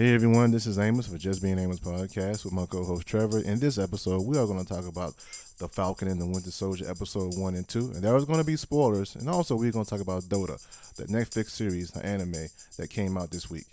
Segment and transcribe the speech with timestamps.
[0.00, 3.40] Hey everyone, this is Amos for Just Being Amos podcast with my co-host Trevor.
[3.40, 5.12] In this episode, we are going to talk about
[5.58, 8.44] the Falcon and the Winter Soldier episode one and two, and there is going to
[8.46, 10.58] be spoilers, and also we're going to talk about Dota,
[10.96, 12.46] the Netflix series, the anime
[12.78, 13.66] that came out this week.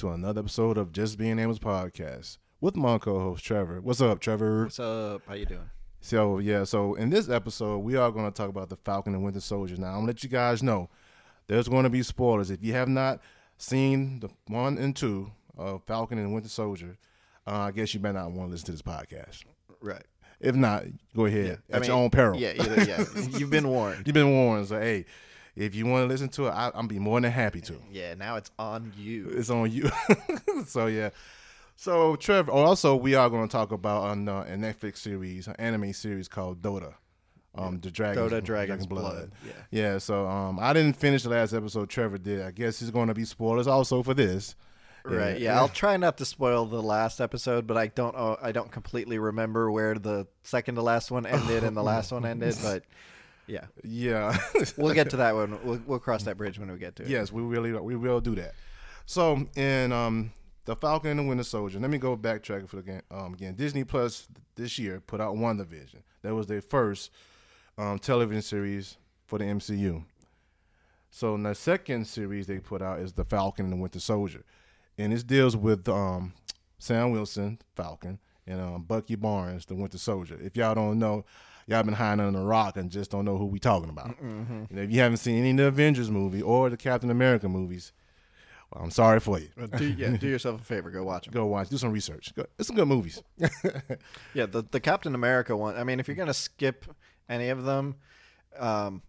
[0.00, 3.82] To another episode of Just Being Amos podcast with my co-host Trevor.
[3.82, 4.64] What's up, Trevor?
[4.64, 5.20] What's up?
[5.28, 5.68] How you doing?
[6.00, 9.22] So yeah, so in this episode, we are going to talk about the Falcon and
[9.22, 9.76] Winter Soldier.
[9.76, 10.88] Now I'm gonna let you guys know
[11.48, 12.50] there's going to be spoilers.
[12.50, 13.20] If you have not
[13.58, 16.96] seen the one and two of Falcon and Winter Soldier,
[17.46, 19.44] uh, I guess you better not want to listen to this podcast.
[19.82, 20.06] Right.
[20.40, 22.40] If not, go ahead Yeah, I at your own peril.
[22.40, 23.04] Yeah, either, yeah.
[23.38, 24.06] You've been warned.
[24.06, 24.68] You've been warned.
[24.68, 25.04] So hey,
[25.60, 27.76] if you want to listen to it, I, I'm be more than happy to.
[27.92, 29.28] Yeah, now it's on you.
[29.30, 29.90] It's on you.
[30.66, 31.10] so yeah.
[31.76, 32.50] So Trevor.
[32.50, 36.28] Also, we are going to talk about on uh, a Netflix series, an anime series
[36.28, 36.94] called Dota.
[37.54, 38.22] Um, the Dragon.
[38.22, 39.32] Dota Dragon's Blood.
[39.44, 39.52] Yeah.
[39.70, 39.98] Yeah.
[39.98, 41.90] So um, I didn't finish the last episode.
[41.90, 42.42] Trevor did.
[42.42, 44.54] I guess it's going to be spoilers also for this.
[45.04, 45.40] Right.
[45.40, 48.70] Yeah, I'll try not to spoil the last episode, but I don't uh, I don't
[48.70, 52.84] completely remember where the second to last one ended and the last one ended, but
[53.50, 53.66] yeah.
[53.82, 54.36] Yeah.
[54.76, 55.58] We'll get to that one.
[55.64, 57.08] We'll, we'll cross that bridge when we get to it.
[57.08, 58.54] Yes, we really we will do that.
[59.06, 60.32] So in um
[60.70, 61.80] the Falcon and the Winter Soldier.
[61.80, 63.54] Let me go backtrack for the game um, again.
[63.54, 66.02] Disney Plus this year put out WandaVision.
[66.22, 67.10] That was their first
[67.76, 68.96] um, television series
[69.26, 70.04] for the MCU.
[71.10, 74.44] So the second series they put out is the Falcon and the Winter Soldier,
[74.96, 76.34] and this deals with um,
[76.78, 80.38] Sam Wilson, Falcon, and um, Bucky Barnes, the Winter Soldier.
[80.40, 81.24] If y'all don't know,
[81.66, 84.16] y'all been hiding under a rock and just don't know who we talking about.
[84.20, 87.48] You know, if you haven't seen any of the Avengers movie or the Captain America
[87.48, 87.92] movies,
[88.72, 89.48] well, I'm sorry for you.
[89.76, 90.90] Do, yeah, do yourself a favor.
[90.90, 91.34] Go watch them.
[91.34, 92.32] Go watch, do some research.
[92.34, 93.22] Go, it's some good movies.
[94.34, 95.76] Yeah, the the Captain America one.
[95.76, 96.86] I mean, if you're gonna skip
[97.28, 97.96] any of them,
[98.58, 99.02] um,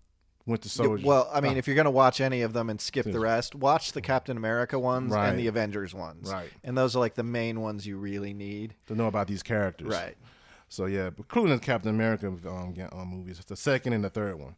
[0.45, 1.05] Winter Yeah, Soldier.
[1.07, 1.57] Well, I mean, Oh.
[1.57, 4.37] if you're going to watch any of them and skip the rest, watch the Captain
[4.37, 5.29] America ones Right.
[5.29, 6.31] and the Avengers ones.
[6.31, 6.49] Right.
[6.63, 8.73] And those are like the main ones you really need.
[8.87, 9.89] to know about these characters.
[9.89, 10.17] Right.
[10.71, 14.55] So yeah, including the Captain America um, um, movies, the second and the third one,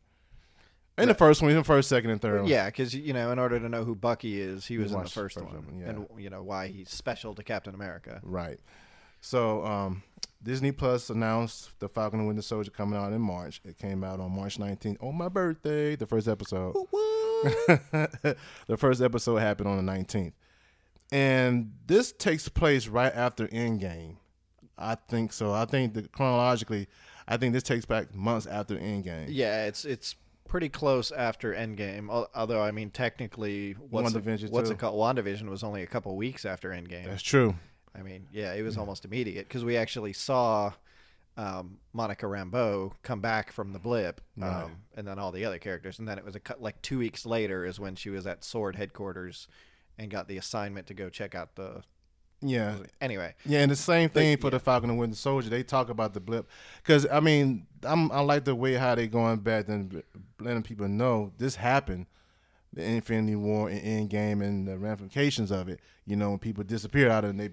[0.95, 2.47] and the first one, the first, second, and third one.
[2.47, 5.05] Yeah, because you know, in order to know who Bucky is, he was in the
[5.05, 5.89] first, first one, one, yeah.
[5.89, 8.21] and you know why he's special to Captain America.
[8.21, 8.59] Right.
[9.21, 10.03] So um,
[10.43, 13.59] Disney Plus announced the Falcon and Winter Soldier coming out in March.
[13.65, 15.95] It came out on March 19th on my birthday.
[15.95, 16.75] The first episode.
[16.93, 20.33] the first episode happened on the 19th,
[21.11, 24.17] and this takes place right after Endgame.
[24.83, 25.51] I think so.
[25.53, 26.87] I think that chronologically,
[27.27, 29.27] I think this takes back months after Endgame.
[29.29, 30.15] Yeah, it's it's
[30.47, 32.09] pretty close after Endgame.
[32.35, 34.73] Although I mean, technically, what's it, WandaVision, what's too.
[34.73, 34.95] it called?
[34.95, 37.05] WandaVision was only a couple weeks after Endgame.
[37.05, 37.55] That's true.
[37.95, 40.73] I mean, yeah, it was almost immediate because we actually saw
[41.37, 44.69] um, Monica Rambeau come back from the blip, um, Right.
[44.95, 47.25] and then all the other characters, and then it was a cut like two weeks
[47.25, 49.47] later is when she was at Sword headquarters
[49.97, 51.83] and got the assignment to go check out the.
[52.43, 52.75] Yeah.
[52.99, 54.51] Anyway, Yeah, and the same thing for yeah.
[54.51, 55.49] the Falcon and Winter Soldier.
[55.49, 59.07] They talk about the blip because I mean, I'm, I like the way how they
[59.07, 60.03] going back and
[60.39, 62.07] letting people know this happened,
[62.73, 65.79] the Infinity War and Endgame and the ramifications of it.
[66.05, 67.49] You know, when people disappear out of and they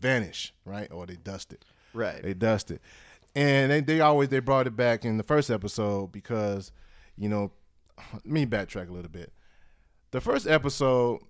[0.00, 1.64] vanish, right, or they dust it.
[1.94, 2.82] right, They dust it,
[3.34, 6.70] and they, they always they brought it back in the first episode because,
[7.16, 7.50] you know,
[8.12, 9.32] let me backtrack a little bit.
[10.10, 11.20] The first episode,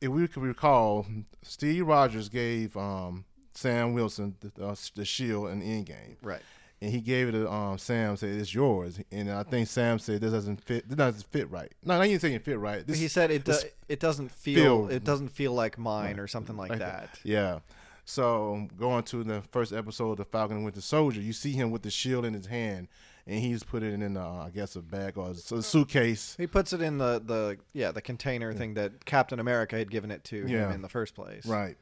[0.00, 1.06] if we can recall,
[1.42, 3.24] Steve Rogers gave um,
[3.54, 6.42] Sam Wilson the, uh, the shield in the Endgame, right,
[6.80, 8.16] and he gave it to um, Sam.
[8.16, 10.88] Said it's yours, and I think Sam said this doesn't fit.
[10.88, 11.72] This doesn't fit right.
[11.84, 12.86] No, I ain't saying it fit right.
[12.86, 13.54] This, he said it do,
[13.88, 17.18] it doesn't feel, feel- it doesn't feel like mine or something like, like that.
[17.24, 17.60] Yeah.
[18.08, 21.72] So going to the first episode of the Falcon and Winter Soldier, you see him
[21.72, 22.86] with the shield in his hand,
[23.26, 26.34] and he's put it in, uh, I guess, a bag or a suitcase.
[26.38, 30.10] He puts it in the the yeah the container thing that Captain America had given
[30.10, 30.66] it to Yeah.
[30.66, 31.44] him in the first place.
[31.46, 31.76] Right.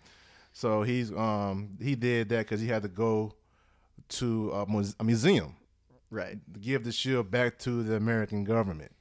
[0.52, 3.34] So he's um he did that because he had to go
[4.10, 4.66] to a,
[5.00, 5.56] a museum
[6.10, 6.38] Right.
[6.52, 8.92] to give the shield back to the American government.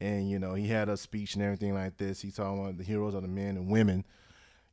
[0.00, 2.20] And you know he had a speech and everything like this.
[2.20, 4.04] He talked about the heroes are the men and women,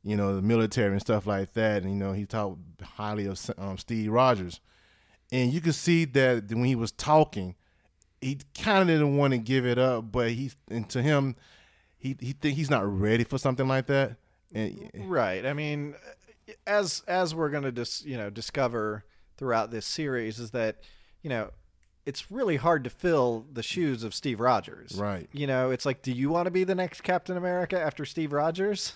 [0.04, 1.82] you know, the military and stuff like that.
[1.82, 4.60] And you know he talked highly of um, Steve Rogers,
[5.32, 7.54] and you could see that when he was talking,
[8.20, 11.36] he kind of didn't want to give it up, but he and to him,
[11.98, 14.16] he he think he's not ready for something like that.
[14.54, 15.44] And, eh, Right.
[15.44, 15.94] I mean,
[16.66, 19.04] as as we're going to dis, you know discover
[19.36, 20.76] throughout this series is that
[21.22, 21.50] you know
[22.06, 24.94] it's really hard to fill the shoes of Steve Rogers.
[24.96, 25.28] Right.
[25.32, 28.32] You know, it's like, do you want to be the next Captain America after Steve
[28.32, 28.92] Rogers?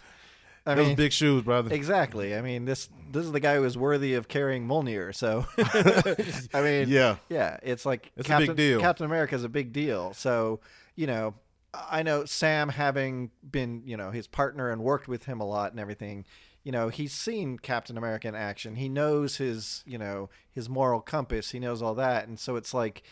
[0.66, 1.72] I those big shoes, brother.
[1.74, 2.34] Exactly.
[2.36, 5.14] I mean, this this is the guy who is worthy of carrying Mjolnir.
[5.14, 5.46] So,
[6.54, 7.16] I mean, Yeah.
[7.28, 8.80] yeah, it's like It's a big Captain, deal.
[8.80, 10.12] Captain America is a big deal.
[10.12, 10.60] So,
[10.96, 11.34] you know,
[11.74, 15.70] I know Sam having been, you know, his partner and worked with him a lot
[15.70, 16.24] and everything.
[16.62, 18.74] You know, he's seen Captain America in action.
[18.76, 21.50] He knows his, you know, his moral compass.
[21.52, 23.02] He knows all that, and so it's like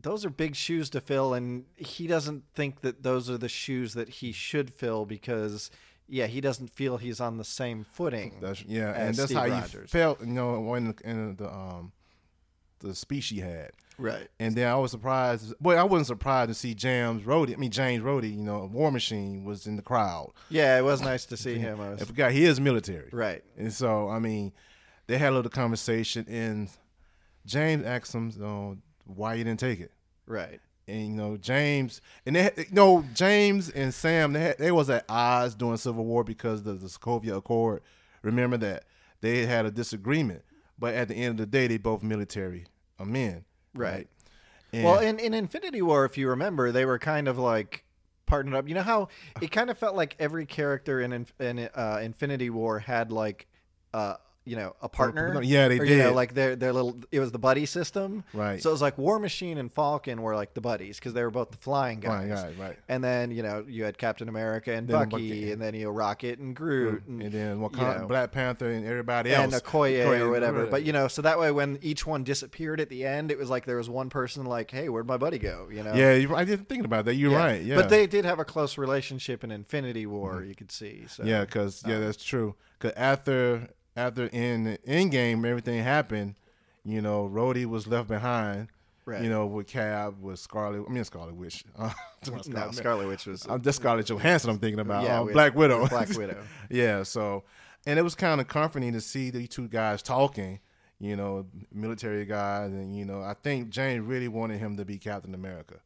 [0.00, 3.94] those are big shoes to fill, and he doesn't think that those are the shoes
[3.94, 5.70] that he should fill because,
[6.08, 8.36] yeah, he doesn't feel he's on the same footing.
[8.40, 9.90] That's yeah, and that's Steve how you Rogers.
[9.90, 11.92] felt, you know, when in the um
[12.80, 13.70] the speech he had.
[13.98, 14.28] Right.
[14.38, 15.58] And then I was surprised.
[15.60, 17.52] Boy, I wasn't surprised to see James Rhodey.
[17.54, 18.30] I mean James Rhodey.
[18.30, 20.32] You know, War Machine was in the crowd.
[20.50, 21.80] Yeah, it was nice to see him.
[21.80, 23.08] I I was, forgot he is military.
[23.12, 23.42] right.
[23.56, 24.52] And so, I mean,
[25.08, 26.68] they had a little conversation, and
[27.44, 29.90] James asked him, you know, why you didn't take it.
[30.26, 30.60] Right.
[30.88, 34.88] And you know, James and they, you know, James and Sam, they had, they was
[34.88, 37.82] at odds during Civil War because of the Sokovia Accord.
[38.22, 38.84] Remember that
[39.20, 40.42] they had a disagreement,
[40.78, 42.66] but at the end of the day, they both military
[43.04, 43.44] men.
[43.74, 44.08] Right.
[44.72, 47.84] And, Well, in, in Infinity War, if you remember, they were kind of like
[48.26, 48.68] partnered up.
[48.68, 49.08] You know how
[49.40, 53.46] it kind of felt like every character in in, in uh, Infinity War had like,
[53.92, 54.16] uh,
[54.48, 55.40] you know, a partner.
[55.42, 56.14] Yeah, they or, You know, did.
[56.16, 56.96] like their their little.
[57.12, 58.24] It was the buddy system.
[58.32, 58.62] Right.
[58.62, 61.30] So it was like War Machine and Falcon were like the buddies because they were
[61.30, 62.08] both the flying guys.
[62.10, 62.78] Flying guys, right.
[62.88, 65.52] And then you know you had Captain America and Then Bucky, Bucky.
[65.52, 68.86] and then you know Rocket and Groot, and, and then you know, Black Panther and
[68.86, 69.52] everybody else.
[69.52, 70.66] and Okoye or whatever.
[70.66, 73.50] But you know, so that way when each one disappeared at the end, it was
[73.50, 75.94] like there was one person like, "Hey, where'd my buddy go?" You know.
[75.94, 77.14] yeah, you- I didn't think about that.
[77.14, 77.38] You're Yeah.
[77.38, 77.62] right.
[77.62, 80.36] Yeah, But they did have a close relationship in Infinity War.
[80.36, 80.48] Mm-hmm.
[80.48, 81.04] You could see.
[81.08, 81.24] So.
[81.24, 82.54] Yeah, because yeah, that's true.
[82.78, 83.68] Because after
[83.98, 86.36] after in Endgame everything happened,
[86.84, 88.68] you know, Rhodey was left behind.
[89.04, 89.22] Right.
[89.22, 90.84] You know, with Cab, with Scarlet.
[90.86, 91.64] I mean, Scarlet Witch.
[91.78, 91.90] Uh,
[92.48, 93.46] No, Scarlet Witch was.
[93.48, 94.50] I'm just Scarlett Johansson.
[94.50, 95.86] I'm thinking about Yeah, uh, Black Widow.
[95.86, 96.36] Black Widow.
[96.68, 97.04] yeah.
[97.04, 97.44] So,
[97.86, 100.60] and it was kind of comforting to see the two guys talking.
[101.00, 104.98] You know, military guys, and you know, I think James really wanted him to be
[104.98, 105.76] Captain America.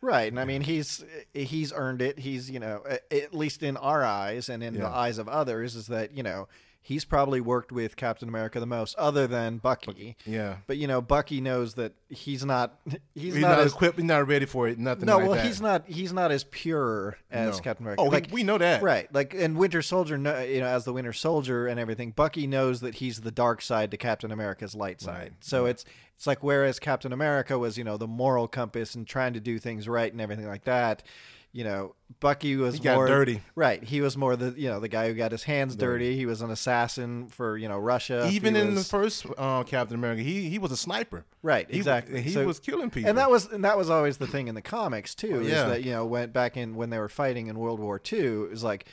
[0.00, 2.18] Right, and I mean he's he's earned it.
[2.18, 5.86] He's you know at least in our eyes and in the eyes of others is
[5.88, 6.46] that you know
[6.86, 10.16] he's probably worked with Captain America the most, other than Bucky.
[10.26, 10.56] Yeah.
[10.66, 12.78] But you know Bucky knows that he's not
[13.14, 13.96] he's, He's, not, not, as equipped.
[13.96, 14.78] He's not ready for it.
[14.78, 15.06] Nothing.
[15.06, 15.46] no like well that.
[15.46, 17.62] he's not he's not as pure as No.
[17.62, 18.02] Captain America.
[18.02, 18.82] Oh, like we know that.
[18.82, 22.10] right like and Winter Soldier kno- you know as the Winter Soldier and everything.
[22.10, 25.18] Bucky knows that he's the dark side to Captain America's light side.
[25.18, 25.32] Right.
[25.40, 25.84] So it's
[26.16, 29.58] it's like whereas Captain America was you know the moral compass and trying to do
[29.58, 31.02] things right and everything like that.
[31.54, 33.40] You know, Bucky was He got more dirty.
[33.54, 36.16] Right, he was more the you know the guy who got his hands dirty.
[36.16, 38.28] He was an assassin for you know Russia.
[38.32, 41.24] Even He in the first uh, Captain America, he he was a sniper.
[41.42, 42.22] Right, He- exactly.
[42.22, 43.08] He, So- was killing people.
[43.08, 45.42] and that was and that was always the thing in the comics too.
[45.42, 45.68] Is yeah.
[45.68, 48.50] that you know went back in when they were fighting in World War II, it
[48.50, 48.86] was like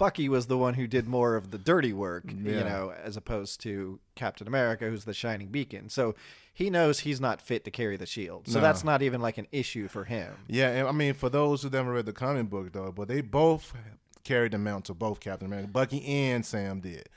[0.00, 3.60] Bucky was the one who did more of the dirty work, you know, as opposed
[3.60, 5.88] to Captain America, who's the shining beacon.
[5.90, 6.14] So
[6.54, 8.48] he knows he's not fit to carry the shield.
[8.48, 8.60] So No.
[8.62, 10.32] that's not even like an issue for him.
[10.48, 13.20] yeah, and I mean, for those who never read the comic book though, but they
[13.20, 13.74] both
[14.24, 14.94] carried the mantle.
[14.94, 17.08] Both Captain America, Bucky and Sam did.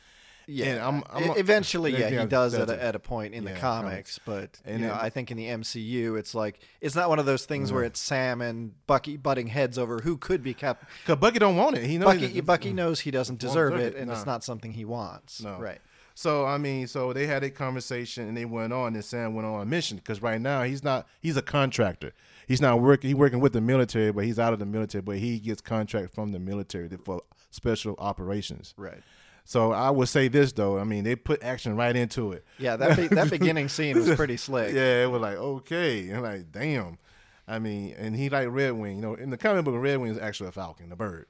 [0.47, 2.95] Yeah, And I'm- I'm- E- eventually, Yeah, yeah, yeah, he does at does a, at
[2.95, 6.35] a point in the Yeah, comics, but you know, I think in the MCU, it's
[6.35, 10.00] like it's not one of those things where it's Sam and Bucky butting heads over
[10.00, 10.89] who could be Cap.
[11.05, 11.85] Cause Bucky don't want it.
[11.85, 12.13] He knows.
[12.19, 12.75] Bucky, Bucky mm.
[12.75, 15.41] knows he doesn't deserve deserve it, it, and it's not something he wants.
[15.41, 15.57] No.
[15.59, 15.79] Right.
[16.15, 19.47] So I mean, so they had a conversation and they went on, and Sam went
[19.47, 21.07] on a mission because right now he's not.
[21.21, 22.13] He's a contractor.
[22.47, 23.09] He's not working.
[23.09, 25.01] He's working with the military, but he's out of the military.
[25.01, 28.73] But he gets contract from the military for special operations.
[28.77, 29.01] Right.
[29.45, 30.79] So I would say this though.
[30.79, 32.45] I mean, they put action right into it.
[32.57, 34.73] Yeah, that be, that beginning scene was pretty slick.
[34.73, 36.97] Yeah, it was like okay, and like damn.
[37.45, 38.97] I mean, and he like Red Wing.
[38.97, 41.25] You know, in the comic book, Red Wing is actually a falcon, a bird,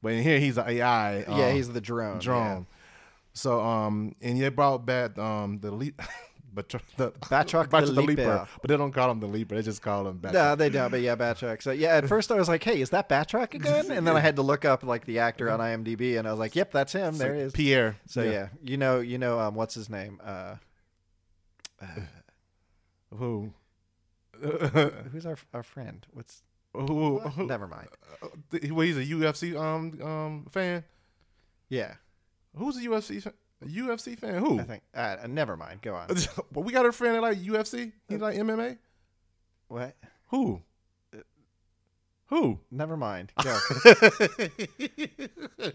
[0.00, 1.18] but in here he's an AI.
[1.18, 2.20] Yeah, um, he's the drone.
[2.20, 2.66] drone.
[3.32, 6.00] So um, and they brought back um the leap.
[6.56, 6.78] But the
[7.20, 8.48] Batroc Batroc the Leaper.
[8.62, 9.54] but they don't call him the leaper.
[9.54, 10.30] They just call him Yeah.
[10.30, 10.32] Batroc.
[10.32, 10.90] No, they don't.
[10.90, 11.62] But yeah, Batroc.
[11.62, 14.20] So yeah, at first I was like, "Hey, is that Batroc again?" And then I
[14.20, 16.92] had to look up like the actor on IMDb, and I was like, "Yep, that's
[16.92, 17.18] him.
[17.18, 17.96] There he is." Pierre.
[18.06, 20.18] So yeah, you know, you know, um, what's his name?
[20.24, 20.56] Uh,
[23.14, 23.52] Who?
[25.12, 26.06] who's our our friend?
[26.12, 27.18] What's who?
[27.20, 27.88] who Never mind.
[28.70, 30.84] well, he's a UFC um um fan.
[31.68, 31.94] Yeah,
[32.56, 33.32] Who's a UFC fan?
[33.62, 34.42] A UFC fan?
[34.42, 34.60] Who?
[34.60, 34.82] I think.
[34.94, 35.82] Uh, uh never mind.
[35.82, 36.08] Go on.
[36.52, 37.92] well, we got a friend that like UFC.
[38.08, 38.78] He uh, like MMA.
[39.68, 39.96] What?
[40.28, 40.62] Who?
[41.14, 41.20] Uh,
[42.26, 42.60] Who?
[42.70, 43.32] Never mind.
[43.42, 43.58] Go.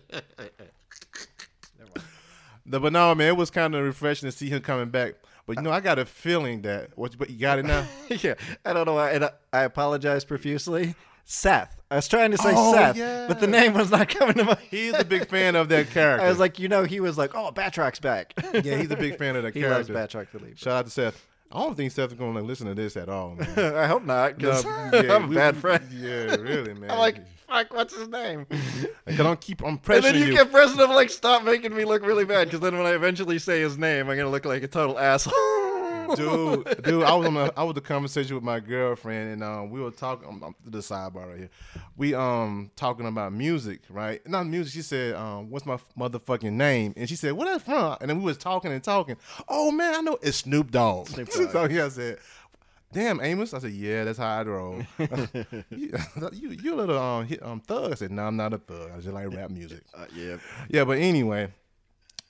[2.65, 5.15] The, but no, man, it was kind of refreshing to see him coming back.
[5.45, 7.17] But you know, I got a feeling that what.
[7.17, 7.85] But you got it now.
[8.09, 10.95] yeah, I don't know why, and I, I apologize profusely.
[11.25, 11.77] Seth.
[11.89, 13.27] I was trying to say Oh, Seth, yeah.
[13.27, 14.59] but the name was not coming to mind.
[14.69, 16.25] He's a big fan of that character.
[16.25, 18.33] I was like, you know, he was like, oh, Batroc's back.
[18.53, 19.59] yeah, he's a big fan of that character.
[19.93, 20.13] he loves.
[20.13, 20.57] Batrock the Leaper.
[20.57, 21.25] Shout out to Seth.
[21.51, 23.35] I don't think Seth is going to listen to this at all.
[23.35, 23.75] Man.
[23.75, 25.85] I hope not, because No, I'm a bad friend.
[25.91, 26.89] Yeah, really, man.
[26.91, 27.17] I'm like,
[27.49, 28.45] fuck, what's his name?
[29.05, 29.61] I don't keep.
[29.61, 30.33] I'm And then you, you.
[30.33, 33.37] kept pressing him like, stop making me look really bad, because then when I eventually
[33.37, 35.33] say his name, I'm gonna look like a total asshole.
[36.15, 39.69] Dude, dude, I was on a, I was the conversation with my girlfriend, and um,
[39.69, 40.27] we were talking.
[40.27, 41.49] Um, um, the sidebar right here.
[41.97, 44.25] We um talking about music, right?
[44.27, 44.73] Not music.
[44.73, 48.19] She said, um, "What's my motherfucking name?" And she said, "Where that from?" And then
[48.19, 49.17] we was talking and talking.
[49.47, 51.07] Oh man, I know it's Snoop Dogg.
[51.07, 51.51] Snoop Dogg.
[51.51, 52.19] so yeah, I said.
[52.93, 53.53] Damn, Amos.
[53.53, 54.81] I said, yeah, that's how I roll.
[54.99, 55.07] you,
[56.33, 57.93] you, you a little um, hit, um, thug.
[57.93, 58.91] I said, no, I'm not a thug.
[58.93, 59.83] I just like rap music.
[59.93, 60.35] Uh, yeah.
[60.67, 61.53] Yeah, but anyway,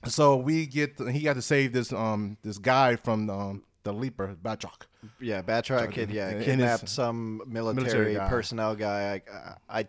[0.06, 4.36] so we get he got to save this um this guy from um the Leaper
[4.42, 4.86] Batroc.
[5.20, 8.28] Yeah, Batroc had yeah kidnapped some military, military guy.
[8.28, 9.20] personnel guy.
[9.68, 9.86] I, I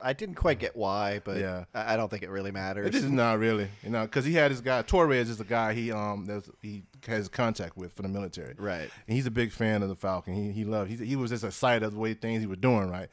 [0.00, 1.64] I didn't quite get why, but Yeah.
[1.74, 2.90] I, don't think it really matters.
[2.92, 5.72] This is not really, you know, because he had his guy Torres is the guy
[5.72, 6.28] he um
[6.60, 8.90] he has contact with for the military, Right.
[9.06, 10.34] And he's a big fan of the Falcon.
[10.34, 10.90] He he loved.
[10.90, 13.08] He he was just excited of the way things he was doing, right?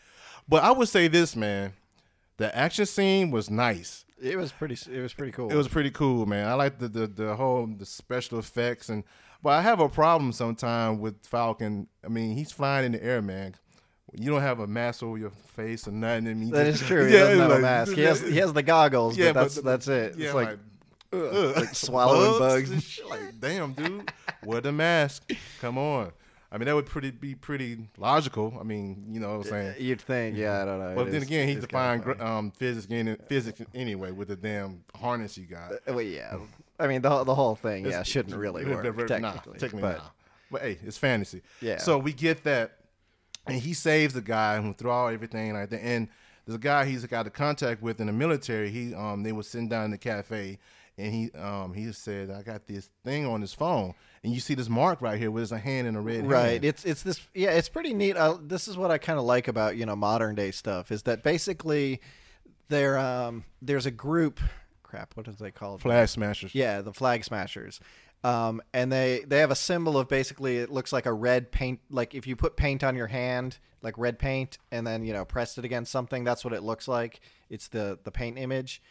[0.48, 1.74] But I would say this, man,
[2.38, 4.04] the action scene was nice.
[4.22, 4.78] It was pretty.
[4.92, 5.52] It was pretty cool.
[5.52, 6.48] It was pretty cool, man.
[6.48, 9.04] I like the the, the whole the special effects and
[9.44, 11.88] but I have a problem sometimes with Falcon.
[12.04, 13.54] I mean, he's flying in the air, man.
[14.16, 16.28] You don't have a mask over your face or nothing.
[16.28, 17.06] I mean, That just- is true.
[17.08, 17.94] He Yeah, doesn't have like- a mask.
[17.94, 20.16] He has he has the goggles, Yeah, but that's but- that's it.
[20.18, 20.60] Yeah, it's I'm like,
[21.14, 21.56] ugh.
[21.58, 22.84] like swallowing bugs.
[22.84, 23.08] shit.
[23.10, 24.12] Like, damn, dude,
[24.44, 25.32] wear the mask.
[25.62, 26.12] Come on.
[26.52, 28.56] I mean, that would pretty be pretty logical.
[28.60, 29.76] I mean, you know what I'm saying.
[29.80, 30.38] you'd think.
[30.38, 30.94] Yeah, I don't know.
[30.96, 34.84] But It then is- again, he's kinda um, physics in physics anyway with the damn
[34.96, 35.72] harness he got.
[35.72, 36.38] Uh, Well, yeah.
[36.80, 39.60] I mean, the the whole thing, yeah, shouldn't really work it- nah, technically.
[39.60, 40.04] technically but nah.
[40.52, 41.42] But hey, it's fantasy.
[41.62, 41.78] Yeah.
[41.78, 42.78] So we get that,
[43.48, 45.84] and he saves the guy who threw all everything like that.
[45.84, 46.08] And
[46.46, 48.70] there's a guy he's got a contact with in the military.
[48.70, 50.60] He um they were sitting down in the cafe,
[50.98, 54.54] and he um he said, "I got this thing on his phone, and you see
[54.54, 57.22] this mark right here with his hand in a red right hand." it's it's this
[57.34, 59.96] yeah it's pretty neat uh, this is what i kind of like about you know
[59.96, 62.00] modern day stuff is that basically
[62.70, 64.40] there um there's a group
[64.94, 65.16] crap.
[65.16, 66.54] What is they called Flag smashers.
[66.54, 67.80] yeah the flag smashers.
[68.24, 71.80] Um and they they have a symbol of basically it looks like a red paint
[71.90, 75.26] like if you put paint on your hand like red paint and then you know
[75.26, 77.20] pressed it against something that's what it looks like.
[77.50, 78.82] It's the the paint image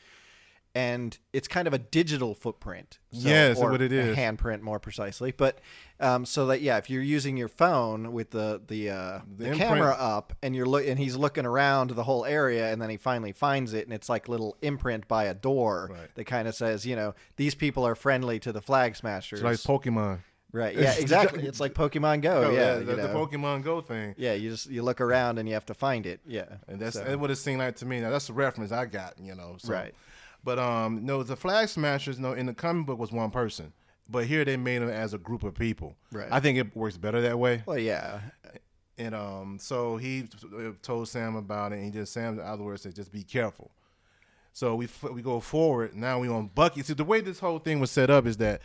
[0.74, 2.98] and it's kind of a digital footprint.
[3.12, 5.30] So, Yeah, that's or what it a handprint more precisely.
[5.30, 5.58] But
[6.00, 9.54] um, so that yeah, if you're using your phone with the the uh, The the,
[9.56, 12.96] camera up and you're look and he's looking around the whole area and then he
[12.96, 16.14] finally finds it and it's like little imprint by a door Right.
[16.14, 19.42] that kind of says you know these people are friendly to the flag smashers.
[19.42, 20.20] It's like Pokemon.
[20.52, 20.74] right?
[20.76, 21.44] Yeah, exactly.
[21.46, 22.50] it's like Pokemon Go.
[22.50, 23.08] Yeah, the, you the.
[23.08, 24.14] Pokemon Go thing.
[24.16, 26.20] yeah, you just you look around and you have to find it.
[26.26, 28.00] Yeah, And that's, So- what it seemed like to me.
[28.00, 29.56] Now that's the reference I got, you know.
[29.58, 29.70] So.
[29.72, 29.94] Right.
[30.44, 33.72] But um, no, the Flag Smashers, no, in the comic book was one person,
[34.08, 35.96] but here they made them as a group of people.
[36.11, 36.28] Right.
[36.30, 37.62] I think it works better that way.
[37.66, 38.20] well, yeah,
[38.99, 40.28] And um, so he
[40.82, 43.70] told Sam about it, and he just Sam, in other words, said just be careful.
[44.52, 45.94] So we f- we go forward.
[45.94, 46.82] Now we on Bucky.
[46.82, 48.61] See, the way this whole thing was set up is that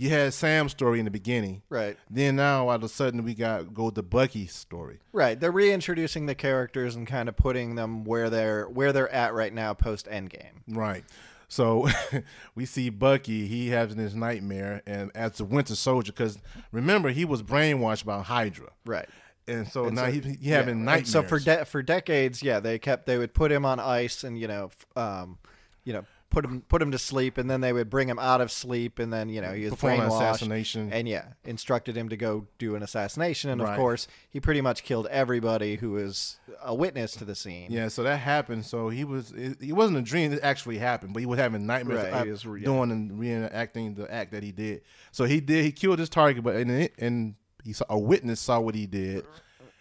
[0.00, 1.62] you had Sam's story in the beginning.
[1.68, 1.96] right.
[2.08, 4.98] Then now all of a sudden we got go to Bucky's story.
[5.12, 9.34] Right, they're reintroducing the characters and kind of putting them where they're where they're at
[9.34, 10.62] right now post Endgame.
[10.68, 11.04] Right.
[11.48, 11.88] So
[12.54, 13.46] we see Bucky.
[13.48, 16.38] He having his nightmare, and as a Winter Soldier, because
[16.72, 19.08] remember he was brainwashed by Hydra, Right.
[19.48, 21.10] and so And now so- he, he yeah, having nightmares.
[21.10, 24.38] So for de- for decades, yeah, they kept they would put him on ice and
[24.38, 25.38] you know, um,
[25.84, 28.40] you know, put him put him to sleep, and then they would bring him out
[28.40, 30.92] of sleep, and then you know he was Perform an assassination.
[30.92, 33.70] and yeah, instructed him to go do an assassination, and Right.
[33.72, 37.70] of course he pretty much killed everybody who was a witness to the scene.
[37.70, 38.64] yeah, so that happened.
[38.64, 39.32] So he was.
[39.32, 40.32] It, it wasn't a dream.
[40.32, 44.12] It actually happened, but he was having nightmares Right, was re- doing and reenacting the
[44.12, 44.82] act that he did.
[45.12, 45.64] So he did.
[45.64, 47.34] He killed his target, but and and
[47.64, 49.24] he saw a witness saw what he did.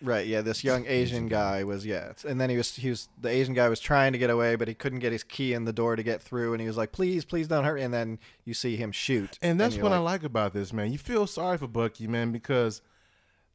[0.02, 3.30] Right, yeah, this young Asian guy was yeah, and then he was he was the
[3.30, 5.74] Asian guy was trying to get away, but he couldn't get his key in the
[5.74, 8.54] door to get through, and he was like, "Please, please don't hurt." And then you
[8.54, 10.92] see him shoot, And that's you're what I like, like about this, man.
[10.92, 12.82] You feel sorry for Bucky, man, because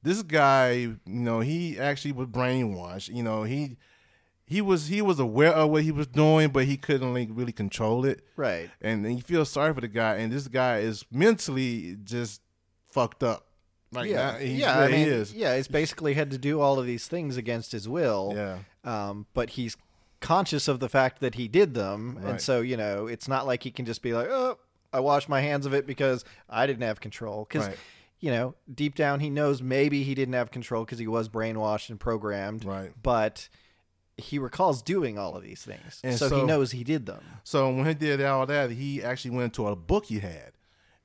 [0.02, 3.08] this guy, you know, he actually was brainwashed.
[3.14, 3.78] You know, he
[4.46, 7.52] he was he was aware of what he was doing, but he couldn't like really
[7.52, 8.22] control it.
[8.36, 12.42] right, And then you feel sorry for the guy, and this guy is mentally just
[12.90, 13.46] fucked up.
[13.94, 14.78] Like, yeah, he's yeah.
[14.78, 15.32] I mean, he is.
[15.32, 15.56] yeah.
[15.56, 18.32] He's basically had to do all of these things against his will.
[18.36, 18.58] Yeah.
[18.84, 19.76] Um, but he's
[20.20, 22.30] conscious of the fact that he did them, Right.
[22.32, 24.58] and so you know, it's not like he can just be like, "Oh,
[24.92, 27.76] I washed my hands of it because I didn't have control." Because Right.
[28.20, 31.90] you know, deep down, he knows maybe he didn't have control because he was brainwashed
[31.90, 32.64] and programmed.
[32.64, 32.92] Right.
[33.02, 33.48] But
[34.16, 37.20] he recalls doing all of these things, And so, he knows he did them.
[37.42, 40.52] So when he did all that, he actually went into a book he had,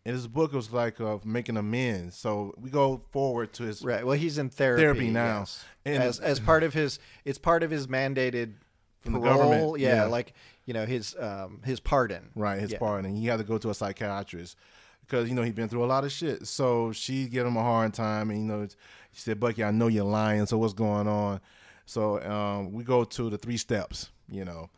[0.05, 2.15] and his book was like of making amends.
[2.17, 4.05] So we go forward to his Right.
[4.05, 5.39] Well, he's in therapy, Therapy now.
[5.39, 5.65] yes.
[5.85, 8.53] And- as as part of his, it's part of his mandated
[9.01, 9.37] From the parole.
[9.37, 10.03] government, Yeah, yeah.
[10.05, 10.33] like
[10.65, 12.29] you know his um his pardon.
[12.35, 12.79] right his Yeah.
[12.79, 14.55] part, and he had to go to a psychiatrist
[15.01, 16.47] because you know he'd been through a lot of shit.
[16.47, 18.67] So she gave him a hard time, and you know
[19.11, 20.45] she said, "Bucky, I know you're lying.
[20.45, 21.41] So what's going on?"
[21.85, 24.11] So um, we go to the three steps.
[24.31, 24.69] You know,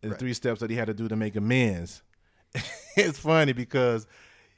[0.00, 0.18] the Right.
[0.18, 2.02] three steps that he had to do to make amends.
[2.96, 4.06] it's funny because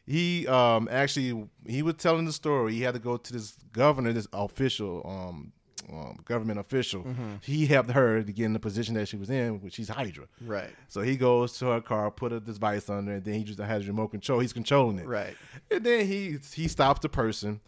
[0.09, 2.73] he um actually he was telling the story.
[2.73, 5.53] He had to go to this governor, this official um,
[5.93, 7.03] um government official.
[7.03, 7.35] Mm-hmm.
[7.43, 10.27] He helped her to get in the position that she was in, which she's Hydra.
[10.41, 10.71] Right.
[10.89, 13.87] So he goes to her car, put a device under, and then he just has
[13.87, 14.41] remote control.
[14.41, 15.07] He's controlling it.
[15.07, 15.37] Right.
[15.71, 17.61] And then he he stops the person,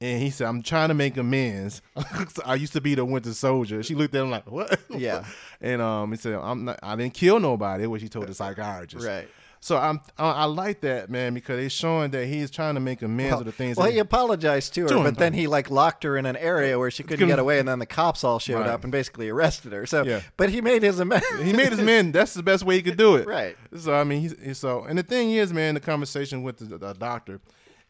[0.00, 1.82] and he said, "I'm trying to make amends.
[2.44, 5.24] I used to be the Winter Soldier." She looked at him like, "What?" Yeah.
[5.60, 6.78] And um, he said, "I'm not.
[6.80, 9.04] I didn't kill nobody," which he told the psychiatrist.
[9.04, 9.28] Right.
[9.60, 13.02] So I'm I, I like that man because it's showing that he's trying to make
[13.02, 13.76] amends with the things.
[13.76, 16.26] Well, that he apologized to her, To him, but then he like locked her in
[16.26, 18.68] an area where she couldn't get away, and then the cops all showed Right.
[18.68, 19.84] up and basically arrested her.
[19.86, 20.20] So, Yeah.
[20.36, 21.26] but he made his amends.
[21.42, 22.12] he made his men.
[22.12, 23.26] That's the best way he could do it.
[23.26, 23.56] Right.
[23.76, 24.84] So I mean, he's, he's so.
[24.84, 27.40] And the thing is, man, the conversation with the, the doctor,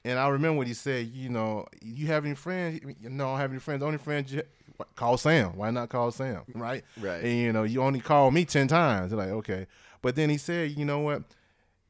[0.05, 1.09] and I remember what he said.
[1.09, 2.81] You know, you have any friends?
[3.03, 3.81] No, I don't have any friends.
[3.81, 4.43] The only friends you
[4.95, 5.57] call Sam.
[5.57, 6.43] Why not call Sam?
[6.55, 6.85] Right.
[6.99, 7.23] Right.
[7.23, 9.13] And you know, you only call me ten times.
[9.13, 9.67] Like okay,
[10.01, 11.23] but then he said, you know what?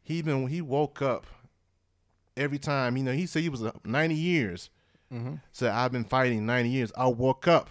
[0.08, 1.26] He been he woke up
[2.34, 2.96] every time.
[2.96, 4.70] You know, he said he was uh, ninety years.
[5.12, 5.34] Mm-hmm.
[5.52, 6.90] Said I've been fighting ninety years.
[6.96, 7.68] I woke up,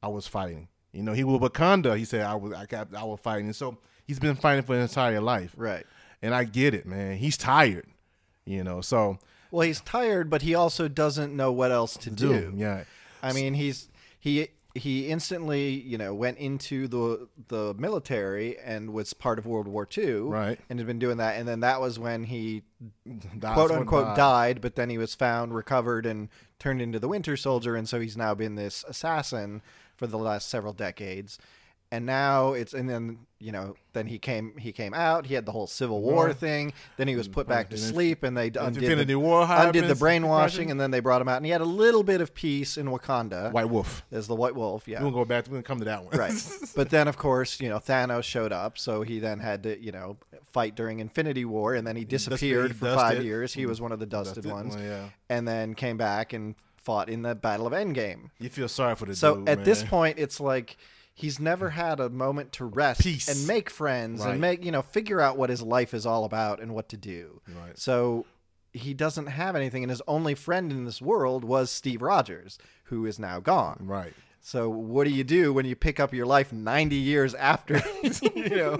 [0.00, 0.68] I was fighting.
[0.92, 1.98] You know, he was Wakanda.
[1.98, 3.46] He said I was I got I was fighting.
[3.46, 5.54] And so he's been fighting for his entire life.
[5.56, 5.84] Right.
[6.22, 7.16] And I get it, man.
[7.16, 7.86] He's tired.
[8.44, 9.18] You know, so
[9.50, 12.52] Well, he's tired, but he also doesn't know what else to do.
[12.52, 12.84] do yeah.
[13.24, 13.88] I mean, he's
[14.20, 19.68] he he instantly, you know, went into the the military and was part of World
[19.68, 20.58] War II, Right.
[20.70, 22.62] And had been doing that, and then that was when he
[23.36, 24.16] That's quote unquote died.
[24.16, 24.60] died.
[24.62, 28.16] but then he was found, recovered, and turned into the Winter Soldier, and so he's
[28.16, 29.60] now been this assassin
[29.96, 31.38] for the last several decades.
[31.92, 35.44] And now it's and then you know then he came he came out he had
[35.44, 36.32] the whole Civil War War.
[36.32, 39.88] thing then he was put back to sleep and they undid Infinity the, War undid
[39.88, 42.34] the brainwashing and then they brought him out and he had a little bit of
[42.34, 44.04] peace in Wakanda White Wolf.
[44.12, 45.46] as the White Wolf yeah gonna go back.
[45.48, 46.16] We're gonna come to that one.
[46.16, 46.32] right
[46.76, 49.90] but then of course you know thanos showed up so he then had to you
[49.90, 53.00] know fight during infinity war and then he disappeared he for dusted.
[53.00, 53.82] five years he was mm.
[53.82, 55.08] one of the dusted, Dusted ones one, yeah.
[55.28, 59.06] and then came back and fought in the battle of endgame You feel sorry for
[59.06, 60.76] the so dude, at this point it's like
[61.14, 61.72] he's never mm.
[61.72, 63.28] had a moment to rest Peace.
[63.28, 64.32] and make friends Right.
[64.32, 66.96] and make you know figure out what his life is all about and what to
[66.96, 67.78] do Right.
[67.78, 68.26] so
[68.72, 73.04] he doesn't have anything and his only friend in this world was steve rogers who
[73.06, 74.14] is now gone Right.
[74.40, 77.82] so what do you do when you pick up your life 90 years after
[78.34, 78.78] you know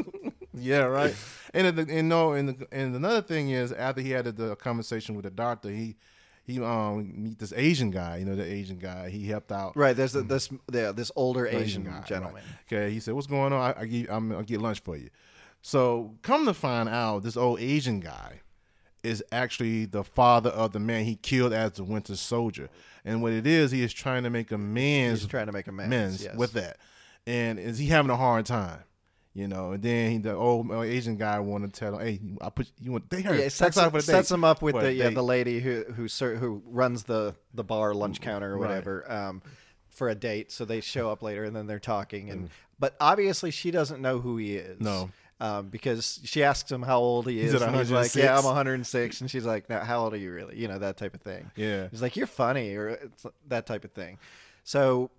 [0.55, 1.15] Yeah, right.
[1.55, 5.25] and and no, and the, and another thing is after he had the conversation with
[5.25, 5.97] the doctor, he
[6.45, 8.19] he um meet this Asian guy.
[8.19, 9.11] You know, the Asian guy.
[9.11, 9.77] He helped out.
[9.77, 12.79] right there's a, this yeah, this older Asian asian guy, gentleman right.
[12.79, 13.75] Okay, he said, "What's going on?
[13.77, 15.11] I, I give, I'm, I'll get lunch for you."
[15.63, 18.41] So come to find out, this old Asian guy
[19.03, 22.69] is actually the father of the man he killed as the Winter Soldier,
[23.05, 25.23] and what it is, he is trying to make amends.
[25.23, 26.37] he's trying to make amends, amends yes.
[26.37, 26.79] with that,
[27.27, 28.81] and is he having a hard time?
[29.35, 32.21] You know, and then he, the old uh, Asian guy wanted to tell him, "Hey,
[32.43, 34.93] I put you want they heard yeah, it sets, him, sets him up with the
[34.93, 38.69] yeah, the lady who who who runs the the bar lunch counter or Right.
[38.69, 39.41] whatever um,
[39.89, 40.53] for a date.
[40.53, 42.33] So they show up later and then they're talking, Mm.
[42.33, 44.81] and but obviously she doesn't know who he is.
[44.81, 45.09] No.
[45.41, 48.45] Um, because she asks him how old he is, He's and he's like, "Yeah, I'm
[48.45, 51.23] 106," and she's like, "Now, how old are you really?" You know that type of
[51.23, 51.51] thing.
[51.57, 51.89] Yeah.
[51.91, 54.19] He's like, "You're funny," or it's that type of thing.
[54.63, 55.11] So,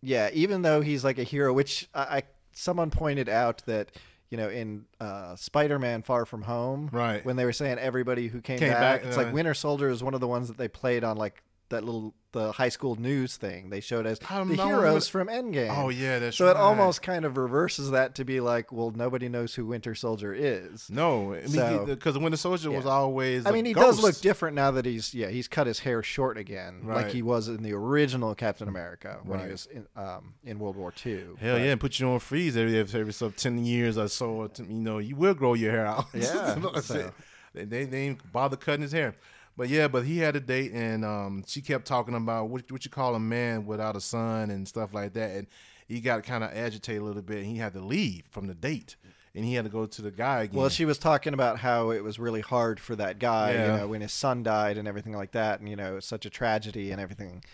[0.00, 2.22] yeah, even though he's like a hero, which I, I
[2.54, 3.92] someone pointed out that
[4.30, 7.24] you know in uh, Spider-Man: Far From Home, Right.
[7.24, 9.88] when they were saying everybody who came, Came back, back, it's uh, like Winter Soldier
[9.90, 12.96] is one of the ones that they played on like that little the high school
[12.96, 13.70] news thing.
[13.70, 15.74] They showed as the know heroes from Endgame.
[15.74, 16.50] Oh yeah, that's So right.
[16.50, 20.34] it almost kind of reverses that to be like, well, nobody knows who Winter Soldier
[20.34, 20.90] is.
[20.90, 23.46] no, I mean, So- because the Winter Soldier was always.
[23.46, 23.86] I mean, he ghost.
[23.96, 27.22] does look different now that he's yeah he's cut his hair short again, like he
[27.22, 31.14] was in the original Captain America when he was in, um, in World War II.
[31.16, 34.50] Hell But- yeah, and put you on freeze every every so ten years or so.
[34.58, 36.06] You know, you will grow your hair out.
[36.14, 37.12] Yeah, so-
[37.54, 39.14] They, they ain't bother cutting his hair.
[39.56, 42.84] But yeah, but he had a date, and um, she kept talking about what what
[42.84, 45.46] you call a man without a son and stuff like that, and
[45.86, 47.38] he got kind of agitated a little bit.
[47.38, 48.96] And he had to leave from the date,
[49.34, 50.58] and he had to go to the guy again.
[50.58, 53.60] Well, she was talking about how it was really hard for that guy, Yeah.
[53.74, 56.26] you know, when his son died and everything like that, and you know, it's such
[56.26, 57.44] a tragedy and everything.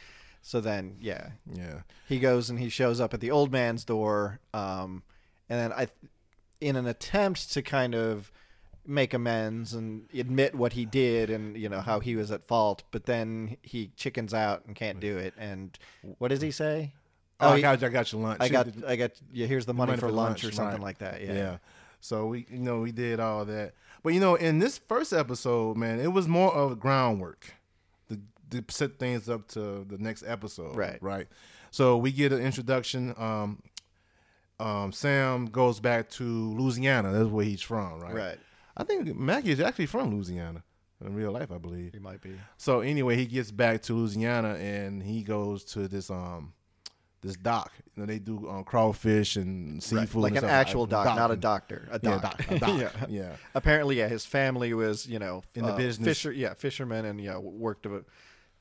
[0.42, 4.40] So then, yeah, yeah, he goes and he shows up at the old man's door,
[4.54, 5.02] um,
[5.50, 5.88] and then I,
[6.62, 8.32] in an attempt to kind of
[8.86, 12.82] make amends and admit what he did and you know how he was at fault,
[12.90, 15.34] but then he chickens out and can't do it.
[15.38, 15.78] And
[16.18, 16.92] what does he say?
[17.40, 18.38] oh, I he- got I got your lunch.
[18.40, 19.12] I got, I got.
[19.32, 20.82] Yeah, here's the money, money for, for lunch, lunch, or something right.
[20.82, 21.22] like that.
[21.22, 21.32] yeah.
[21.32, 21.56] Yeah.
[22.00, 25.76] So we, you know, we did all that, but you know, in this first episode,
[25.76, 27.52] man, it was more of groundwork
[28.08, 28.18] to,
[28.50, 31.02] to set things up to the next episode, Right.
[31.02, 31.26] Right.
[31.70, 33.14] So we get an introduction.
[33.16, 33.62] Um,
[34.58, 37.12] um, Sam goes back to Louisiana.
[37.12, 38.14] That's where he's from, right?
[38.14, 38.38] Right.
[38.80, 40.62] I think Mackie is actually from Louisiana
[41.04, 41.92] in real life, I believe.
[41.92, 42.32] He might be.
[42.56, 46.52] So anyway, he gets back to Louisiana and he goes to this um
[47.22, 47.72] this dock.
[47.94, 51.36] You know, they do um, crawfish and seafood, like and an actual doc, not a
[51.36, 51.86] doctor.
[51.90, 52.22] A Yeah, doc.
[52.22, 52.78] doc, a doc.
[52.80, 53.06] yeah.
[53.10, 53.36] yeah.
[53.54, 56.06] Apparently, yeah, his family was, you know, In the uh, business.
[56.06, 58.04] Fisher, yeah, fishermen, and yeah, worked a,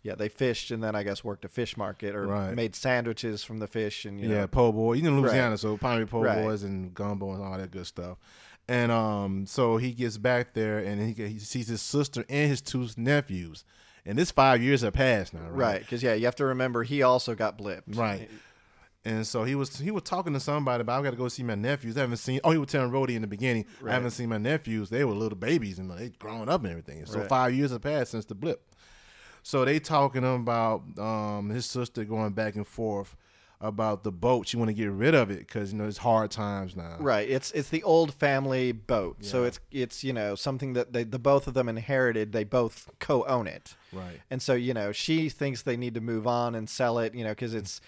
[0.03, 2.53] yeah, they fished, and then I guess worked a fish market or Right.
[2.53, 4.93] made sandwiches from the fish, and you yeah, po' boy.
[4.93, 5.59] You know Louisiana, Right.
[5.59, 6.43] so probably po' Right.
[6.43, 8.17] boys and gumbo and all that good stuff.
[8.69, 12.61] And um, so he gets back there and he, he sees his sister and his
[12.61, 13.65] two nephews,
[14.05, 15.51] and this five years have passed now, right?
[15.51, 15.79] right?
[15.79, 18.29] Because yeah, you have to remember he also got blipped, Right.
[19.05, 21.41] And so he was he was talking to somebody about I got to go see
[21.41, 21.97] my nephews.
[21.97, 22.41] I haven't seen.
[22.43, 23.65] Oh, he was telling Rhodey in the beginning.
[23.81, 23.91] Right.
[23.91, 24.89] I haven't seen my nephews.
[24.89, 27.05] They were little babies and they grown up and everything.
[27.05, 27.29] So Right.
[27.29, 28.75] five years have passed since the blip.
[29.41, 33.15] So they talking about um, his sister going back and forth
[33.61, 34.47] about the boat.
[34.47, 36.97] She want to get rid of it because you know it's hard times now.
[36.99, 37.29] Right.
[37.29, 41.19] It's it's the old family boat, so it's it's you know something that they the
[41.19, 42.31] both of them inherited.
[42.31, 43.75] They both co-own it.
[43.91, 44.21] Right.
[44.29, 47.23] And so, you know, she thinks they need to move on and sell it, you
[47.23, 47.81] know, because it's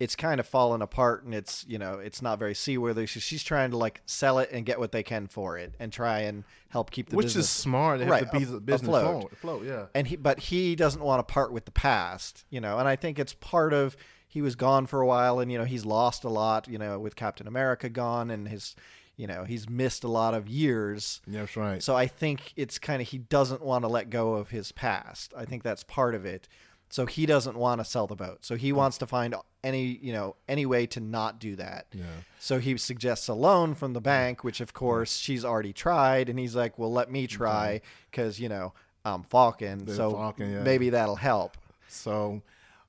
[0.00, 3.06] it's kind of fallen apart and it's you know it's not very seaworthy.
[3.06, 5.92] So she's trying to like sell it and get what they can for it and
[5.92, 7.16] try and help keep the business.
[7.16, 7.44] Which business.
[7.46, 7.98] is smart.
[8.00, 9.32] They have Right, to be business afloat.
[9.32, 9.86] Afloat, yeah.
[9.94, 12.78] and he but he doesn't want to part with the past, you know.
[12.78, 13.96] And I think it's part of
[14.34, 16.98] he was gone for a while and you know he's lost a lot, you know,
[16.98, 18.74] with Captain America gone and his
[19.16, 21.22] you know he's missed a lot of years.
[21.24, 21.80] That's right.
[21.80, 25.32] So I think it's kind of he doesn't want to let go of his past.
[25.36, 26.48] I think that's part of it.
[26.88, 28.44] So he doesn't want to sell the boat.
[28.44, 28.74] So he mm.
[28.74, 31.86] wants to find any, you know, any way to not do that.
[31.92, 32.02] yeah.
[32.40, 36.40] So he suggests a loan from the bank, which of course she's already tried, and
[36.40, 38.72] he's like, "Well, let me try because you know
[39.04, 40.62] I'm Falcon, They're so Falcon, yeah.
[40.64, 42.42] maybe that'll help." So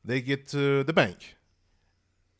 [0.05, 1.35] they get to the bank,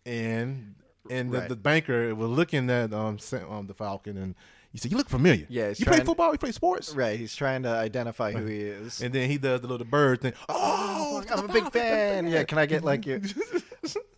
[0.06, 0.76] and
[1.10, 1.50] and the, Right.
[1.50, 3.18] the banker was looking at um,
[3.50, 4.36] um the Falcon, and
[4.72, 5.46] he said, "You look familiar.
[5.50, 6.32] Yeah, you play football.
[6.32, 7.18] You play sports." Right?
[7.20, 9.02] He's trying to identify who he is.
[9.02, 10.34] And then he does the little bird thing.
[10.50, 12.28] Oh, I'm a big fan.
[12.28, 13.22] Yeah, can I get like you?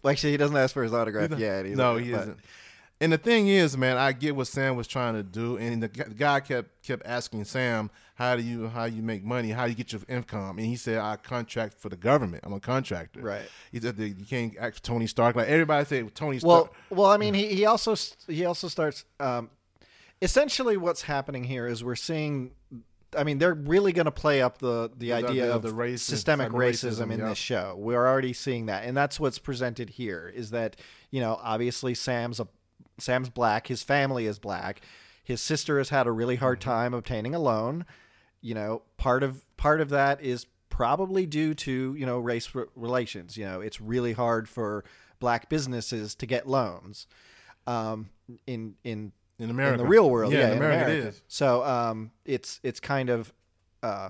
[0.01, 1.65] Well, actually, he doesn't ask for his autograph yet.
[1.65, 2.39] No, like, he but- isn't.
[2.99, 5.87] And the thing is, man, I get what Sam was trying to do, and the,
[5.87, 9.49] the guy kept kept asking Sam, "How do you how you make money?
[9.51, 12.43] How do you get your income?" And he said, "I contract for the government.
[12.45, 13.49] I'm a contractor." Right.
[13.71, 16.73] He said, "You can't act for Tony Stark." Like everybody said, Tony Well, Stark.
[16.89, 17.95] well, I mean, he, he also
[18.27, 19.05] he also starts.
[19.19, 19.49] Um,
[20.21, 22.51] essentially, what's happening here is we're seeing.
[23.17, 26.49] I mean, they're really going to play up the the The idea of the systemic
[26.51, 27.29] racism, racism, in yeah.
[27.29, 27.75] this show.
[27.77, 30.31] We're already seeing that, and that's what's presented here.
[30.35, 30.75] Is that
[31.09, 32.47] you know obviously Sam's a
[32.99, 33.67] Sam's black.
[33.67, 34.81] His family is black.
[35.23, 36.69] His sister has had a really hard Mm-hmm.
[36.69, 37.85] time obtaining a loan.
[38.41, 42.65] You know, part of part of that is probably due to you know race re-
[42.75, 43.37] relations.
[43.37, 44.83] You know, it's really hard for
[45.19, 47.07] black businesses to get loans.
[47.65, 48.09] Um,
[48.45, 51.07] in in in America, in the real world, yeah, in in America, America.
[51.07, 51.21] it is.
[51.27, 53.33] So um, it's it's kind of
[53.83, 54.09] uh,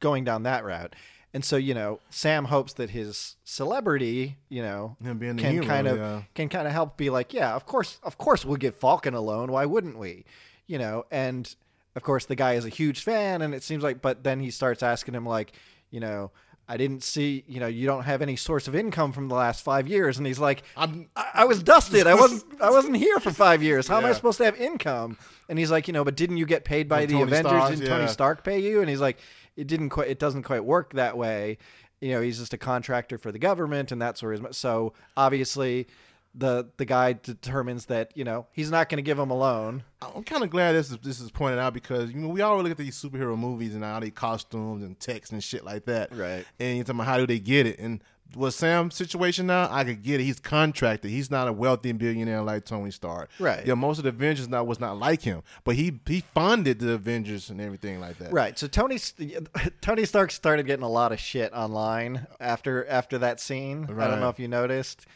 [0.00, 0.94] going down that route,
[1.34, 5.98] and so you know, Sam hopes that his celebrity, you know, can hero, kind of
[5.98, 6.22] yeah.
[6.34, 9.20] can kind of help be like, yeah, of course, of course, we'll give Falcon a
[9.20, 9.52] loan.
[9.52, 10.24] Why wouldn't we?
[10.66, 11.54] You know, and
[11.96, 14.50] of course, the guy is a huge fan, and it seems like, but then he
[14.50, 15.52] starts asking him like,
[15.90, 16.30] you know.
[16.68, 19.62] I didn't see, you know, you don't have any source of income from the last
[19.62, 22.08] five years, and he's like, I'm, I, I was dusted.
[22.08, 22.60] I wasn't.
[22.60, 23.86] I wasn't here for five years.
[23.86, 25.16] How am I supposed to have income?
[25.48, 27.50] And he's like, you know, but didn't you get paid by From the Tony Avengers?
[27.50, 28.08] Stark, didn't Tony.
[28.08, 28.80] Stark pay you?
[28.80, 29.18] And he's like,
[29.54, 30.08] it didn't quite.
[30.08, 31.58] It doesn't quite work that way.
[32.00, 34.40] You know, he's just a contractor for the government, and that's where his.
[34.56, 35.86] So obviously,
[36.36, 39.82] the the guy determines that you know he's not going to give him a loan.
[40.02, 42.60] I'm kind of glad this is, this is pointed out because you know we all
[42.62, 46.14] look at these superhero movies and all these costumes and text and shit like that,
[46.14, 46.44] Right.
[46.60, 47.78] And you're talking about how do they get it?
[47.78, 48.02] And
[48.34, 50.24] with Sam's situation now, I could get it.
[50.24, 51.10] He's contracted.
[51.10, 53.30] He's not a wealthy billionaire like Tony Stark.
[53.38, 53.64] Right.
[53.64, 56.92] Yeah, most of the Avengers now was not like him, but he he funded the
[56.92, 58.32] Avengers and everything like that.
[58.32, 58.58] Right.
[58.58, 58.98] So Tony
[59.80, 63.84] Tony Stark started getting a lot of shit online after after that scene.
[63.84, 65.06] I don't know if you noticed,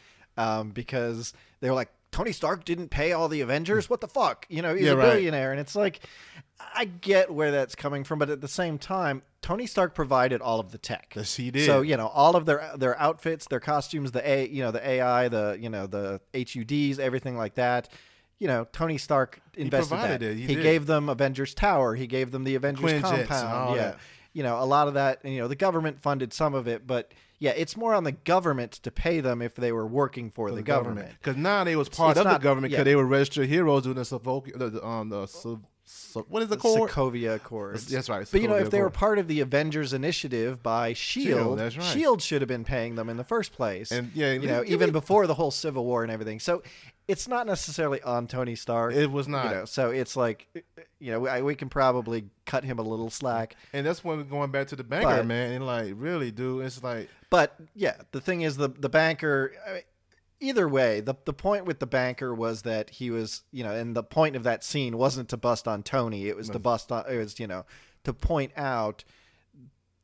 [0.40, 3.88] um, because they were like, Tony Stark didn't pay all the Avengers.
[3.88, 4.44] What the fuck?
[4.48, 5.12] You know, he's Yeah, a right.
[5.12, 6.00] billionaire, and it's like,
[6.74, 10.59] I get where that's coming from, but at the same time, Tony Stark provided all
[10.61, 11.12] of the tech.
[11.16, 11.66] Yes, he did.
[11.66, 14.87] So you know, all of their their outfits, their costumes, the a you know the
[14.87, 17.88] AI, the you know the HUDs, everything like that.
[18.38, 20.31] You know, Tony Stark invested provided that.
[20.33, 20.37] it.
[20.37, 21.94] He he gave them Avengers Tower.
[21.94, 23.76] He gave them the Avengers Quinjets compound.
[23.76, 23.98] yeah, that.
[24.33, 25.24] you know, a lot of that.
[25.24, 28.72] You know, the government funded some of it, but yeah, it's more on the government
[28.72, 31.09] to pay them if they were working for, the, government.
[31.18, 32.85] Because now they was part it's of not- the government because yeah.
[32.85, 35.26] they were registered heroes doing the Sovoki, the, um, the,
[35.92, 36.88] so, what is the code?
[36.88, 37.87] Sokovia Accords.
[37.87, 40.92] That's right, But you know, Sokovia if they were part of the Avengers Initiative by
[40.92, 41.83] Shield, Shield, right.
[41.83, 43.90] Shield should have been paying them in the first place.
[43.90, 46.38] And, yeah, you know, even before the whole Civil War and everything.
[46.38, 46.62] So
[47.09, 48.94] it's not necessarily on Tony Stark.
[48.94, 49.46] It was not.
[49.46, 50.46] You know, so it's like,
[51.00, 53.57] you know, I, we can probably cut him a little slack.
[53.72, 55.53] And that's when we're going back to the banker, But- man.
[55.53, 59.53] And like, really, dude, it's like, But yeah, the thing is, the the banker.
[59.68, 59.83] I mean,
[60.40, 63.94] either way, the the point with the banker was that he was, you know, and
[63.94, 66.29] the point of that scene wasn't to bust on Tony.
[66.29, 67.05] It was to bust on.
[67.09, 67.64] It was, you know,
[68.05, 69.05] to point out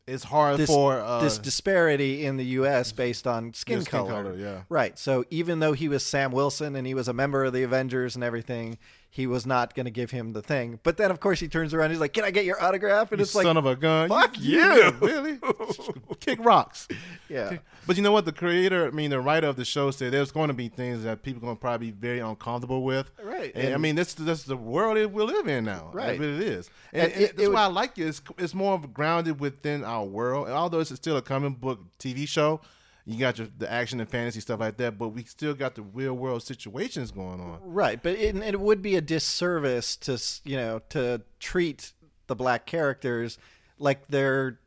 [0.07, 2.92] it's hard this, for uh, this disparity in the U.S.
[2.92, 4.22] based on skin, skin color.
[4.22, 4.62] color, yeah.
[4.68, 4.96] Right.
[4.99, 8.14] So even though he was Sam Wilson and he was a member of the Avengers
[8.14, 8.79] and everything,
[9.11, 10.79] he was not going to give him the thing.
[10.83, 11.90] But then, of course, he turns around.
[11.90, 14.09] He's like, "Can I get your autograph?" And you it's like, son of a gun.
[14.09, 14.90] fuck Yeah, you.
[15.01, 15.38] really?
[16.21, 16.88] Kick rocks.
[17.29, 18.25] yeah, But you know what?
[18.25, 21.03] The creator, I mean, the writer of the show said there's going to be things
[21.05, 23.11] that people are going to probably be very uncomfortable with.
[23.23, 23.53] Right.
[23.55, 25.90] And, I mean, this this is the world that we live in now.
[25.92, 26.14] Right.
[26.14, 26.71] It really is.
[26.92, 28.07] And, And and it- that's it why I like it.
[28.09, 30.47] It's, it's more of grounded within our world.
[30.49, 32.61] And although it's still a comic book TV show,
[33.07, 35.83] you got your, the action and fantasy stuff like that, but we still got the
[35.83, 37.61] real world situations going on.
[37.62, 38.03] right.
[38.03, 41.92] But it, it would be a disservice to you know to treat
[42.27, 43.38] the black characters
[43.79, 44.59] like they're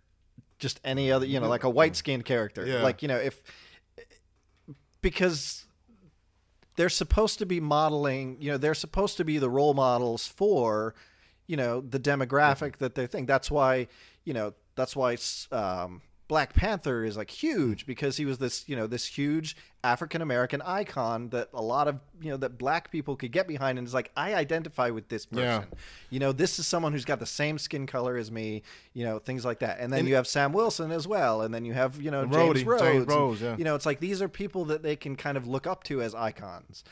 [0.57, 2.65] just any other, you know, like a white skinned character.
[2.65, 2.81] Yeah.
[2.81, 3.41] Like you know, if
[5.01, 5.65] because
[6.75, 10.95] they're supposed to be modeling, you know, they're supposed to be the role models for,
[11.47, 13.27] you know, the demographic that they think.
[13.27, 13.87] That's why,
[14.23, 15.17] you know, that's why
[15.51, 20.21] um, Black Panther is like huge because he was this, you know, this huge African
[20.21, 23.87] American icon that a lot of, you know, that black people could get behind and
[23.87, 25.43] it's like I identify with this person.
[25.71, 25.77] Yeah.
[26.11, 28.61] You know, this is someone who's got the same skin color as me,
[28.93, 29.79] you know, things like that.
[29.79, 32.21] And then And- you have Sam Wilson as well, and then you have, you know,
[32.21, 32.83] And James Rhodes.
[32.83, 33.57] James and- Rhodes, yeah.
[33.57, 35.99] You know, it's like these are people that they can kind of look up to
[36.03, 36.83] as icons.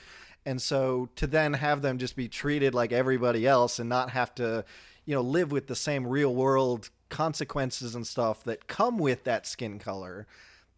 [0.47, 4.33] And so to then have them just be treated like everybody else and not have
[4.35, 4.65] to,
[5.05, 9.45] you know, live with the same real world consequences and stuff that come with that
[9.47, 10.27] skin color,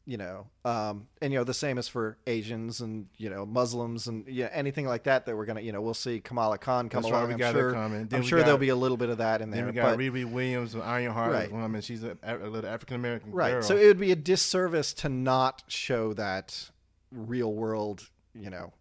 [0.06, 4.08] you know, um, and you know the same as for Asians and you know Muslims
[4.08, 6.90] and you know, anything like that that we're gonna you know we'll see Kamala Khan
[6.90, 7.28] come That's along.
[7.28, 7.76] we I'm sure.
[7.76, 9.60] I'm sure got- there'll be a little bit of that in there.
[9.66, 11.52] Then we got but- Riri Williams, an Ironheart Right.
[11.52, 11.82] woman.
[11.82, 13.52] She's a, a little African American Right.
[13.52, 13.62] girl.
[13.62, 16.70] So it would be a disservice to not show that
[17.12, 18.74] real world, you know.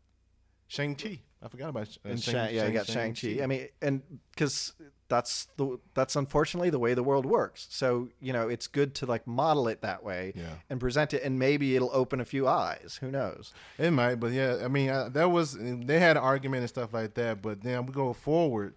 [0.67, 1.21] Shang Chi.
[1.43, 3.43] I forgot about uh, And Shang- Shang, yeah, you got Shang Chi.
[3.43, 4.73] I mean, and because
[5.09, 7.67] that's the that's unfortunately the way the world works.
[7.71, 10.55] So you know, it's good to like model it that way Yeah.
[10.69, 12.99] and present it, and maybe it'll open a few eyes.
[13.01, 13.53] Who knows?
[13.79, 16.93] It might, but yeah, I mean, uh, that was they had an argument and stuff
[16.93, 17.43] like that.
[17.43, 18.75] But then we go forward,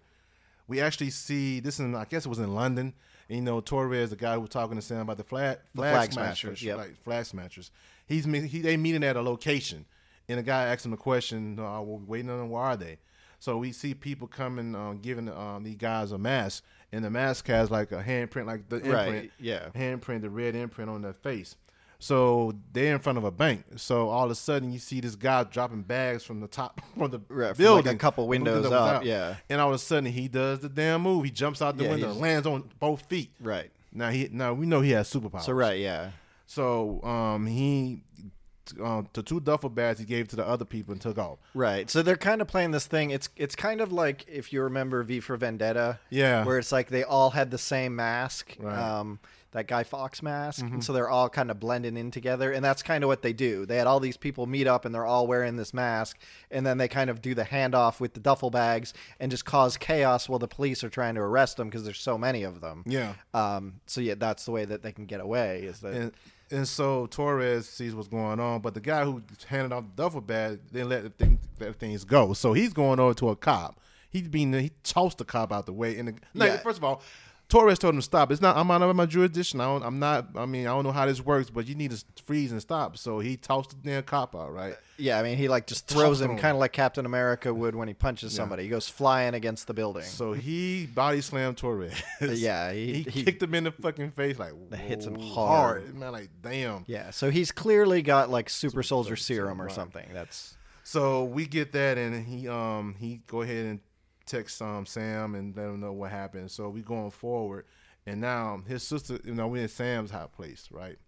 [0.68, 1.78] we actually see this.
[1.78, 2.94] In I guess it was in London.
[3.28, 5.94] And, you know, Torres, the guy who was talking to Sam about the flag flag,
[5.94, 6.76] flag smashers, smashers, yep.
[6.78, 7.70] like flag smashers.
[8.06, 9.86] He's he they meeting at a location,
[10.28, 11.58] and the guy asks him a question.
[11.58, 12.50] Uh, we're waiting on them.
[12.50, 12.98] Where are they?
[13.42, 17.48] So we see people coming, um, giving um, these guys a mask, and the mask
[17.48, 19.68] has like a handprint, like the imprint, Right, yeah.
[19.74, 21.56] handprint, the red imprint on their face.
[21.98, 23.64] So they're in front of a bank.
[23.74, 27.10] So all of a sudden, you see this guy dropping bags from the top from
[27.10, 29.04] the Right, from, like, a building, couple windows up, out.
[29.04, 29.34] yeah.
[29.50, 31.24] And all of a sudden, he does the damn move.
[31.24, 33.32] He jumps out the Yeah, window, lands on both feet.
[33.40, 33.72] Right.
[33.92, 35.42] Now he now we know he has superpowers.
[35.42, 36.12] So right, yeah.
[36.46, 38.04] So um he
[38.82, 41.38] um, the two duffel bags he gave to the other people and took off.
[41.54, 41.90] Right.
[41.90, 43.10] So they're kind of playing this thing.
[43.10, 45.98] It's it's kind of like if you remember V for Vendetta.
[46.10, 46.44] Yeah.
[46.44, 48.56] Where it's like they all had the same mask.
[48.58, 48.78] Right.
[48.78, 49.18] Um
[49.52, 50.64] that Guy Fawkes mask.
[50.64, 50.74] Mm-hmm.
[50.74, 52.52] And so they're all kind of blending in together.
[52.52, 53.64] And that's kind of what they do.
[53.66, 56.18] They had all these people meet up and they're all wearing this mask.
[56.50, 59.76] And then they kind of do the handoff with the duffel bags and just cause
[59.76, 62.82] chaos while the police are trying to arrest them because there's so many of them.
[62.86, 63.14] Yeah.
[63.34, 65.62] Um, so yeah, that's the way that they can get away.
[65.64, 66.12] Is that And
[66.52, 70.20] and so Torres sees what's going on, but the guy who handed out the duffel
[70.20, 72.32] bag didn't let the thing, let things go.
[72.34, 73.80] So he's going over to a cop.
[74.10, 75.98] He's being he tossed the cop out the way.
[75.98, 76.58] And the, no, Yeah.
[76.58, 77.02] first of all,
[77.52, 78.32] Torres told him to stop.
[78.32, 78.56] It's not.
[78.56, 79.60] I'm out of my jurisdiction.
[79.60, 80.28] I don't, I'm not.
[80.36, 82.96] I mean, I don't know how this works, but you need to freeze and stop.
[82.96, 84.74] So he tossed the damn cop out, right?
[84.96, 87.88] Yeah, I mean, he like just throws him kind of like Captain America would when
[87.88, 88.62] he punches somebody.
[88.62, 90.04] He goes flying against the building.
[90.04, 91.92] So he body slammed Torres.
[92.22, 95.34] yeah, he, he, he kicked him in the fucking face like That hits him whoa,
[95.34, 95.94] hard.
[95.94, 96.84] Man, like damn.
[96.86, 97.10] yeah.
[97.10, 99.74] So he's clearly got like super soldier soldier serum serum, or right.
[99.74, 100.08] something.
[100.14, 103.80] That's So we get that, and he um he go ahead and
[104.32, 106.50] text um Sam and let him know what happened.
[106.50, 107.66] So we going forward,
[108.06, 110.98] and now his sister, you know, we're in Sam's hot place, right?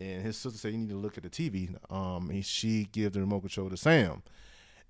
[0.00, 1.74] And his sister said you need to look at the TV.
[1.92, 4.22] Um, and she give the remote control to Sam.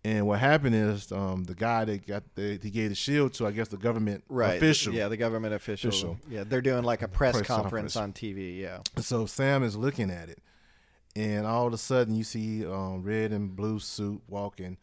[0.05, 3.47] And what happened is um the guy that got the he gave the shield to,
[3.47, 4.57] I guess the government right.
[4.57, 4.95] official.
[4.95, 5.89] Yeah, the government official.
[5.89, 6.19] Official.
[6.29, 7.97] Yeah, they're doing like a press, Press conference, conference.
[7.97, 8.59] on TV.
[8.59, 8.79] Yeah.
[8.99, 10.39] So Sam is looking at it,
[11.17, 14.79] and all of a sudden you see um, red and blue suit walking.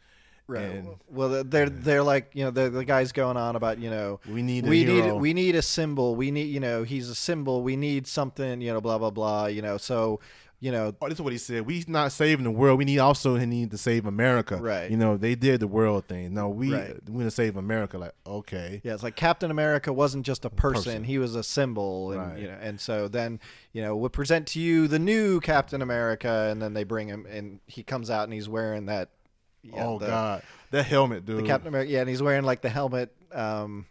[0.48, 0.64] Right.
[0.64, 4.20] And well, they're they're like you know the the guys going on about you know
[4.30, 5.14] we need a we hero.
[5.14, 6.16] need we need a symbol.
[6.16, 7.62] We need you know he's a symbol.
[7.64, 9.48] We need something you know blah blah blah.
[9.48, 10.20] You know so
[10.60, 11.68] you know Oh, this is what he said.
[11.68, 12.80] we're not saving the world.
[12.80, 14.56] We need also need to save America.
[14.58, 14.90] Right.
[14.90, 16.34] You know, they did the world thing.
[16.34, 16.96] No, we Right.
[17.10, 17.98] we gonna save America.
[18.00, 18.82] Like, okay.
[18.84, 21.04] Yeah, it's like Captain America wasn't just a person; person.
[21.04, 22.40] he was a symbol, and Right.
[22.40, 23.40] you know, and so then
[23.74, 27.28] you know we'll present to you the new Captain America, and then they bring him,
[27.30, 29.10] and he comes out and he's wearing that.
[29.72, 31.40] Know, oh the, God, that helmet, dude.
[31.40, 33.86] the Captain America, yeah, and he's wearing like the helmet um,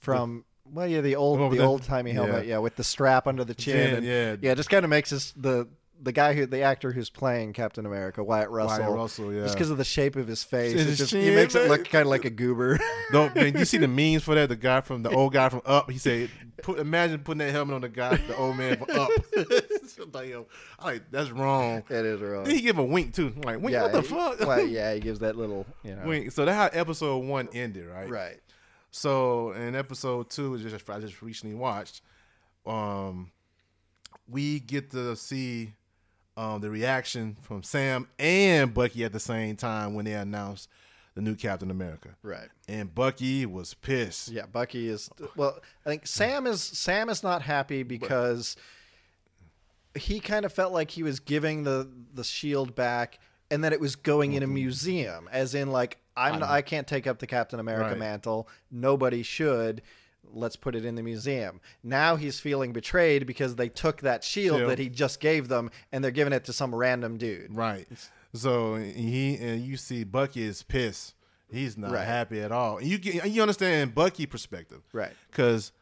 [0.00, 2.54] from well, yeah, the old Oh, the the- old timey helmet, yeah.
[2.54, 2.58] yeah.
[2.58, 4.36] with the strap under the chin, Chin, and, yeah.
[4.40, 5.68] yeah, it just kind of makes us the
[6.00, 9.42] the guy who the actor who's playing Captain America, Wyatt Russell, Wyatt Russell, yeah.
[9.42, 12.02] just because of the shape of his face, it just, he makes it look kind
[12.02, 12.78] of like a goober.
[13.12, 14.48] Don't man, you see the memes for that?
[14.48, 15.90] The guy from the old guy from Up.
[15.90, 16.30] He said,
[16.62, 19.10] "Put imagine putting that helmet on the guy, the old man from Up."
[20.12, 20.46] like, yo,
[20.78, 21.82] I like that's wrong.
[21.90, 22.44] it is wrong.
[22.44, 23.32] Then he give a wink too.
[23.36, 24.40] I'm like, wink, yeah, what the he- fuck?
[24.46, 26.32] well, yeah, he gives that little, you know, Wink.
[26.32, 28.08] So that's how episode one ended, right?
[28.08, 28.40] right.
[28.90, 32.02] So in episode two, which just I just recently watched,
[32.66, 33.30] um,
[34.28, 35.72] we get to see
[36.36, 40.68] um, the reaction from Sam and Bucky at the same time when they announced
[41.14, 42.48] the new Captain America, Right.
[42.68, 44.28] and Bucky was pissed.
[44.28, 45.58] Yeah, Bucky is well.
[45.84, 48.54] I think Sam is Sam is not happy because
[49.94, 53.18] he kind of felt like he was giving the the shield back,
[53.50, 54.54] and that it was going in a mm-hmm.
[54.54, 57.98] museum, as in like I'm I can't take up the Captain America Right.
[57.98, 58.48] mantle.
[58.70, 59.82] Nobody should.
[60.30, 61.60] Let's put it in the museum.
[61.82, 66.04] Now he's feeling betrayed because they took that shield that he just gave them, and
[66.04, 67.54] they're giving it to some random dude.
[67.54, 67.86] Right.
[68.34, 71.14] So he and you see Bucky is pissed.
[71.50, 72.06] He's not Right.
[72.06, 72.82] happy at all.
[72.82, 74.82] You get you understand Bucky perspective.
[74.92, 75.12] Right.
[75.30, 75.72] Because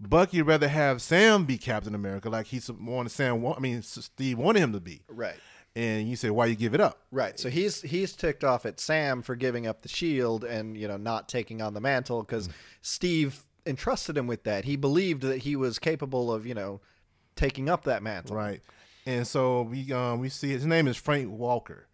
[0.00, 3.44] Bucky rather have Sam be Captain America like he's wanted Sam.
[3.46, 5.02] I mean Steve wanted him to be.
[5.08, 5.36] Right.
[5.74, 7.02] And you say why you give it up?
[7.10, 7.38] Right.
[7.38, 10.96] So he's he's ticked off at Sam for giving up the shield and you know
[10.96, 12.48] not taking on the mantle because
[12.80, 14.64] Steve entrusted him with that.
[14.64, 16.80] He believed that he was capable of you know
[17.34, 18.36] taking up that mantle.
[18.36, 18.60] Right.
[19.04, 21.88] And so we um we see his name is Frank Walker.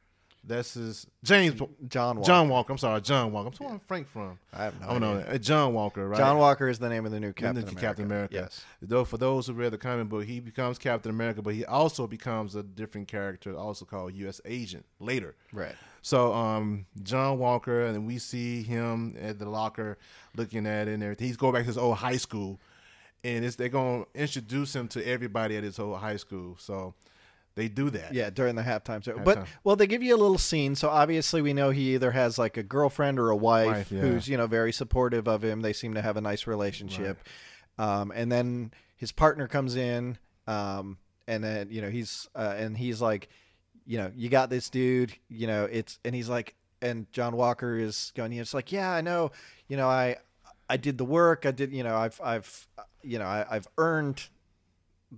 [0.46, 2.26] That's his James John Walker.
[2.26, 2.72] John Walker.
[2.72, 3.48] I'm sorry, John Walker.
[3.48, 4.38] I'm sorry, Frank from.
[4.52, 5.26] I have no idea.
[5.34, 6.18] uh, John Walker, right?
[6.18, 7.80] John Walker is the name of the new The Captain new America.
[7.80, 8.34] Captain America.
[8.34, 8.64] Yes.
[8.82, 12.06] Though for those who read the comic book, he becomes Captain America, but he also
[12.06, 14.40] becomes a different character, also called U.S.
[14.44, 15.34] Agent later.
[15.52, 15.74] Right.
[16.02, 19.96] So um, John Walker, and we see him at the locker
[20.36, 21.26] looking at it and everything.
[21.26, 22.60] He's going back to his old high school,
[23.24, 26.56] and it's, they're going to introduce him to everybody at his old high school.
[26.58, 26.92] So
[27.56, 28.12] they do that.
[28.12, 29.18] Yeah, during the halftime show.
[29.18, 32.38] But well, they give you a little scene, so obviously we know he either has
[32.38, 34.00] like a girlfriend or a wife, Wife, yeah.
[34.00, 35.60] who's you know very supportive of him.
[35.60, 37.18] They seem to have a nice relationship.
[37.78, 42.76] Um, and then his partner comes in, um, and then you know he's uh, and
[42.76, 43.28] he's like,
[43.86, 45.12] you know, you got this dude.
[45.28, 48.32] You know, it's and he's like, and John Walker is going.
[48.32, 49.30] He's like, yeah, I know.
[49.68, 50.16] You know, I
[50.68, 51.46] I did the work.
[51.46, 51.72] I did.
[51.72, 52.68] You know, I've I've
[53.02, 54.28] you know I, I've earned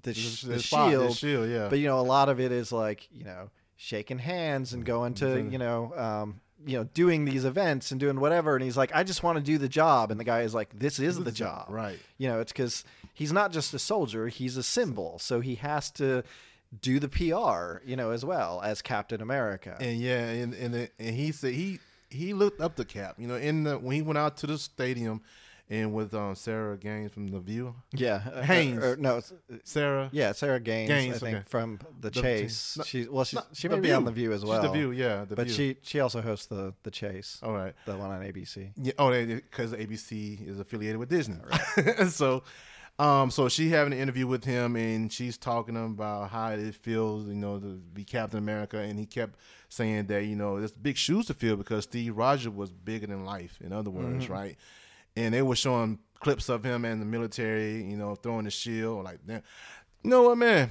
[0.03, 1.69] the, sh- The, the spot, the shield shield, yeah.
[1.69, 5.15] but you know a lot of it is like you know shaking hands and going
[5.15, 5.53] to Mhm.
[5.53, 9.03] you know um, you know doing these events and doing whatever and he's like i
[9.05, 11.67] just want to do the job and the guy is like this is the job
[11.69, 11.99] right.
[12.17, 12.83] you know it's because
[13.13, 16.23] he's not just a soldier he's a symbol so he has to
[16.81, 21.15] do the pr you know as well as captain america And yeah, and and, and
[21.15, 21.79] he said he
[22.09, 23.17] he looked up the cap.
[23.19, 25.21] You know, in the when he went out to the stadium,
[25.69, 27.75] and with um, Sarah Gaines from The View.
[27.93, 28.83] yeah uh, Haines.
[28.83, 29.33] or, no it's,
[29.65, 30.09] Sarah.
[30.13, 31.45] yeah sarah gaines, Gaines i think okay.
[31.49, 34.43] from the, The- chase no, she well she, she may be on the view as
[34.43, 35.25] She's well The View, yeah.
[35.25, 35.55] The but View.
[35.55, 37.75] she she also hosts the the chase All right.
[37.85, 38.93] the one on abc Yeah.
[38.99, 41.37] Oh, because ABC is affiliated with Disney.
[41.77, 42.09] Right.
[42.09, 42.43] so,
[42.99, 46.51] um, so she having an interview with him, and she's talking to him about how
[46.51, 49.39] it feels, you know, to be Captain America, and he kept
[49.69, 53.25] saying that you know there's big shoes to fill because Steve Rogers was bigger than
[53.25, 53.59] life.
[53.63, 54.57] In other words, right?
[55.17, 59.05] And they were showing clips of him in the military, you know, throwing the shield.
[59.05, 59.43] Like, damn.
[60.03, 60.71] you know what, man?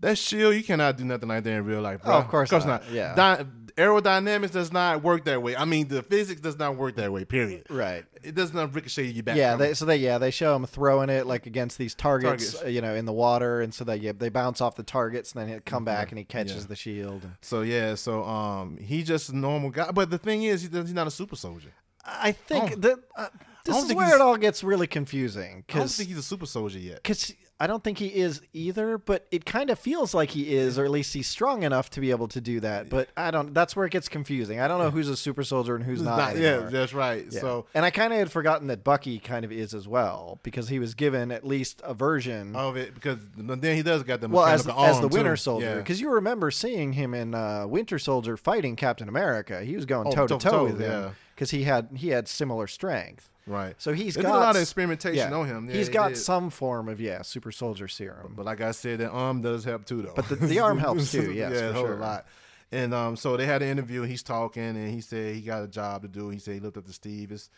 [0.00, 2.14] That shield, you cannot do nothing like that in real life, bro.
[2.14, 2.84] Oh, of course not.
[2.90, 3.14] Yeah.
[3.14, 3.44] Di-
[3.78, 5.56] aerodynamics does not work that way.
[5.56, 7.24] I mean, the physics does not work that way.
[7.24, 7.66] Period.
[7.70, 8.04] Right.
[8.22, 9.36] It does not ricochet you back.
[9.36, 12.72] Yeah, they, so they yeah they show him throwing it like against these targets, Targets.
[12.74, 15.42] you know, in the water, and so they yeah, they bounce off the targets, and
[15.42, 16.68] then he come back and he catches Yeah.
[16.68, 17.22] the shield.
[17.40, 19.90] So yeah, so um, he just a normal guy.
[19.92, 21.72] But the thing is, he he's not a super soldier.
[22.20, 23.26] I think don't- that uh,
[23.64, 26.46] this is where it all gets really confusing Cause, I don't think he's a super
[26.46, 27.02] soldier yet.
[27.02, 30.78] because I don't think he is either, but it kind of feels like he is,
[30.78, 32.88] or at least he's strong enough to be able to do that.
[32.88, 33.52] But I don't.
[33.52, 34.60] That's where it gets confusing.
[34.60, 36.18] I don't know who's a super soldier and who's not.
[36.18, 37.26] Not- yeah, that's right.
[37.28, 37.40] Yeah.
[37.40, 40.68] So and I kind of had forgotten that Bucky kind of is as well because
[40.68, 42.54] he was given at least a version.
[42.54, 45.36] of it because then he does got the well, as, as the Winter too.
[45.36, 45.74] Soldier, Yeah.
[45.78, 49.62] because you remember seeing him in uh, Winter Soldier fighting Captain America.
[49.64, 51.10] He was going Oh, toe to toe with him yeah.
[51.38, 53.30] Because he had he had similar strength.
[53.46, 53.76] Right.
[53.78, 55.68] So he's They got a lot of experimentation yeah, on him.
[55.70, 56.16] Yeah, he's got did.
[56.16, 58.34] some form of yeah super soldier serum.
[58.36, 60.14] But like I said, the arm does help too, though.
[60.16, 61.94] But the- the arm helps too, yes, yeah, for sure.
[61.94, 62.26] a lot.
[62.72, 64.02] And um, so they had an interview.
[64.02, 66.28] and He's talking, and he said he got a job to do.
[66.28, 67.30] He said he looked up to Steve.
[67.32, 67.48] It's,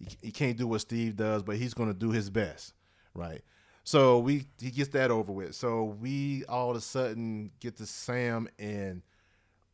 [0.00, 2.74] he, he can't do what Steve does, but he's going to do his best,
[3.14, 3.40] right?
[3.84, 5.54] So we he gets that over with.
[5.54, 9.00] So we all of a sudden get to Sam and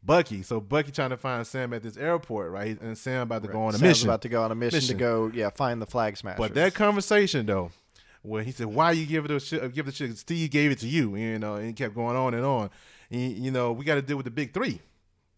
[0.04, 0.42] Bucky.
[0.42, 2.80] So Bucky trying to find Sam at this airport, right?
[2.80, 4.08] And Sam about to go on a Sam's mission.
[4.08, 4.96] about to go on a mission, Mission.
[4.96, 6.38] to go yeah find the flag smashers.
[6.38, 7.70] But that conversation though,
[8.22, 9.62] where he said, "Why you give it a shit?
[9.62, 10.16] Uh, give the shit?
[10.18, 12.70] Steve gave it to you," you know, and he kept going on and on.
[13.10, 14.80] And, you know, we got to deal with the big three.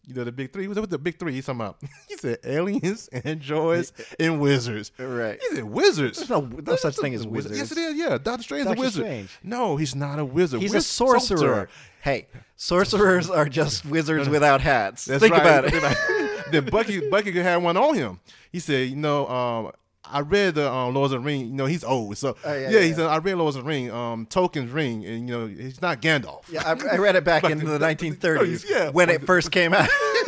[0.07, 0.67] You know, the big three.
[0.69, 1.33] What's the big three?
[1.33, 1.77] He's talking about.
[2.07, 4.91] He said aliens, androids, and wizards.
[4.97, 5.37] right.
[5.49, 6.17] He said wizards.
[6.19, 7.57] There's no- no such thing as wizards.
[7.57, 7.95] Yes, it is.
[7.95, 9.03] Yeah, Doctor Strange is a wizard.
[9.05, 9.29] Strange.
[9.43, 10.61] No, he's not a wizard.
[10.61, 11.69] He's Wiz- a sorcerer.
[12.01, 15.05] Hey, sorcerers are just wizards without hats.
[15.05, 15.41] That's Think right.
[15.41, 16.51] about it.
[16.51, 18.19] then Bucky Bucky could have one on him.
[18.51, 19.71] He said, you know, um,
[20.11, 21.41] I read the um, Lords of the Ring.
[21.41, 23.63] You know, he's old, so Oh, yeah, yeah, yeah, he said I read Lords of
[23.63, 23.91] the Ring.
[23.91, 26.43] Um, Tolkien's ring, and you know, he's not Gandalf.
[26.51, 28.89] Yeah, I, I read it back in the 1930s Yeah.
[28.89, 29.89] when it first came out.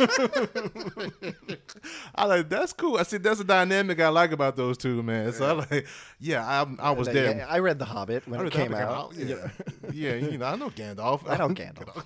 [2.14, 2.96] I like that's cool.
[2.96, 5.32] I said that's a dynamic I like about those two, man.
[5.32, 5.86] So I like,
[6.18, 7.36] yeah, I, I was there.
[7.36, 9.14] Yeah, I read The Hobbit when it came out.
[9.16, 9.48] Yeah,
[9.92, 11.28] yeah, you know, I know Gandalf.
[11.28, 12.04] I know Gandalf.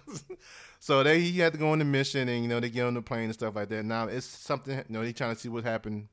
[0.80, 2.94] so they he had to go on the mission, and you know they get on
[2.94, 3.84] the plane and stuff like that.
[3.84, 4.76] Now it's something.
[4.76, 6.08] You know, they trying to see what happened,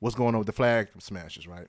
[0.00, 1.66] what's going on with the flag smashers, right?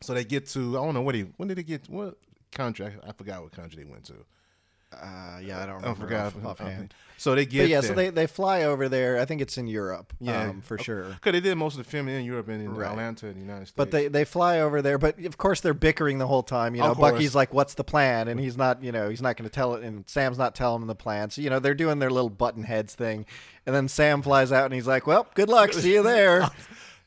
[0.00, 2.18] So they get to I don't know what he when did they get what
[2.50, 2.86] country?
[2.86, 4.14] I, I forgot what country they went to.
[4.94, 6.92] Uh, yeah, I don't I forgot off, offhand.
[7.16, 7.88] So they get But yeah, there.
[7.88, 9.18] so they, they fly over there.
[9.18, 10.50] I think it's in Europe, Yeah.
[10.50, 11.04] um, for sure.
[11.04, 12.90] Because they did most of the filming in Europe and in Right.
[12.90, 13.74] Atlanta, in the United States.
[13.74, 16.74] But they, they fly over there, but of course they're bickering the whole time.
[16.74, 16.94] You know.
[16.94, 19.72] Bucky's like, "What's the plan?" And he's not, you know, he's not going to tell
[19.76, 21.30] it, and Sam's not telling him the plan.
[21.30, 23.24] So you know, they're doing their little button heads thing,
[23.64, 26.50] and then Sam flies out and he's like, "Well, good luck, see you there."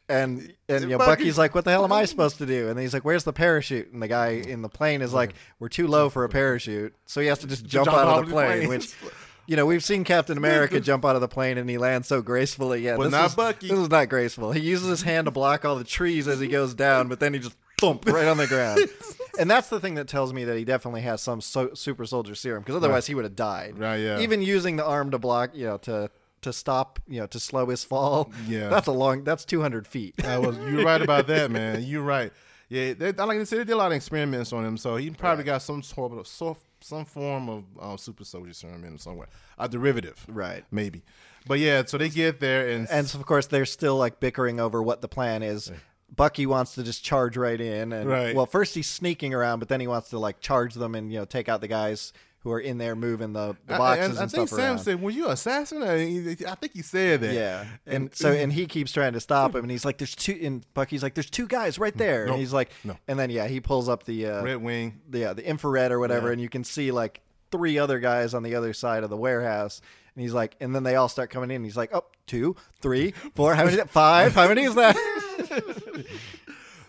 [0.08, 2.70] And and you know, Bucky- Bucky's like, "What the hell am I supposed to do?"
[2.70, 5.70] And he's like, "Where's the parachute?" And the guy in the plane is like, "We're
[5.70, 8.26] too low for a parachute," so he has to just jump, jump out out of
[8.28, 8.58] the plane.
[8.68, 8.70] plane.
[8.70, 8.94] Which,
[9.48, 12.22] you know, we've seen Captain America jump out of the plane and he lands so
[12.22, 12.82] gracefully.
[12.82, 13.68] Yeah, But this not is, Bucky.
[13.70, 14.52] This is not graceful.
[14.52, 17.34] He uses his hand to block all the trees as he goes down, but then
[17.34, 18.82] he just thump right on the ground.
[19.38, 22.36] And that's the thing that tells me that he definitely has some so- super soldier
[22.36, 23.78] serum, because otherwise he would have died.
[23.78, 24.20] Right, yeah.
[24.20, 26.10] Even using the arm to block, you know, to
[26.46, 28.32] to stop, you know, to slow his fall.
[28.48, 28.70] Yeah.
[28.70, 29.24] That's a long.
[29.24, 30.16] That's two hundred feet.
[30.26, 31.84] I was you're right about that, man.
[31.84, 32.32] You're right.
[32.68, 35.12] Yeah, they, like I said, they did a lot of experiments on him, so he
[35.12, 38.98] probably got some sort of soft, some form of um, super soldier serum in him
[38.98, 39.28] somewhere,
[39.60, 40.64] a derivative, Right.
[40.72, 41.04] Maybe.
[41.48, 44.60] But yeah, so they get there and, And so of course they're still like bickering
[44.60, 45.72] over what the plan is.
[46.16, 48.36] Bucky wants to just charge right in, and Right.
[48.36, 51.20] well, first he's sneaking around, but then he wants to like charge them and you
[51.20, 52.14] know take out the guys
[52.46, 54.80] who are in there moving the, the I- boxes and and, I think Sam around.
[54.80, 55.98] said, "Were you assassin?" I,
[56.56, 57.34] think he said that.
[57.34, 60.40] Yeah, and so and he keeps trying to stop him, and he's like, "There's two."
[60.42, 62.96] And Bucky's like, "There's two guys right there," No, and he's like, no.
[63.08, 65.02] and then yeah, he pulls up the uh, Red Wing.
[65.10, 66.34] the yeah, the infrared or whatever, Yeah.
[66.34, 67.22] and you can see like
[67.52, 69.82] three other guys on the other side of the warehouse.
[70.16, 71.64] And he's like, and then they all start coming in.
[71.66, 73.76] He's like, oh, two, three, four, how many?
[73.88, 74.34] Five?
[74.34, 74.96] How many is that?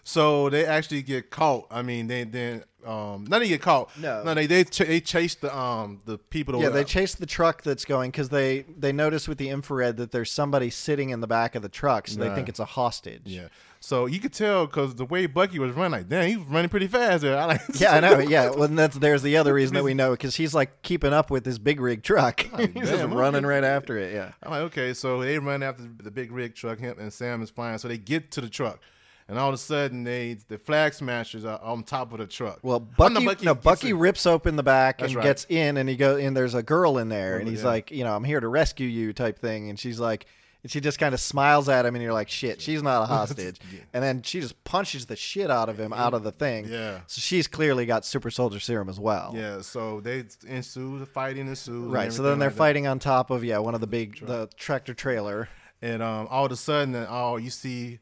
[0.08, 1.66] So they actually get caught.
[1.68, 3.90] I mean, they then um, none of get caught.
[3.98, 4.22] No.
[4.22, 6.62] no, they they ch- they chased the um the people.
[6.62, 10.12] yeah, they chase the truck that's going because they they notice with the infrared that
[10.12, 13.22] there's somebody sitting in the back of the truck, so they think it's a hostage.
[13.24, 13.48] Yeah.
[13.80, 16.68] So you could tell because the way Bucky was running, like, damn, he was running
[16.68, 17.36] pretty fast there.
[17.38, 18.18] I like, Yeah, I know.
[18.28, 21.12] Yeah, well, and that's there's the other reason that we know because he's like keeping
[21.12, 22.40] up with this big rig truck.
[22.40, 23.46] he's just running okay.
[23.46, 24.14] right after it.
[24.14, 24.32] Yeah.
[24.40, 27.50] I'm like, okay, so they run after the big rig truck, him and Sam is
[27.50, 27.78] flying.
[27.78, 28.80] So they get to the truck,
[29.28, 32.60] and all of a sudden, they the flag smashers are on top of the truck.
[32.62, 35.24] Well, Oh, Bucky, no, Bucky rips open the back That's and right.
[35.24, 37.68] gets in, and he goes, and there's a girl in there, and he's yeah.
[37.68, 40.26] like, you know, I'm here to rescue you, type thing, and she's like,
[40.62, 43.06] and she just kind of smiles at him, and you're like, "Shit, she's not a
[43.14, 43.60] hostage."
[43.92, 46.66] And then she just punches the shit out of him out of the thing.
[46.68, 47.00] Yeah.
[47.06, 49.32] So she's clearly got super soldier serum as well.
[49.36, 51.92] Yeah, so they ensue the fighting ensues.
[51.92, 52.12] Right.
[52.12, 52.58] So then they're like that.
[52.58, 55.48] fighting on top of yeah one of the big the tractor trailer.
[55.82, 58.00] and um, all of a sudden, oh, you see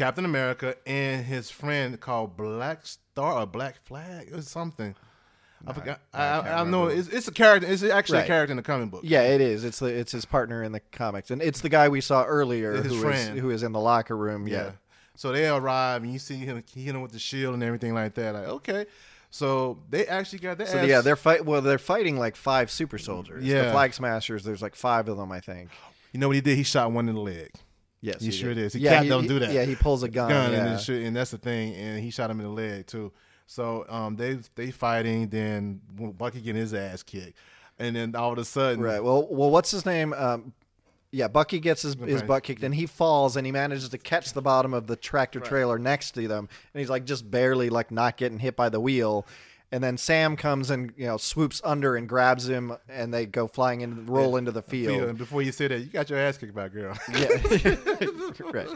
[0.00, 4.94] Captain America and his friend called Black Star or Black Flag or something.
[5.66, 6.00] I forgot.
[6.14, 7.68] I, I I, I know it's, it's a character.
[7.70, 8.24] It's actually Right.
[8.24, 9.02] a character in the comic book.
[9.04, 9.62] Yeah, it is.
[9.62, 12.72] It's the it's his partner in the comics, and it's the guy we saw earlier
[12.72, 13.38] His who is friend.
[13.38, 14.48] who is in the locker room.
[14.48, 14.54] Yeah.
[14.56, 14.70] Yeah.
[15.16, 17.92] So they arrive and you see him he hit him with the shield and everything
[17.92, 18.32] like that.
[18.32, 18.86] Like, okay.
[19.28, 21.44] So they actually got their So ass- yeah, they're fight.
[21.44, 23.44] Well, they're fighting like five super soldiers.
[23.44, 23.72] Yeah, the.
[23.72, 24.44] Flag Smashers.
[24.44, 25.68] There's like five of them, I think.
[26.12, 26.56] You know what he did?
[26.56, 27.50] He shot one in the leg.
[28.00, 28.72] Yes, He sure did.
[28.72, 29.52] He yeah, cat don't do that.
[29.52, 30.30] Yeah, he pulls a gun.
[30.30, 30.66] gun yeah.
[30.72, 31.74] and, shit, and that's the thing.
[31.74, 33.12] And he shot him in the leg too.
[33.46, 35.28] So um, they they fighting.
[35.28, 37.36] Then Bucky getting his ass kicked,
[37.78, 39.02] and then all of a sudden, Right.
[39.02, 40.12] Well, well, what's his name?
[40.14, 40.54] Um,
[41.12, 44.32] yeah, Bucky gets his, his butt kicked and he falls and he manages to catch
[44.32, 47.90] the bottom of the tractor trailer next to them and he's like just barely like
[47.90, 49.26] not getting hit by the wheel.
[49.72, 53.46] And then Sam comes and you know swoops under and grabs him and they go
[53.46, 55.02] flying and roll into the field.
[55.02, 56.96] and before you say that, you got your ass kicked by a girl.
[57.12, 57.28] Yeah.
[58.52, 58.68] right.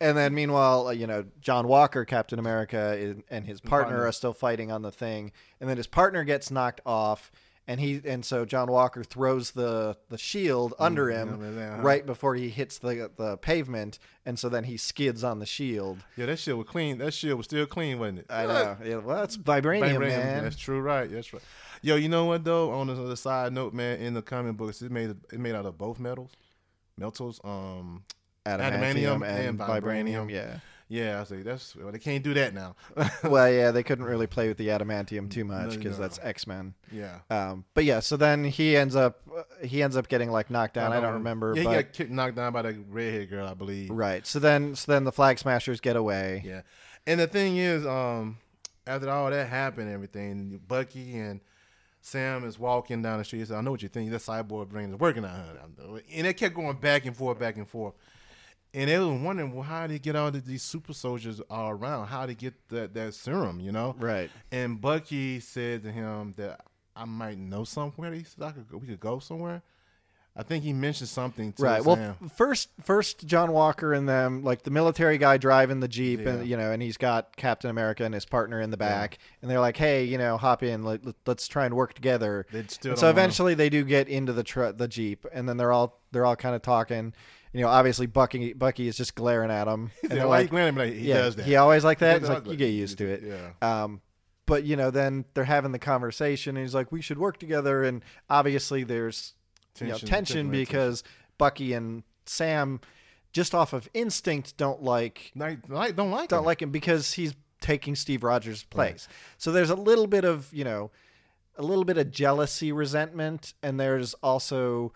[0.00, 4.06] And then meanwhile, uh, you know, John Walker, Captain America, and his partner partner.
[4.06, 5.32] are still fighting on the thing.
[5.60, 7.30] And then his partner gets knocked off.
[7.70, 12.04] And he and so John Walker throws the, the shield under him yeah, yeah, right
[12.04, 15.98] before he hits the the pavement, and so then he skids on the shield.
[16.16, 16.98] yeah, that shield was clean.
[16.98, 18.26] That shield was still clean, wasn't it?
[18.28, 18.76] I know.
[18.84, 20.00] Yeah, well, that's vibranium, Vibranium.
[20.00, 20.42] man.
[20.42, 21.08] That's true, right?
[21.08, 21.42] That's right.
[21.80, 22.72] Yo, you know what though?
[22.72, 25.64] On the other side note, man, in the comic books, it made it made out
[25.64, 26.32] of both metals,
[26.98, 27.40] metals.
[27.44, 28.02] Um,
[28.46, 29.82] Adamantium, Adamantium and, and vibranium.
[29.82, 30.30] vibranium.
[30.30, 30.58] Yeah.
[30.90, 32.74] Yeah, I say that's well, they can't do that now.
[33.22, 36.02] Well, yeah, they couldn't really play with the adamantium too much because no.
[36.02, 36.74] that's X Men.
[36.90, 37.20] yeah.
[37.30, 39.20] Um, but yeah, so then he ends up
[39.62, 40.92] he ends up getting like knocked down.
[40.92, 41.54] I don't remember.
[41.56, 43.90] Yeah, but, he got kicked, knocked down by the redhead girl, I believe.
[43.90, 44.26] right.
[44.26, 46.42] So then so then the Flag Smashers get away.
[46.44, 46.62] Yeah,
[47.06, 48.38] and the thing is, um,
[48.84, 51.40] after all that happened, everything, Bucky and
[52.00, 53.40] Sam is walking down the street.
[53.40, 54.10] He said, "I know what you think.
[54.10, 55.60] That cyborg brain is working on her,"
[56.12, 57.94] and they kept going back and forth, back and forth.
[58.72, 61.70] And they were wondering, well, how did they get all of these super soldiers all
[61.70, 62.06] around?
[62.06, 63.96] How to get that, that serum, you know?
[63.98, 64.30] Right.
[64.52, 66.60] And Bucky said to him that
[66.94, 68.12] I might know somewhere.
[68.12, 69.62] He said I could go, we could go somewhere.
[70.36, 71.84] I think he mentioned something to Right.
[71.84, 72.16] Well, Sam.
[72.24, 76.28] f- first, first John Walker and them, like the military guy driving the jeep, Yeah.
[76.28, 79.50] and you know, and he's got Captain America and his partner in the back, and
[79.50, 82.46] they're like, "Hey, you know, hop in, let, us try and work together."
[82.78, 86.24] So eventually, they do get into the tr- the jeep, and then they're all they're
[86.24, 87.12] all kind of talking.
[87.52, 90.74] You know, obviously Bucky Bucky is just glaring at him, and they're like, glaring at
[90.74, 92.18] me like he yeah, does that?" he always like that.
[92.18, 93.22] It's like you get used to it.
[93.24, 93.50] Yeah.
[93.82, 94.00] Um,
[94.46, 97.84] but you know, then they're having the conversation, and he's like, "We should work together."
[97.84, 99.34] And obviously, there's
[99.80, 101.02] you know, Tension, tension because
[101.38, 102.80] Bucky and Sam,
[103.32, 106.44] just off of instinct, don't like Like, like, don't like don't him.
[106.44, 109.06] like him because he's taking Steve Rogers' place.
[109.38, 110.90] So there's a little bit of you know,
[111.56, 114.92] a little bit of jealousy, resentment, and there's also,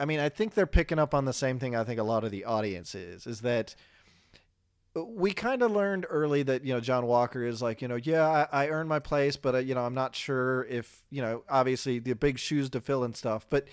[0.00, 1.76] I mean, I think they're picking up on the same thing.
[1.76, 3.76] I think a lot of the audience is is that
[4.94, 8.46] we kind of learned early that you know John Walker is like you know yeah
[8.50, 11.44] I, I earned my place but uh, you know I'm not sure if you know
[11.48, 13.68] obviously the big shoes to fill and stuff but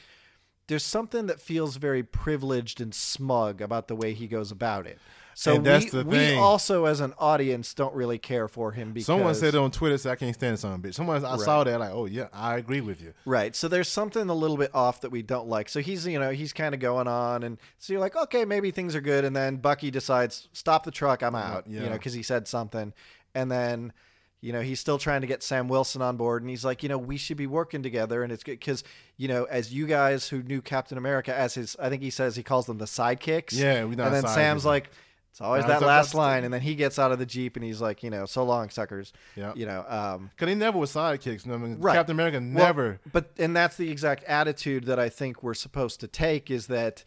[0.67, 4.99] there's something that feels very privileged and smug about the way he goes about it.
[5.39, 8.91] So And that's we, the we also as an audience don't really care for him
[8.91, 11.79] because Someone said on Twitter, said, "I can't stand some bitch." Someone I saw that,
[11.79, 13.55] like, "Oh yeah, I agree with you." Right.
[13.55, 15.69] So there's something a little bit off that we don't like.
[15.69, 18.71] So he's, you know, he's kind of going on, and so you're like, okay, maybe
[18.71, 22.13] things are good, and then Bucky decides, stop the truck, I'm out, you know, because
[22.13, 22.91] he said something,
[23.35, 23.93] and then,
[24.41, 26.89] you know, he's still trying to get Sam Wilson on board, and he's like, you
[26.89, 28.83] know, we should be working together, and it's good because,
[29.17, 32.35] you know, as you guys who knew Captain America as his, I think he says
[32.35, 33.53] he calls them the sidekicks.
[33.53, 34.25] Yeah, And then.
[34.25, 34.89] Sam's like.
[35.37, 37.79] It's always that last line, and then he gets out of the jeep and he's
[37.79, 39.13] like, you know, so long, suckers.
[39.35, 39.53] Yeah.
[39.55, 41.47] You know, um, Because they never was sidekicks.
[41.47, 41.93] I mean, Right.
[41.93, 42.99] Captain America well, never.
[43.13, 47.03] but and that's the exact attitude that I think we're supposed to take is that,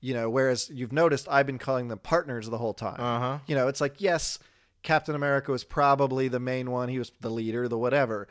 [0.00, 2.98] you know, whereas you've noticed I've been calling them partners the whole time.
[2.98, 3.38] Uh huh.
[3.46, 4.38] You know, it's like yes,
[4.82, 6.88] Captain America was probably the main one.
[6.88, 8.28] He was the leader, the whatever.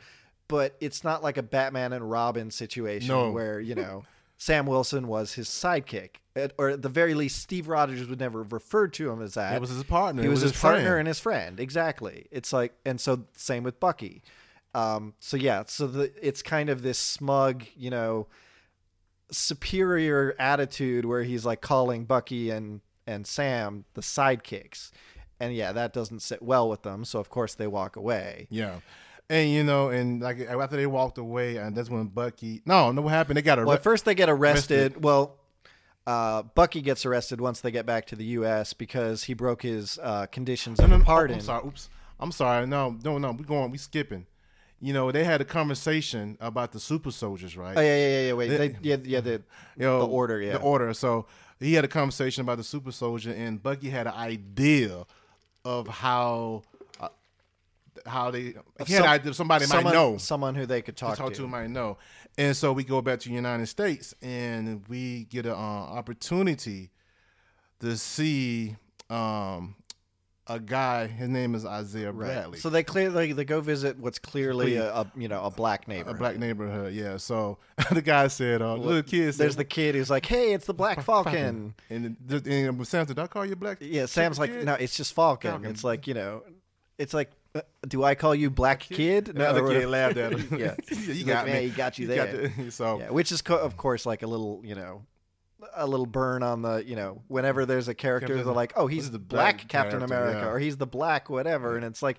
[0.48, 3.30] But it's not like a Batman and Robin situation No.
[3.30, 4.04] where you know
[4.36, 8.42] Sam Wilson was his sidekick, At- or at the very least, Steve Rogers would never
[8.42, 9.54] refer to him as that.
[9.54, 10.22] It was his partner.
[10.22, 10.74] He It was, his, friend.
[10.76, 11.60] partner and his friend.
[11.60, 12.26] Exactly.
[12.30, 14.22] It's like, and so same with Bucky.
[14.74, 18.26] Um, so yeah, so the it's kind of this smug, you know,
[19.30, 24.90] superior attitude where he's like calling Bucky and and Sam the sidekicks,
[25.38, 27.04] and yeah, that doesn't sit well with them.
[27.04, 28.46] So of course they walk away.
[28.50, 28.76] Yeah.
[29.30, 32.60] And you know, and like after they walked away, and that's when Bucky.
[32.66, 33.38] No, no, what happened?
[33.38, 33.68] They got arrested.
[33.68, 35.02] Well, first they get arrested.
[35.02, 35.36] Well,
[36.06, 38.74] uh, Bucky gets arrested once they get back to the U.S.
[38.74, 41.36] because he broke his uh, conditions No, of no, oh, pardon.
[41.36, 41.66] I'm sorry.
[41.66, 41.88] Oops.
[42.20, 42.66] I'm sorry.
[42.66, 43.32] No, no, no.
[43.32, 43.70] We going.
[43.70, 44.26] We skipping.
[44.80, 47.76] You know, they had a conversation about the super soldiers, right?
[47.76, 48.26] Oh yeah, yeah, yeah.
[48.26, 48.32] yeah.
[48.34, 49.20] Wait, The- they, yeah, yeah.
[49.20, 49.30] The,
[49.76, 50.52] You know, the order, yeah.
[50.52, 50.92] The order.
[50.92, 51.26] So
[51.58, 55.06] he had a conversation about the super soldier, and Bucky had an idea
[55.64, 56.73] of how uh,
[58.06, 58.40] how they.
[58.40, 59.34] He had some- idea.
[59.34, 60.16] Somebody someone, might know.
[60.18, 61.42] someone who they could talk, talk to.
[61.42, 61.98] to might know.
[62.36, 66.90] And so we go back to the United States, and we get an uh, opportunity
[67.80, 68.76] to see
[69.10, 69.76] um,
[70.46, 71.06] a guy.
[71.06, 72.26] His name is Isaiah Right.
[72.26, 72.58] Bradley.
[72.58, 75.90] So they clearly they go visit what's clearly a, a you know a black a
[75.90, 76.18] neighborhood.
[76.18, 77.16] black neighborhood, yeah.
[77.18, 77.58] So
[77.92, 80.74] the guy said, uh, "Little kid, said, There's the kid who's like, "Hey, it's the
[80.74, 84.50] Black Falcon." And, the, and Sam said, "Did I call you black?" Yeah, Sam's like,
[84.52, 85.70] kid?" "No, it's just Falcon." Falcon.
[85.70, 86.42] It's like you know,
[86.98, 89.26] it's like, Uh, do I call you Black Kid?
[89.26, 90.58] The other kid laughed at him.
[90.58, 91.52] yeah, you got like, me.
[91.52, 94.26] "Man, he got you there." the- so yeah, which is co- of course like a
[94.26, 95.02] little you know.
[95.76, 98.86] A little burn on the, you know, whenever there's a character, Captain- they're like, "Oh,
[98.86, 100.48] he's the the black, Captain America," yeah.
[100.50, 102.18] or "He's the black whatever," and it's like,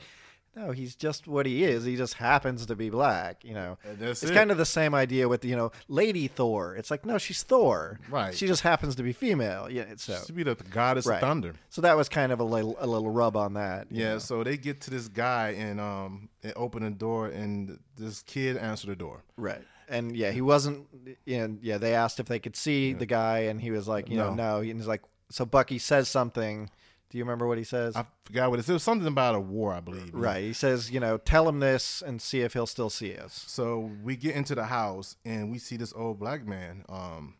[0.55, 1.83] no, he's just what he is.
[1.83, 3.77] He just happens to be black, you know.
[3.99, 4.33] It's it.
[4.33, 6.75] kind of the same idea with you know Lady Thor.
[6.75, 7.99] It's like no, she's Thor.
[8.09, 8.33] Right.
[8.33, 9.69] She just happens to be female.
[9.69, 9.85] Yeah.
[9.97, 11.15] So she be the goddess Right.
[11.15, 11.53] of thunder.
[11.69, 13.87] so that was kind of a little a little rub on that.
[13.91, 14.19] Yeah, know.
[14.19, 18.57] so they get to this guy and um and open the door and this kid
[18.57, 19.23] answered the door.
[19.37, 19.61] Right.
[19.87, 20.87] And yeah, he wasn't.
[21.27, 24.17] And yeah, they asked if they could see the guy, and he was like, you
[24.17, 24.57] know, no.
[24.61, 26.71] And he's like, so Bucky says something.
[27.09, 27.95] Do you remember what he says?
[27.95, 28.83] I forgot what it, it was.
[28.83, 30.13] Something about a war, I believe.
[30.13, 30.43] right.
[30.43, 33.45] He says, you know, tell him this and see if he'll still see us.
[33.47, 36.83] So we get into the house and we see this old black man.
[36.89, 37.35] Um,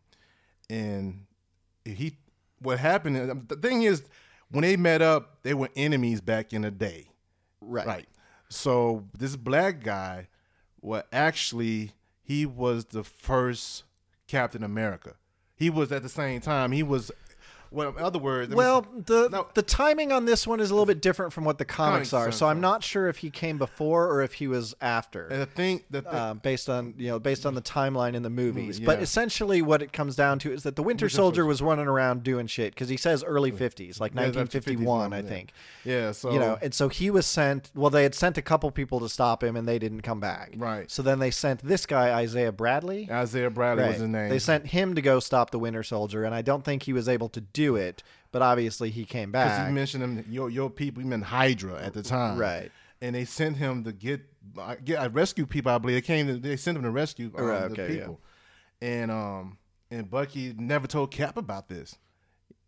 [0.70, 1.26] and
[1.84, 2.16] he,
[2.60, 3.48] what happened?
[3.48, 4.02] The thing is,
[4.50, 7.08] when they met up, they were enemies back in the day.
[7.60, 7.86] Right.
[7.86, 8.08] Right.
[8.48, 10.28] So this black guy,
[10.80, 11.92] well, actually,
[12.22, 13.82] he was the first
[14.28, 15.14] Captain America.
[15.56, 16.70] He was at the same time.
[16.70, 17.10] He was,
[17.70, 19.46] well, in other words, Well, the No.
[19.54, 22.12] the timing on this one is a little bit different from what the comics Comics
[22.12, 22.32] are.
[22.32, 25.26] So I'm not sure if he came before or if he was after.
[25.28, 28.30] and the thing that uh, based on you know based on the timeline in the
[28.30, 28.80] movies.
[28.80, 31.60] Movie, But essentially, what it comes down to is that the Winter Winter Soldier was
[31.60, 35.24] running around doing shit because he says early fifties, like Yeah, that's 1951, I 51,
[35.24, 35.28] yeah.
[35.30, 35.52] think.
[35.84, 37.70] yeah, so You know, and so he was sent.
[37.74, 40.54] Well, they had sent a couple people to stop him, and they didn't come back.
[40.56, 40.90] Right.
[40.90, 43.08] So then they sent this guy Isaiah Bradley.
[43.10, 43.88] Isaiah Bradley Right.
[43.90, 44.28] was his name.
[44.30, 47.08] They sent him to go stop the Winter Soldier, and I don't think he was
[47.08, 48.02] able to do it.
[48.32, 49.68] But obviously, he came Because back.
[49.68, 52.70] he mentioned them, your your people, he meant Hydra at the time, Right.
[53.00, 54.20] And they sent him to get
[54.58, 55.70] uh, get uh, rescue people.
[55.72, 56.26] I believe they came.
[56.28, 58.00] To, they sent him to rescue um, Right, the okay, yeah.
[58.00, 58.20] people.
[58.80, 59.58] And um
[59.90, 61.96] and Bucky never told Cap about this,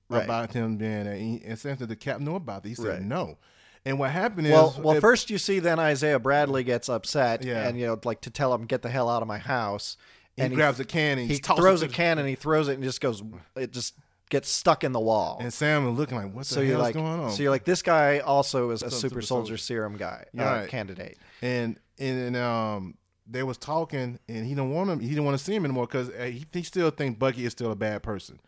[0.08, 0.24] Right.
[0.24, 1.06] about him being.
[1.06, 2.70] A, he, and since the Cap knew about this.
[2.70, 3.02] he said Right.
[3.02, 3.36] no.
[3.84, 7.44] And what happened is, well, well, it- first you see then Isaiah Bradley gets upset,
[7.44, 7.66] Yeah.
[7.66, 9.96] and you know, like to tell him get the hell out of my house.
[10.36, 12.84] he and grabs a can and he throws a can and he throws it and
[12.84, 13.22] just goes
[13.56, 13.94] it just
[14.30, 16.82] gets stuck in the wall And Sam is looking like, what the so you're hell's
[16.82, 17.30] like going on?
[17.32, 19.56] so you're like this guy also is a So- super super soldier soldier.
[19.58, 20.68] serum guy uh, Right.
[20.68, 22.96] candidate and and um
[23.30, 25.86] they was talking and he don't want him he didn't want to see him anymore
[25.86, 28.38] because he, he still think Bucky is still a bad person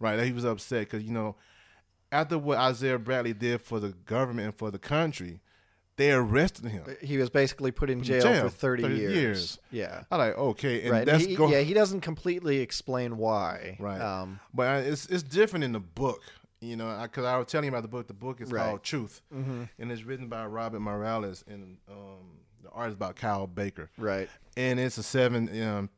[0.00, 1.34] right he was upset because you know
[2.12, 5.40] after what Isaiah Bradley did for the government and for the country
[5.98, 6.84] they arrested him.
[7.02, 9.14] He was basically put in jail, jail for 30, 30 years.
[9.14, 9.58] years.
[9.70, 10.04] yeah.
[10.10, 14.00] I like okay and right that's he, go yeah he doesn't completely explain why right.
[14.00, 16.22] um but uh, it's it's different in the book
[16.60, 18.06] you know because I, was telling you about the book.
[18.06, 18.64] The book is Right.
[18.64, 23.46] called Truth and it's written by Robert Morales and um the art is about Kyle
[23.46, 23.90] Baker.
[23.98, 24.28] Right.
[24.56, 25.90] And it's a seven um,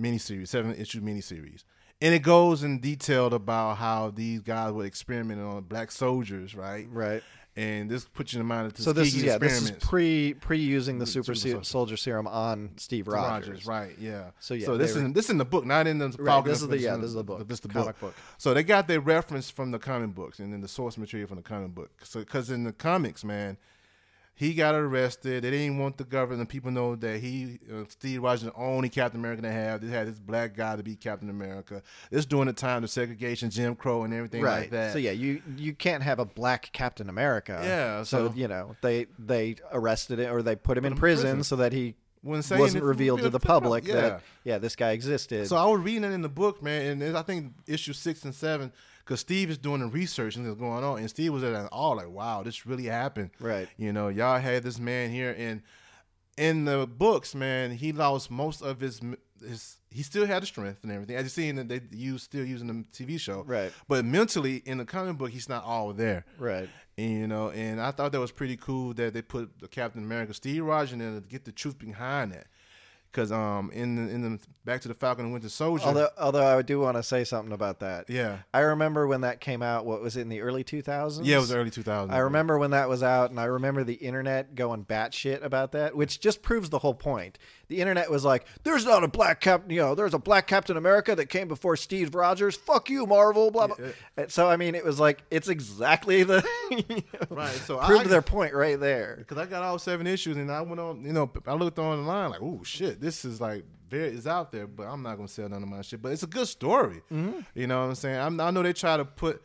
[0.00, 1.64] miniseries, seven issue miniseries,
[2.00, 6.86] and it goes in detail about how these guys were experimenting on black soldiers, right?
[6.90, 7.22] right
[7.58, 9.86] And this puts you in mind of the so this is yeah this is experiments.
[9.88, 11.64] pre pre using the super, Super soldier.
[11.64, 13.96] soldier serum on Steve Rogers, Rogers, right?
[13.98, 14.30] Yeah.
[14.38, 16.52] So, yeah, so this is were- this in the book, not in the Right, Falcon
[16.52, 18.14] this is the yeah this is the book This is the comic book.
[18.14, 21.26] book So they got their reference from the comic books and then the source material
[21.26, 21.90] from the comic book.
[22.04, 23.56] So because in the comics, man,
[24.38, 25.42] he got arrested.
[25.42, 29.18] They didn't want the government people know that he, uh, Steve Rogers, the only Captain
[29.20, 29.80] America they have.
[29.80, 31.82] They had this black guy to be Captain America.
[32.10, 34.92] This during the time of segregation, Jim Crow, and everything right like that.
[34.92, 38.76] so yeah you you can't have a black captain america Yeah, so, so- you know
[38.80, 41.44] they they arrested it or they put him in in prison, prison.
[41.44, 43.94] so that he When saying wasn't revealed to the public yeah.
[43.94, 47.16] that yeah this guy existed So I was reading it in the book, man, and
[47.16, 48.72] I think issue six and seven,
[49.08, 51.66] because Steve is doing the research and what's going on, and Steve was at an
[51.72, 53.66] all like, "Wow, this really happened." Right.
[53.78, 55.62] You know, y'all had this man here, and
[56.36, 59.00] in the books, man, he lost most of his
[59.40, 59.76] his.
[59.90, 61.16] He still had the strength and everything.
[61.16, 63.72] As you see, that they use still using the TV show, Right.
[63.88, 66.26] But mentally, in the comic book, he's not all there.
[66.38, 69.68] right And, you know, and I thought that was pretty cool that they put the
[69.68, 72.48] Captain America, Steve Rogers, in there to get the truth behind that.
[73.10, 75.86] Because um in the, in the back to the Falcon and Winter Soldier.
[75.86, 78.10] Although, although I do want to say something about that.
[78.10, 79.86] yeah, I remember when that came out.
[79.86, 81.20] What was it in the early 2000s?
[81.24, 82.10] yeah, it was early 2000s.
[82.10, 85.96] I remember when that was out, and I remember the internet going batshit about that,
[85.96, 87.38] which just proves the whole point.
[87.68, 90.76] The internet was like, "There's not a black cap, you know, there's a black Captain
[90.76, 92.56] America that came before Steve Rogers.
[92.56, 93.76] Fuck you, Marvel." Blah blah.
[94.18, 96.42] And So I mean, it was like it's exactly the
[97.30, 99.16] Right, so I proved I- their point right there.
[99.18, 102.02] because I got all seven issues and I went on, you know, I looked on
[102.02, 105.16] the line like, oh shit, this is like very it's out there, but I'm not
[105.16, 106.02] gonna sell none of my shit.
[106.02, 107.02] But it's a good story.
[107.12, 107.40] Mm-hmm.
[107.54, 108.18] You know what I'm saying?
[108.18, 109.42] I'm, I know they try to put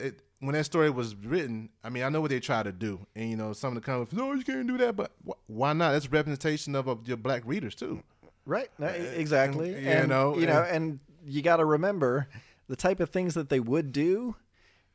[0.00, 1.68] it when that story was written.
[1.84, 3.86] I mean, I know what they try to do, and you know, some of the
[3.86, 4.96] comments, no, you can't do that.
[4.96, 5.92] But wh- why not?
[5.92, 8.02] That's representation of, of your black readers too.
[8.46, 8.68] Right.
[8.78, 9.70] No, e- exactly.
[9.70, 12.28] you and, know, you know, and- and you got to remember
[12.68, 14.34] the type of things that they would do.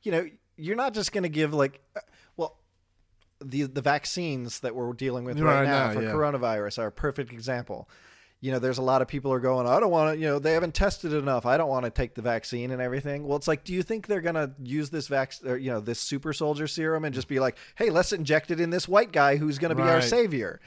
[0.01, 0.25] You know,
[0.57, 1.99] you're not just to give like, uh,
[3.43, 6.11] the the vaccines that we're dealing with right, Right now, now, for yeah.
[6.11, 7.89] coronavirus are a perfect example.
[8.41, 10.37] You know, there's a lot of people are going, I don't want to, you know,
[10.37, 11.45] they haven't tested enough.
[11.45, 13.25] I don't want to take the vaccine and everything.
[13.25, 15.97] Well, it's like, do you think they're going to use this vaccine, you know, this
[15.99, 19.37] super soldier serum and just be like, hey, let's inject it in this white guy
[19.37, 20.59] who's going to be our savior?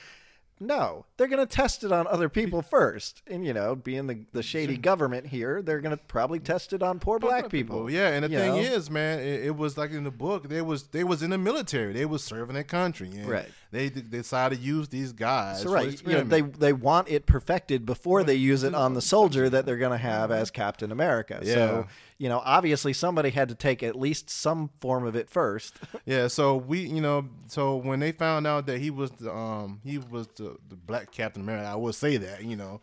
[0.58, 3.22] No, they're going to test it on other people first.
[3.26, 6.82] And, you know, being the, the shady government here, they're going to probably test it
[6.82, 7.90] on poor black people.
[7.90, 8.58] Yeah, and the you thing know?
[8.60, 10.48] is, man, it, it was like in the book.
[10.48, 11.92] They was they was in the military.
[11.92, 13.10] They was serving their country.
[13.24, 13.48] Right.
[13.70, 15.62] They d- decided to use these guys.
[15.62, 19.02] So right, you know, they they want it perfected before they use it on the
[19.02, 21.40] soldier that they're going to have as Captain America.
[21.42, 21.54] Yeah.
[21.54, 21.86] So
[22.18, 25.74] you know, obviously somebody had to take at least some form of it first.
[26.06, 29.80] Yeah, so we, you know, so when they found out that he was the, um,
[29.82, 32.80] he was the, the black Captain America, I will say that, you know,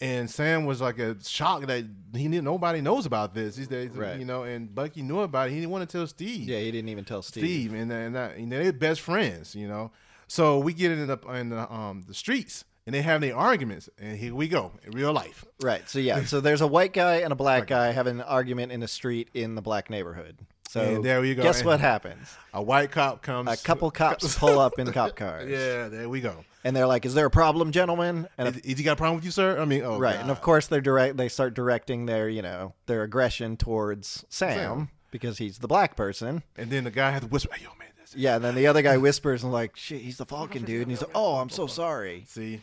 [0.00, 1.84] and Sam was like a shock that
[2.14, 3.56] he didn't, nobody knows about this.
[3.56, 4.18] He's, he's Right.
[4.18, 5.52] you know, and Bucky knew about it.
[5.52, 6.48] He didn't want to tell Steve.
[6.48, 7.42] yeah, he didn't even tell Steve.
[7.42, 9.90] Steve, and and, that, and they're best friends, you know.
[10.28, 13.88] So we get in the in the um the streets, and they have their arguments,
[13.98, 15.44] and here we go in real life.
[15.60, 15.88] Right.
[15.88, 18.82] So yeah, so there's a white guy and a black guy having an argument in
[18.82, 20.38] a street in the black neighborhood.
[20.68, 21.42] So And there you go.
[21.42, 22.34] Guess And- what happens?
[22.52, 23.48] A white cop comes.
[23.48, 25.48] A couple cops pull up in cop cars.
[25.50, 26.44] Yeah, there we go.
[26.64, 29.16] And they're like, "Is there a problem, gentlemen?" And Is, is he got a problem
[29.16, 29.60] with you, sir?
[29.60, 31.16] I mean, oh, Right, and of course they're direct.
[31.16, 34.88] They start directing their, you know, their aggression towards Sam, Sam.
[35.12, 36.42] because he's the black person.
[36.56, 38.66] And then the guy had to whisper, "Hey, yo, man, that's Yeah, and then the
[38.66, 41.50] other guy whispers and like, "Shit, he's the Falcon dude," and he's like, "Oh, I'm
[41.50, 42.60] so sorry." See,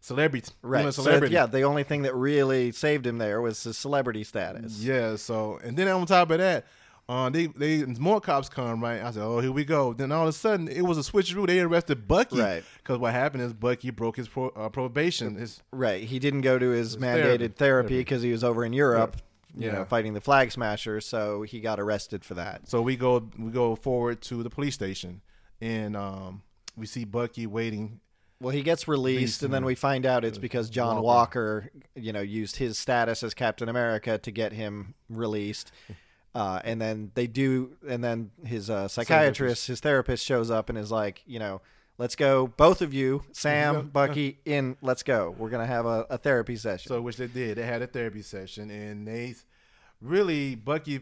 [0.00, 1.34] celebrity, Right, a so celebrity.
[1.34, 4.78] yeah, the only thing that really saved him there was his celebrity status.
[4.78, 5.16] yeah.
[5.16, 6.66] So, and then on top of that,
[7.10, 9.02] uh, they they more cops come right.
[9.02, 9.92] I said, oh, here we go.
[9.92, 11.46] Then all of a sudden, it was a switcheroo.
[11.46, 12.62] They arrested Bucky, Right.
[12.78, 15.34] Because what happened is Bucky broke his pro, uh, probation.
[15.34, 17.44] His Right, he didn't go to his therapy.
[17.44, 19.16] mandated therapy because he was over in Europe,
[19.56, 19.72] you Yeah.
[19.72, 21.04] know, fighting the Flag Smashers.
[21.04, 22.68] So he got arrested for that.
[22.68, 25.20] so we go we go forward to the police station,
[25.60, 26.42] and um,
[26.76, 27.98] we see Bucky waiting.
[28.42, 32.22] Well, he gets Released, and then we find out it's because John Walker, you know,
[32.22, 35.72] used his status as Captain America to get him released.
[36.34, 40.78] Uh, and then they do, and then his uh, psychiatrist, his therapist shows up and
[40.78, 41.60] is like, you know,
[41.98, 45.34] let's go, both of you, Sam, Bucky, in, let's go.
[45.36, 46.88] We're gonna have a, a therapy session.
[46.88, 47.58] So which they did.
[47.58, 49.34] They had a therapy session, and they
[50.00, 51.00] really Bucky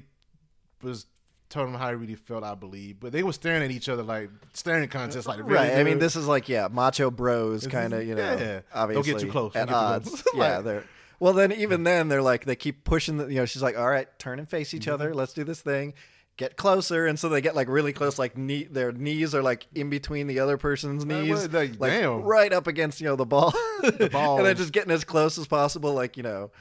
[0.82, 1.06] was
[1.48, 3.00] telling him how he really felt, I believe.
[3.00, 5.74] But they were staring at each other like staring contests, like really, right.
[5.74, 8.46] I mean, this is like, yeah, macho bros, kind of, you know, yeah.
[8.46, 9.56] Don't obviously get too close.
[9.56, 10.22] At odds.
[10.22, 10.24] close.
[10.36, 10.84] yeah, they're.
[11.20, 13.26] Well, then even then they're like they keep pushing the.
[13.26, 14.92] You know, she's like, "All right, turn and face each Mm-hmm.
[14.92, 15.14] other.
[15.14, 15.94] Let's do this thing."
[16.36, 18.16] Get closer, and so they get like really close.
[18.16, 21.90] Like knee, their knees are like in between the other person's Like, knees, what, like,
[21.90, 22.22] damn.
[22.22, 23.50] right up against you know the ball,
[23.82, 24.58] the ball and then balls.
[24.58, 25.94] just getting as close as possible.
[25.94, 26.52] Like you know,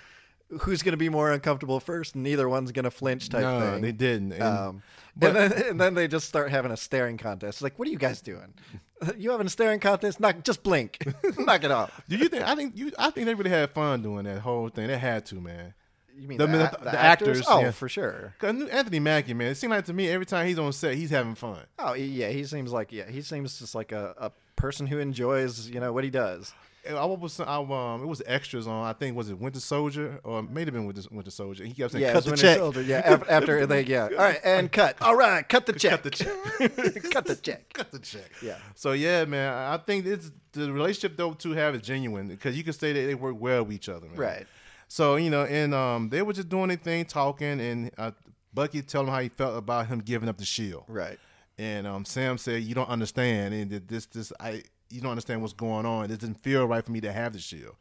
[0.61, 2.15] who's going to be more uncomfortable first?
[2.15, 3.81] Neither one's going to flinch type no, thing.
[3.83, 4.31] they didn't.
[4.33, 4.83] And, Um,
[5.15, 7.57] but- and then and then they just start having a staring contest.
[7.57, 8.55] It's like, what are you guys doing?
[9.17, 10.19] You having a staring contest?
[10.19, 10.97] Knock, just blink,
[11.37, 12.01] knock it off.
[12.09, 12.43] do you think?
[12.43, 12.91] I think you.
[12.97, 14.87] I think they really had fun doing that whole thing.
[14.87, 15.73] They had to, man.
[16.15, 17.27] You mean The- the, the- the actors?
[17.41, 17.71] actors, Oh, yeah.
[17.71, 18.33] for sure.
[18.39, 21.11] Cause Anthony Mackie, man, it seemed like to me every time he's on set, he's
[21.11, 21.59] having fun.
[21.77, 22.29] Oh, yeah.
[22.29, 23.07] He seems like yeah.
[23.09, 26.53] He seems just like a, a person who enjoys you know what he does.
[26.95, 28.85] I was, I, um, it was extras on.
[28.85, 31.65] I think was it Winter Soldier or it may have been Winter, Winter Soldier.
[31.65, 32.81] He kept saying, Yeah, "Cut the was check." Soldier.
[32.81, 34.03] Yeah, after, after they yeah.
[34.05, 34.95] All right, and cut.
[35.01, 35.91] All right, cut the check.
[36.03, 37.11] Cut the check.
[37.11, 37.73] cut the check.
[37.73, 38.29] Cut the check.
[38.41, 38.57] Yeah.
[38.75, 42.63] So yeah, man, I think it's the relationship those two have is genuine because you
[42.63, 44.15] can say that they work well with each other, man.
[44.15, 44.47] Right.
[44.88, 48.11] So you know, and um, they were just doing their thing, talking, and uh,
[48.53, 51.19] Bucky telling him how he felt about him giving up the shield, Right.
[51.57, 55.53] and um, Sam said, "You don't understand, and this, this, I, you don't understand what's
[55.53, 56.05] going on.
[56.05, 57.75] It doesn't feel right for me to have the shield."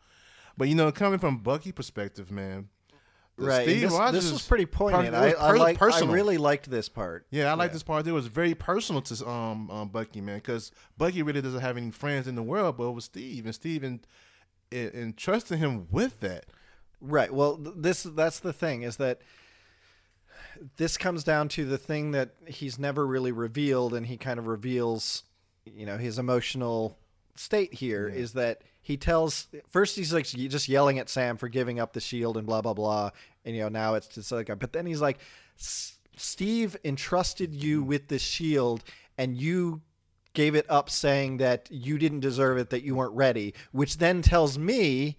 [0.56, 2.68] But you know, coming from Bucky perspective, man,
[3.38, 3.64] Right.
[3.64, 5.14] Steve this, Rogers this was pretty poignant.
[5.14, 7.26] I, was I, per- like, I really liked this part.
[7.30, 8.06] Yeah, I like this part.
[8.06, 11.90] It was very personal to um, um Bucky, man, because Bucky really doesn't have any
[11.90, 14.06] friends in the world, but it was Steve, and Steve and
[14.72, 16.46] and, and trusting him with that.
[17.00, 17.32] Right.
[17.32, 19.20] Well, this that's the thing is that
[20.78, 24.46] this comes down to the thing that he's never really revealed, and he kind of
[24.46, 25.24] reveals,
[25.74, 26.98] you know, his emotional
[27.34, 31.80] state here is that he tells first he's like just yelling at Sam for giving
[31.80, 33.10] up the shield and blah blah blah,
[33.44, 35.18] and you know now it's just like, but then he's like,
[35.58, 37.88] "S- Steve entrusted you mm-hmm.
[37.88, 38.84] with the shield,
[39.18, 39.82] and you
[40.34, 44.22] gave it up saying that you didn't deserve it, that you weren't ready, which then
[44.22, 45.16] tells me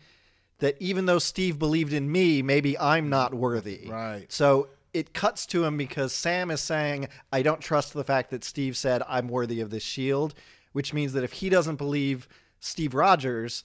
[0.60, 3.40] that even though Steve believed in me, maybe I'm not mm-hmm.
[3.40, 3.88] worthy.
[3.90, 4.26] Right.
[4.30, 8.44] So it cuts to him because Sam is saying, I don't trust the fact that
[8.44, 10.34] Steve said I'm worthy of this shield,
[10.74, 12.28] which means that if he doesn't believe
[12.60, 13.64] Steve Rogers,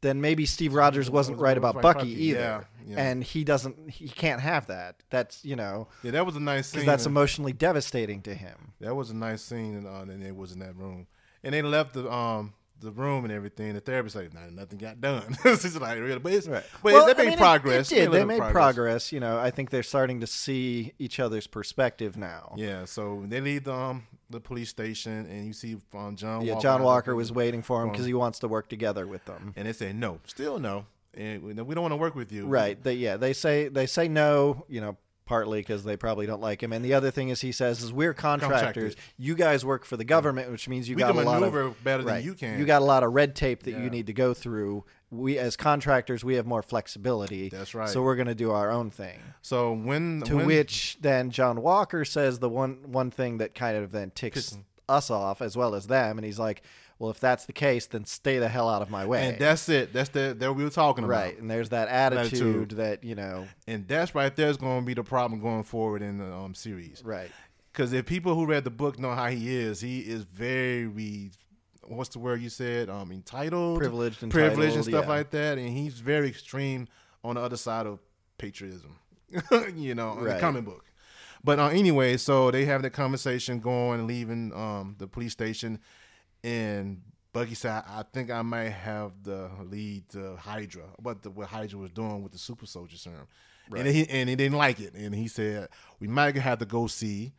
[0.00, 2.38] then maybe Steve Rogers wasn't right about Bucky either.
[2.38, 2.96] yeah, yeah.
[2.98, 4.96] And he doesn't he can't have that.
[5.10, 6.80] That's, you know, Yeah, that was a nice scene.
[6.80, 8.72] because that's emotionally devastating to him.
[8.80, 11.06] That was a nice scene, and, uh, and it was in that room.
[11.42, 12.52] And they left the um
[12.84, 13.74] the room and everything.
[13.74, 15.36] The therapist like, nah, nothing got done.
[15.44, 16.62] it's like really, but it's right.
[16.82, 17.90] but Well, they I made mean, progress.
[17.90, 18.04] It, did.
[18.04, 19.10] They little made progress.
[19.12, 22.54] You know, I think they're starting to see each other's perspective now.
[22.56, 26.42] Yeah, so they leave the um the police station, and you see um, John.
[26.42, 29.24] Yeah, Walker John Walker was waiting for him because he wants to work together with
[29.24, 29.52] them.
[29.56, 32.46] and they say no, still no, and we we don't want to work with you.
[32.46, 32.82] Right.
[32.82, 33.16] They, yeah.
[33.16, 34.64] They say they say no.
[34.68, 34.96] You know,
[35.26, 37.92] partly because they probably don't like him, and the other thing is he says is
[37.92, 38.60] we're contractors.
[38.60, 38.96] Contractors.
[39.18, 42.02] You guys work for the government, which means you We got a lot of better
[42.02, 42.58] than you can.
[42.58, 44.84] You got a lot of red tape that you need to go through.
[45.10, 47.48] We as contractors, we have more flexibility.
[47.48, 47.88] That's right.
[47.88, 49.20] So we're going to do our own thing.
[49.42, 53.76] So when To when, which then John Walker says the one one thing that kind
[53.76, 54.58] of then ticks
[54.88, 56.62] us off as well as them, and he's like,
[56.98, 59.68] "Well, if that's the case, then stay the hell out of my way." and that's
[59.68, 59.92] it.
[59.92, 61.12] That's the that we were talking about.
[61.14, 62.70] right, and there's that attitude, Attitude.
[62.78, 66.02] that you know, And that's right there is going to be the problem going forward
[66.02, 67.02] in the um, series.
[67.04, 67.30] right,
[67.72, 71.30] Because if people who read the book know how he is, he is very
[71.86, 72.88] what's the word you said?
[72.88, 75.10] Um, entitled, Privileged, privileged, and stuff yeah.
[75.10, 75.58] like that.
[75.58, 76.88] And he's very extreme
[77.22, 77.98] on the other side of
[78.38, 78.96] patriotism.
[79.76, 80.40] you know, in the Right.
[80.40, 80.84] comic book.
[81.42, 85.78] But uh, anyway, so they have that conversation going leaving um, the police station,
[86.44, 87.00] and
[87.32, 91.78] Bucky said, "I think I might have the lead to Hydra, what the what Hydra
[91.78, 93.26] was doing with the super soldier serum."
[93.74, 95.68] And he and he didn't like it, and he said,
[95.98, 97.32] "We might have to go see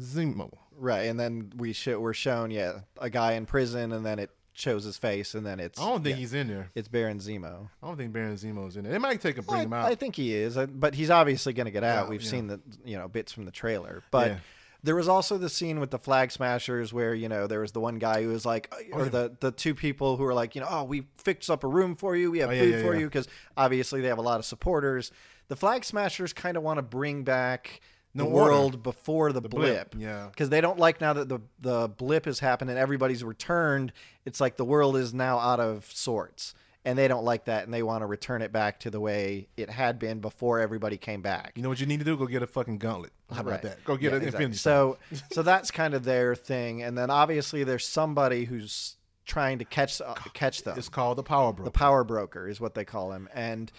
[0.00, 4.18] Zemo." right, and then we show we're shown yeah a guy in prison, and then
[4.18, 6.70] it shows his face, and then it's I don't think yeah, he's in there.
[6.74, 7.68] it's Baron Zemo.
[7.82, 8.92] I don't think Baron Zemo's in there.
[8.92, 9.86] They might take a bring I, him out.
[9.86, 12.04] I think he is, uh, but he's obviously going to get out.
[12.04, 12.30] Yeah, We've yeah.
[12.30, 14.36] seen the you know bits from the trailer, but.
[14.84, 17.80] There was also the scene with the flag smashers where you know there was the
[17.80, 20.60] one guy who was like, Oh, or the the two people who were like, you
[20.60, 22.82] know, oh, we fixed up a room for you, we have Oh, yeah, food yeah,
[22.82, 23.00] for yeah.
[23.00, 25.12] you because obviously they have a lot of supporters.
[25.48, 27.80] The flag smashers kind of want to bring back
[28.14, 28.50] the No order.
[28.52, 30.26] world before the, The blip, blip, yeah.
[30.30, 33.92] because they don't like now that the the blip has happened and everybody's returned.
[34.24, 36.54] It's like the world is now out of sorts,
[36.84, 39.48] and they don't like that, and they want to return it back to the way
[39.56, 41.52] it had been before everybody came back.
[41.54, 42.16] you know what you need to do?
[42.16, 43.12] Go get a fucking gauntlet.
[43.30, 43.62] How about Right.
[43.62, 43.84] that?
[43.84, 44.44] Go get Yeah, an exactly.
[44.46, 44.98] Infinity So,
[45.32, 50.00] so that's kind of their thing, and then obviously there's somebody who's trying to catch
[50.00, 50.76] uh, catch them.
[50.76, 51.64] It's called the Power Broker.
[51.64, 53.70] The power broker is what they call him, and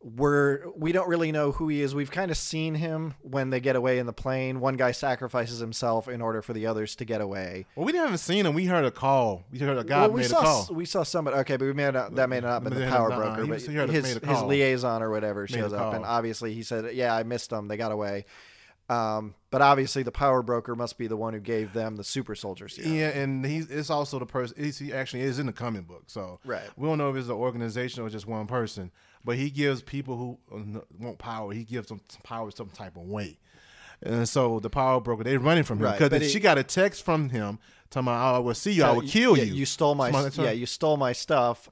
[0.00, 1.94] we're we don't really know who he is.
[1.94, 4.60] We've kind of seen him when they get away in the plane.
[4.60, 7.66] One guy sacrifices himself in order for the others to get away.
[7.74, 8.54] well, we haven't seen him.
[8.54, 9.42] We heard a call.
[9.50, 10.68] We heard a guy well, we made saw a call.
[10.72, 11.36] we saw somebody.
[11.38, 13.48] Okay, but we may not, that may not have been the power uh, broker, he
[13.48, 17.24] but his his liaison or whatever Made shows up, and obviously he said, "Yeah, I
[17.24, 17.66] missed them.
[17.66, 18.24] They got away."
[18.88, 22.34] Um, but obviously the power broker must be the one who gave them the super
[22.34, 22.94] soldier serum.
[22.94, 24.56] Yeah, and he's it's also the person.
[24.72, 26.70] He actually is in the comic book, so Right.
[26.76, 28.90] We don't know if it's an organization or just one person,
[29.28, 31.52] but he gives people who uh, want power.
[31.52, 33.38] He gives them power some type of way,
[34.02, 37.04] and so the power broker they're running from him because but she got a text
[37.04, 37.58] from him
[37.90, 38.84] telling me, "I will see you.
[38.84, 39.52] I will kill yeah, you.
[39.52, 41.68] You stole my Something yeah, you stole my stuff.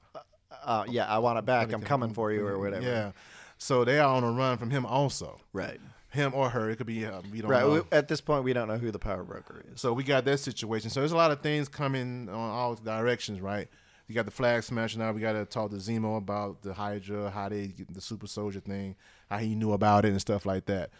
[0.63, 1.73] Uh, yeah, I want it back.
[1.73, 2.85] I'm coming for you or whatever.
[2.85, 3.13] Yeah,
[3.57, 5.41] so they are on a run from him also.
[5.51, 5.79] Right.
[6.09, 7.07] Him or her, it could be.
[7.07, 7.65] Uh, we don't Right.
[7.65, 7.85] know.
[7.91, 9.81] At this point, we don't know who the power broker is.
[9.81, 10.91] So we got that situation.
[10.91, 13.67] So there's a lot of things coming on all directions, right?
[14.07, 15.11] You got the flag smash now.
[15.11, 18.95] We got to talk to Zemo about the Hydra, how they the super soldier thing,
[19.29, 20.91] how he knew about it and stuff like that.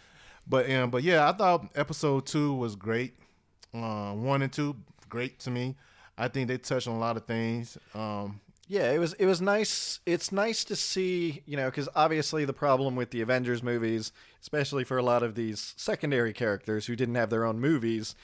[0.45, 3.13] But um, but yeah, I thought episode two was great.
[3.73, 4.75] Uh, one and two,
[5.09, 5.75] great to me.
[6.17, 7.77] I think they touched on a lot of things.
[7.93, 9.99] Um, Yeah, it was it was nice.
[10.05, 14.83] It's nice to see, you know, because obviously the problem with the Avengers movies, especially
[14.83, 18.15] for a lot of these secondary characters who didn't have their own movies,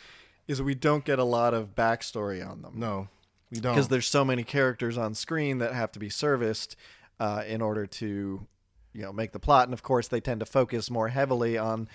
[0.47, 3.07] is we don't get a lot of backstory on them no,
[3.54, 3.74] we don't.
[3.74, 6.76] because there's so many characters on screen that have to be serviced
[7.20, 8.45] uh, in order to,
[8.93, 9.68] you know, make the plot.
[9.68, 11.88] And of course, they tend to focus more heavily on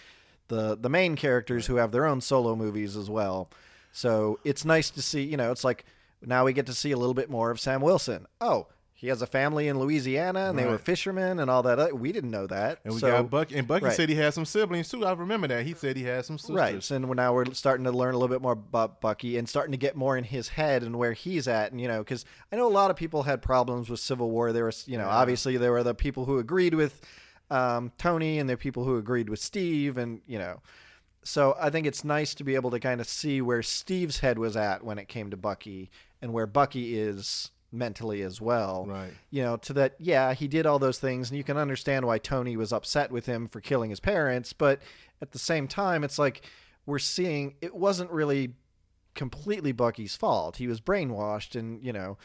[0.49, 3.51] the the main characters who have their own solo movies as well.
[3.93, 5.85] So it's nice to see, you know, it's like
[6.25, 8.27] now we get to see a little bit more of Sam Wilson.
[8.41, 8.67] Oh,
[8.99, 11.97] he has a family in Louisiana and they were fishermen and all that.
[11.97, 12.81] We didn't know that.
[12.85, 13.95] And we so, got Bucky, and Bucky right.
[13.95, 15.07] said he had some siblings too.
[15.07, 16.57] I remember that he said he had some sisters.
[16.57, 16.83] Right.
[16.83, 19.79] So now we're starting to learn a little bit more about Bucky and starting to
[19.79, 21.71] get more in his head and where he's at.
[21.71, 24.53] And, you know, because I know a lot of people had problems with Civil War.
[24.53, 25.17] There was, you know, Yeah.
[25.17, 27.01] obviously there were the people who agreed with
[27.53, 29.97] um, Tony and there are people who agreed with Steve.
[29.97, 30.61] And, you know,
[31.23, 34.41] so I think it's nice to be able to kind of see where Steve's head
[34.41, 35.89] was at when it came to Bucky
[36.21, 39.13] and where Bucky is mentally as well Right.
[39.31, 42.19] you know, to that, yeah, he did all those things, and you can understand why
[42.19, 44.53] Tony was upset with him for killing his parents.
[44.53, 44.81] But
[45.21, 46.43] at the same time, it's like
[46.87, 48.55] we're seeing it wasn't really
[49.15, 50.57] completely Bucky's fault.
[50.57, 52.17] He was brainwashed, and you know,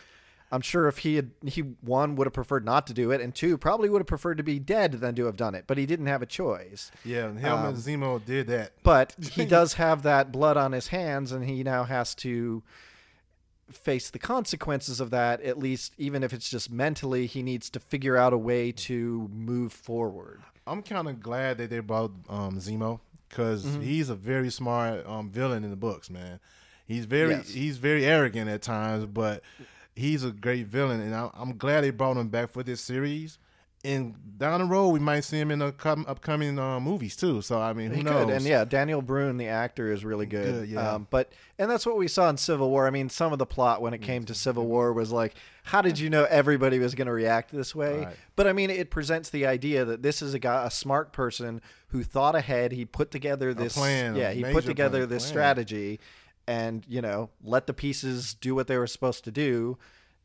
[0.52, 3.34] I'm sure if he had, he one would have preferred not to do it, and
[3.34, 5.66] two probably would have preferred to be dead than to have done it.
[5.68, 6.92] But he didn't have a choice.
[7.04, 8.74] Yeah, and him Um, Zemo did that.
[8.84, 12.62] But he does have that blood on his hands, and he now has to
[13.76, 15.42] face the consequences of that.
[15.42, 19.30] At least, even if it's just mentally, he needs to figure out a way to
[19.34, 20.42] move forward.
[20.66, 23.00] I'm kind of glad that they brought um, Zemo
[23.30, 23.82] because Mm-hmm.
[23.82, 26.40] he's a very smart um, villain in the books, man.
[26.86, 27.50] He's very Yes.
[27.50, 29.42] he's very arrogant at times, but
[29.96, 33.38] he's a great villain, and I, I'm glad they brought him back for this series.
[33.86, 37.42] And down the road, we might see him in the com- upcoming uh, movies too.
[37.42, 38.26] So I mean, who He knows?
[38.26, 40.46] could, and yeah, Daniel Brühl, the actor, is really good.
[40.46, 40.94] Good, yeah.
[40.94, 42.88] Um, but and that's what we saw in Civil War.
[42.88, 45.82] I mean, some of the plot when it came to Civil War was like, how
[45.82, 48.06] did you know everybody was going to react this way?
[48.06, 48.16] Right.
[48.38, 51.62] But I mean, it presents the idea that this is a guy, a smart person
[51.90, 52.72] who thought ahead.
[52.72, 55.30] He put together this plan, Yeah, he put together plan- this plan.
[55.34, 56.00] strategy,
[56.48, 59.78] and you know, let the pieces do what they were supposed to do.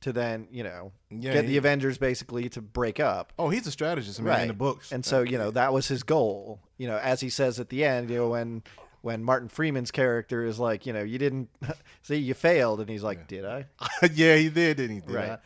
[0.03, 3.33] To then, you know, Yeah, get the Avengers basically to break up.
[3.39, 4.93] oh, he's a strategist, man, in the books.
[4.93, 6.61] And so, you know, that was his goal.
[6.77, 8.63] You know, as he says at the end, you know, when
[9.01, 11.49] when Martin Freeman's character is like, you know, you didn't
[12.03, 13.67] see, you failed, and he's like, did I?
[14.15, 15.01] yeah, he did, didn't he?
[15.01, 15.31] Did Right.
[15.31, 15.39] I?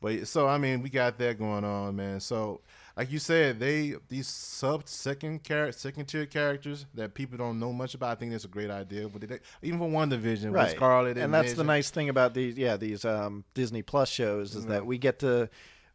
[0.00, 2.20] But so I mean, we got that going on, man.
[2.20, 2.60] So
[2.98, 7.72] like you said, they these sub second char- second tier characters that people don't know
[7.72, 8.10] much about.
[8.10, 9.08] I think that's a great idea.
[9.08, 12.76] But they, even for WandaVision, with Scarlet and that's the nice thing about these, yeah,
[12.76, 15.48] these um, Disney Plus shows is that we get to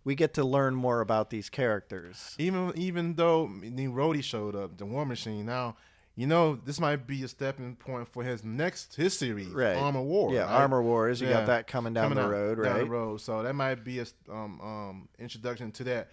[0.06, 2.36] we get to learn more about these characters.
[2.40, 5.46] Even even though Rhodey showed up, the War Machine.
[5.46, 5.76] Now
[6.16, 9.76] you know this might be a stepping point for his next his series, Right.
[9.76, 10.34] Armor War.
[10.34, 10.62] Yeah, right?
[10.62, 11.20] Armor Wars.
[11.20, 11.34] You Yeah.
[11.40, 12.80] got that coming down Coming the road, down right?
[12.86, 13.20] the road.
[13.20, 16.10] So that might be a um, um, introduction to that.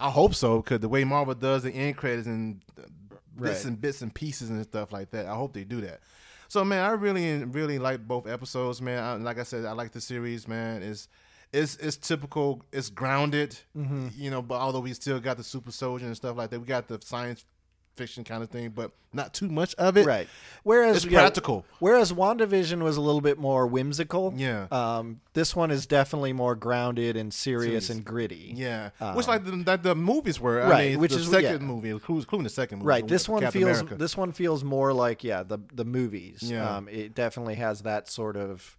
[0.00, 2.90] I hope so, because the way Marvel does the end credits and bits
[3.36, 3.64] Right.
[3.64, 6.00] and bits and pieces and stuff like that, I hope they do that.
[6.48, 9.02] So man, I really really like both episodes, man.
[9.02, 10.82] I, like I said, I like the series, man.
[10.82, 11.08] It's
[11.52, 12.62] it's it's typical.
[12.72, 14.08] It's grounded, Mm-hmm.
[14.16, 14.42] you know.
[14.42, 17.00] But although we still got the super soldier and stuff like that, we got the
[17.02, 17.44] science
[17.96, 20.04] fiction kind of thing, but not too much of it.
[20.06, 20.26] Right.
[20.64, 21.64] Whereas It's practical.
[21.78, 24.34] Whereas WandaVision was a little bit more whimsical.
[24.36, 24.66] Yeah.
[24.72, 27.90] Um, this one is definitely more grounded and serious Serious.
[27.90, 28.52] and gritty.
[28.56, 30.60] Yeah, which like the, that the movies were.
[30.60, 31.66] I Um, Right, mean, which the is- second yeah.
[31.66, 32.88] movie, including the second movie.
[32.88, 33.06] Right.
[33.06, 33.96] This one Captain feels America.
[33.96, 36.38] this one feels more like yeah the the movies.
[36.42, 36.76] Yeah.
[36.76, 38.76] Um, it definitely has that sort of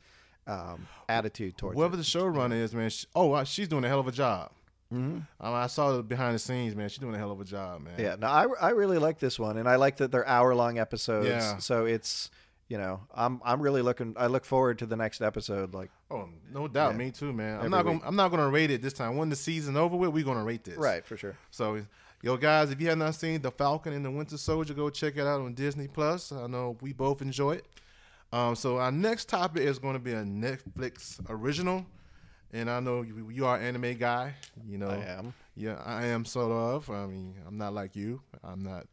[0.48, 1.98] um, attitude towards Whoever it.
[1.98, 2.90] the showrunner is, man.
[2.90, 4.52] She, oh, uh, she's doing a hell of a job.
[4.94, 5.18] Mm-hmm.
[5.18, 6.88] Um, I saw the behind the scenes, man.
[6.90, 7.96] She's doing a hell of a job, man.
[7.98, 8.16] Yeah.
[8.20, 11.28] No, I I really like this one, and I like that they're hour long episodes.
[11.28, 11.58] Yeah.
[11.58, 12.30] So it's
[12.68, 14.14] you know I'm I'm really looking.
[14.18, 15.74] I look forward to the next episode.
[15.74, 16.92] Like Oh, no doubt.
[16.92, 16.98] Yeah.
[16.98, 17.56] Me too, man.
[17.56, 17.96] Every I'm not week.
[18.00, 19.18] gonna I'm not gonna rate it this time.
[19.18, 20.78] When the season over with, we're gonna rate this.
[20.78, 21.36] Right, for sure.
[21.50, 21.82] So,
[22.22, 25.18] yo, guys, if you have not seen The Falcon and the Winter Soldier, go check
[25.18, 26.32] it out on Disney Plus.
[26.32, 27.66] I know we both enjoy it.
[28.32, 31.86] Um, so our next topic is going to be a Netflix original,
[32.56, 34.34] and I know you, you are anime guy.
[34.68, 35.34] You know, I am.
[35.56, 36.90] Yeah, I am sort of.
[36.90, 38.22] I mean, I'm not like you.
[38.44, 38.88] I'm not.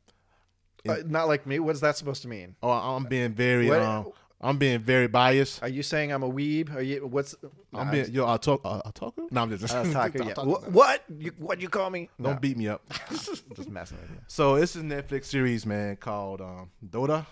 [0.89, 1.61] Uh, not like me.
[1.61, 2.57] What's that supposed to mean?
[2.63, 3.69] Oh, I'm being very.
[3.69, 4.07] What- Um,
[4.45, 5.63] I'm being very biased.
[5.63, 6.75] Are you saying I'm a weeb?
[6.75, 7.07] Are you?
[7.07, 7.37] What's?
[7.73, 8.25] I'm being yo.
[8.27, 8.61] I'll talk.
[8.65, 9.15] I'll talk.
[9.31, 9.73] No, I'm just.
[9.93, 10.27] Talking.
[10.27, 10.35] Yeah.
[10.43, 10.69] What?
[10.73, 11.05] What?
[11.17, 12.11] You, what you call me?
[12.21, 12.83] Don't No, beat me up.
[13.11, 14.17] just messing with you.
[14.27, 17.25] so it's a Netflix series, man, called um, Dota.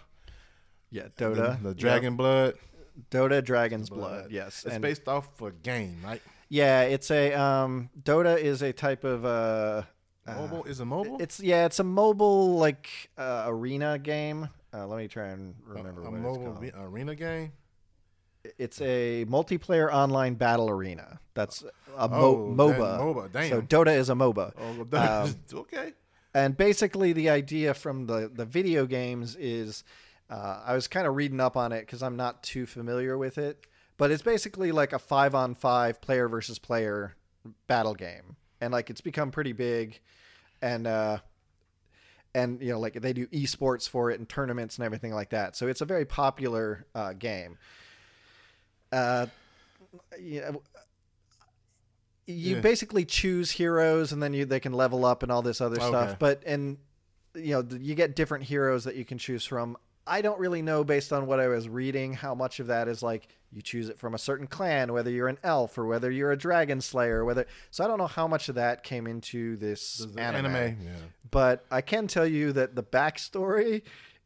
[0.92, 1.62] Yeah, The- Dota.
[1.62, 2.54] The, Dragon Blood.
[3.10, 4.30] Dota Dragon's Blood.
[4.30, 4.64] Yes.
[4.64, 6.22] It's and- based off a game, right?
[6.48, 9.82] Yeah, it's a um Dota is a type of uh,
[10.26, 11.16] uh, Mobile is it mobile?
[11.20, 14.48] It's yeah, it's a mobile like uh, arena game.
[14.74, 16.60] Uh, let me try and remember a, a what mobile it's called.
[16.62, 17.52] re- arena game.
[18.58, 21.20] It's a multiplayer online battle arena.
[21.34, 21.62] That's
[21.96, 22.16] a mo-
[22.48, 22.98] Oh, MOBA.
[22.98, 23.50] MOBA, damn.
[23.50, 24.52] So Dota is a MOBA.
[24.58, 25.92] Oh, Um, okay.
[26.34, 29.84] And basically, the idea from the, the video games is
[30.30, 33.36] uh, I was kind of reading up on it because I'm not too familiar with
[33.36, 33.66] it.
[33.96, 37.16] But it's basically like a five on five player versus player
[37.66, 38.36] battle game.
[38.60, 40.00] And like it's become pretty big.
[40.62, 41.18] And, uh,
[42.34, 45.56] and you know, like they do esports for it and tournaments and everything like that.
[45.56, 47.58] So it's a very popular uh, game.
[48.92, 49.26] Uh,
[50.18, 50.62] you know,
[52.26, 52.60] you Yeah.
[52.60, 55.88] basically choose heroes and then you they can level up and all this other Okay.
[55.88, 56.78] stuff but and
[57.34, 59.76] you know you get different heroes that you can choose from
[60.10, 63.02] i don't really know based on what i was reading how much of that is
[63.02, 66.32] like you choose it from a certain clan whether you're an elf or whether you're
[66.32, 70.06] a dragon slayer whether so i don't know how much of that came into this
[70.18, 70.90] anime, anime, yeah.
[71.30, 73.82] but i can tell you that the backstory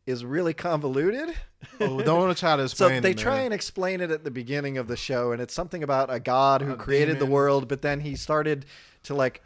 [0.07, 1.35] is really convoluted
[1.81, 2.97] Oh, don't want to try to explain.
[2.97, 5.55] so they it, try and explain it at the beginning of the show, and it's
[5.55, 8.67] something about a god who A created the world, but then he started
[9.05, 9.43] to like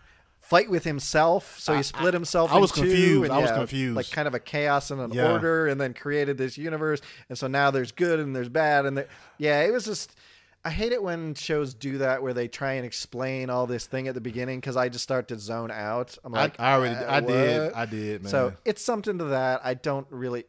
[0.49, 1.59] fight with himself.
[1.59, 2.51] So he split himself.
[2.51, 3.25] I was in two, confused.
[3.25, 3.97] and I was yeah, confused.
[3.97, 5.33] Like kind of a chaos and an Yeah.
[5.33, 7.01] order, and then created this universe.
[7.29, 10.15] And so now there's good and there's bad, and there, yeah, it was just.
[10.65, 14.09] I hate it when shows do that where they try and explain all this thing
[14.09, 16.19] at the beginning because I just start to zone out.
[16.25, 17.77] I'm like, I already, uh, I did, what?
[17.77, 18.31] I did, man.
[18.31, 19.61] So it's something to that.
[19.63, 20.45] I don't really.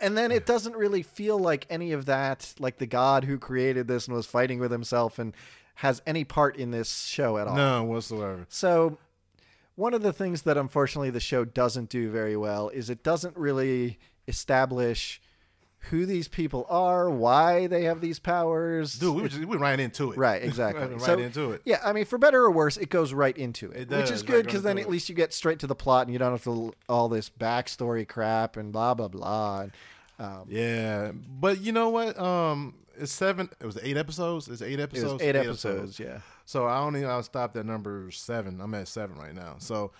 [0.00, 3.86] And then it doesn't really feel like any of that, like the god who created
[3.86, 5.32] this and was fighting with himself and
[5.76, 7.56] has any part in this show at all.
[7.56, 8.46] No, whatsoever.
[8.48, 8.98] So,
[9.76, 13.36] one of the things that unfortunately the show doesn't do very well is it doesn't
[13.36, 15.20] really establish
[15.90, 18.94] who these people are, why they have these powers.
[18.94, 20.18] Dude, we just, we right into it.
[20.18, 20.84] Right, exactly.
[20.88, 21.62] right So- into it.
[21.64, 24.22] Yeah, I mean, for better or worse, it goes right into it, It which is
[24.24, 24.90] good because right then at it.
[24.90, 28.08] least you get straight to the plot and you don't have to all this backstory
[28.08, 29.60] crap and blah blah blah.
[29.62, 29.72] And,
[30.18, 32.18] um, Yeah, but you know what?
[32.18, 33.48] Um, it's seven.
[33.60, 34.48] It was eight episodes.
[34.48, 35.22] It's eight episodes.
[35.22, 35.46] it episodes.
[35.46, 36.20] was eight episodes, yeah.
[36.46, 38.60] So I only I stopped at number seven.
[38.60, 39.56] I'm at seven right now.
[39.58, 39.92] So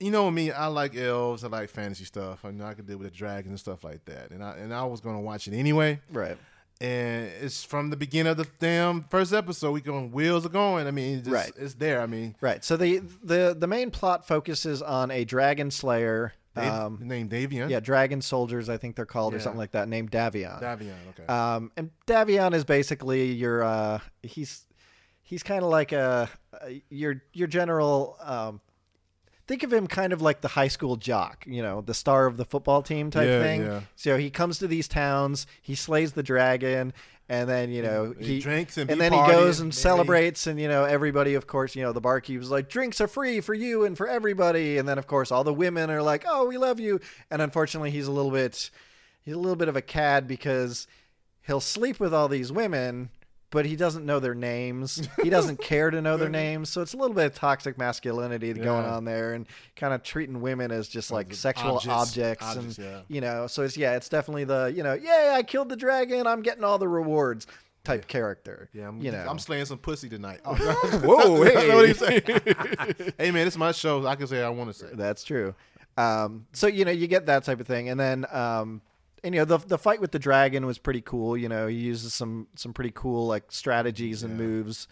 [0.00, 1.44] you know me, I like elves.
[1.44, 2.44] I like fantasy stuff.
[2.44, 4.30] I know I can deal with the dragons and stuff like that.
[4.32, 6.00] And I and I was gonna watch it anyway.
[6.10, 6.36] Right.
[6.80, 9.70] And it's from the beginning of the damn first episode.
[9.70, 10.88] We going wheels are going.
[10.88, 11.52] I mean, it's just, Right.
[11.56, 12.00] It's there.
[12.00, 12.64] I mean, Right.
[12.64, 16.32] So the the the main plot focuses on a dragon slayer.
[16.56, 17.68] Dave, Um, name Davion.
[17.68, 20.60] yeah, dragon soldiers, I think they're called, or something like that, named Davion.
[20.62, 20.94] Davian.
[21.10, 21.26] Okay.
[21.26, 24.64] Um, and Davion is basically your uh, he's
[25.34, 26.28] he's kind of like a,
[26.62, 28.16] a your your general.
[28.22, 28.60] Um,
[29.48, 32.36] think of him kind of like the high school jock, you know, the star of
[32.36, 33.62] the football team type Yeah, thing.
[33.62, 33.80] yeah.
[33.96, 36.94] So he comes to these towns, he slays the dragon,
[37.28, 39.74] and then you know He drinks and be then he goes and maybe.
[39.76, 43.08] celebrates, and you know everybody, of course, you know the barkeep is like drinks are
[43.08, 46.24] free for you and for everybody, and then of course all the women are like,
[46.28, 48.70] oh, we love you, and unfortunately he's a little bit
[49.24, 50.86] he's a little bit of a cad because
[51.42, 53.10] he'll sleep with all these women
[53.54, 56.92] but he doesn't know their names he doesn't care to know their names so it's
[56.92, 59.46] a little bit of toxic masculinity going on there and
[59.76, 61.88] kind of treating women as just like sexual objects.
[61.88, 63.00] objects, Objects, and yeah.
[63.08, 66.26] you know so it's yeah it's definitely the you know yay i killed the dragon
[66.26, 67.46] i'm getting all the rewards
[67.84, 70.40] type character yeah, I'm, you know I'm slaying some pussy tonight.
[70.44, 73.12] Whoa, That's what he hey.
[73.18, 74.06] hey man, it's my show.
[74.06, 74.86] I can say I want to say.
[74.94, 75.54] That's true.
[75.96, 78.80] Um, so you know you get that type of thing, and then um,
[79.24, 81.36] and you know the the fight with the dragon was pretty cool.
[81.36, 84.46] You know he uses some some pretty cool like strategies and Yeah.
[84.46, 84.86] moves,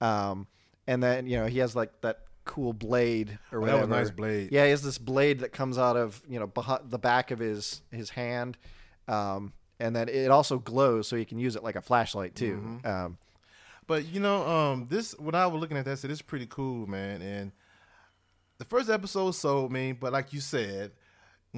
[0.00, 0.46] um,
[0.86, 3.90] and then you know he has like that cool blade or Oh, that was a
[3.90, 4.50] nice blade.
[4.52, 7.38] Yeah, he has this blade that comes out of you know behind the back of
[7.38, 8.58] his his hand,
[9.08, 12.56] um, and then it also glows, so you can use it like a flashlight too.
[12.56, 12.86] Mm-hmm.
[12.86, 13.18] Um,
[13.86, 16.46] But you know, um, this when I was looking at that, I said it's pretty
[16.46, 17.22] cool, man.
[17.22, 17.52] And
[18.58, 20.92] the first episode sold me, but like you said,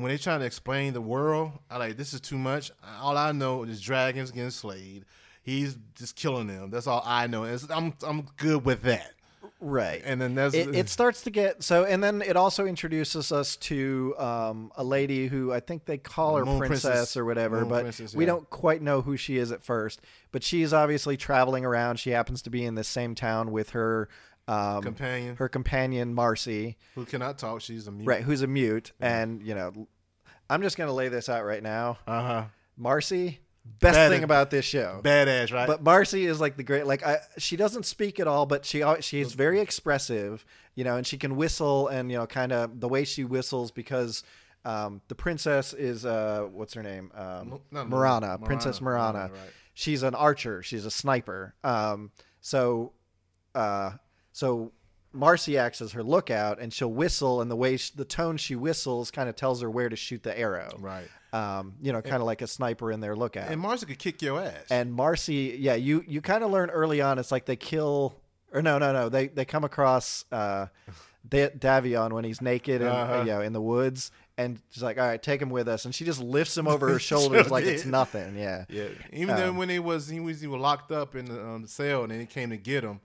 [0.03, 2.71] when they trying to explain the world, I like this is too much.
[3.01, 5.05] All I know is dragons getting slayed.
[5.43, 6.71] He's just killing them.
[6.71, 7.45] That's all I know.
[7.45, 9.13] And it's- I'm I'm good with that.
[9.61, 10.03] right.
[10.05, 13.57] And then that's it, it starts to get so and then it also introduces us
[13.57, 17.17] to um, a lady who i think they call her princess, Princess.
[17.17, 20.01] or whatever Moon but Princess, we don't quite know who she is at first
[20.33, 24.09] but she's obviously traveling around she happens to be in the same town with her
[24.49, 27.61] um, companion her companion marcy who cannot talk.
[27.61, 28.07] She's a mute.
[28.07, 29.87] right who's a mute and you know
[30.51, 32.45] i'm just going to lay this out right now Uh huh.
[32.77, 33.41] marcy
[33.81, 35.67] best Bad- thing about this show Badass, right?
[35.67, 38.83] but Marcy is like the great like I she doesn't speak at all, but she
[39.01, 40.43] she's very expressive,
[40.75, 43.71] you know, and she can whistle and you know kind of the way she whistles
[43.71, 44.23] because
[44.65, 49.13] um, the princess is uh what's her name um, No, not Mirana, Mirana, Princess Mirana,
[49.19, 49.33] Mirana.
[49.35, 49.53] right.
[49.75, 50.63] She's an archer.
[50.63, 51.55] She's a sniper.
[51.63, 52.11] Um,
[52.41, 52.93] so
[53.55, 53.91] uh,
[54.39, 54.71] so
[55.13, 58.55] Marcy acts as her lookout, and she'll whistle, and the way sh- the tone she
[58.55, 60.71] whistles kind of tells her where to shoot the arrow.
[60.79, 61.09] right.
[61.33, 63.51] Um, you know, kind of like a sniper in their lookout.
[63.51, 64.55] And Marcy could kick your ass.
[64.71, 67.19] And Marcy, yeah, you you kind of learn early on.
[67.19, 68.15] It's like they kill,
[68.53, 69.09] or no, no, no.
[69.11, 70.67] They they come across uh,
[71.29, 73.19] Da- Davion when he's naked and Uh-huh.
[73.21, 75.95] you know in the woods, and she's like, "All right, take him with us." And
[75.95, 78.35] she just lifts him over her shoulders like it's nothing.
[78.39, 81.27] Yeah, Yeah, even then Um, when he was he was he was locked up in
[81.27, 83.01] the um, cell and then he came to get him.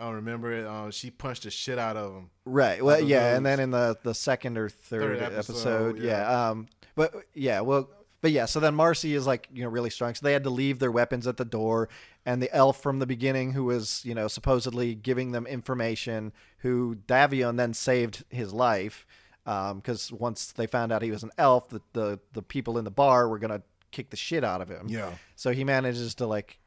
[0.00, 0.66] I don't remember it.
[0.66, 2.30] Um, she punched the shit out of him.
[2.44, 2.82] right.
[2.82, 6.48] Well, yeah, and then in the the second or third, Third episode, episode, yeah.
[6.50, 7.90] Um, but yeah, well.
[8.22, 10.14] But yeah, so then Marcy is like, you know, really strong.
[10.14, 11.88] So they had to leave their weapons at the door,
[12.26, 16.96] and the elf from the beginning who was you know supposedly giving them information, who
[17.06, 19.06] Davion then saved his life
[19.44, 22.90] because once they found out he was an elf, the, the the people in the
[22.90, 24.86] bar were gonna kick the shit out of him.
[24.88, 25.12] Yeah.
[25.34, 26.58] So he manages to like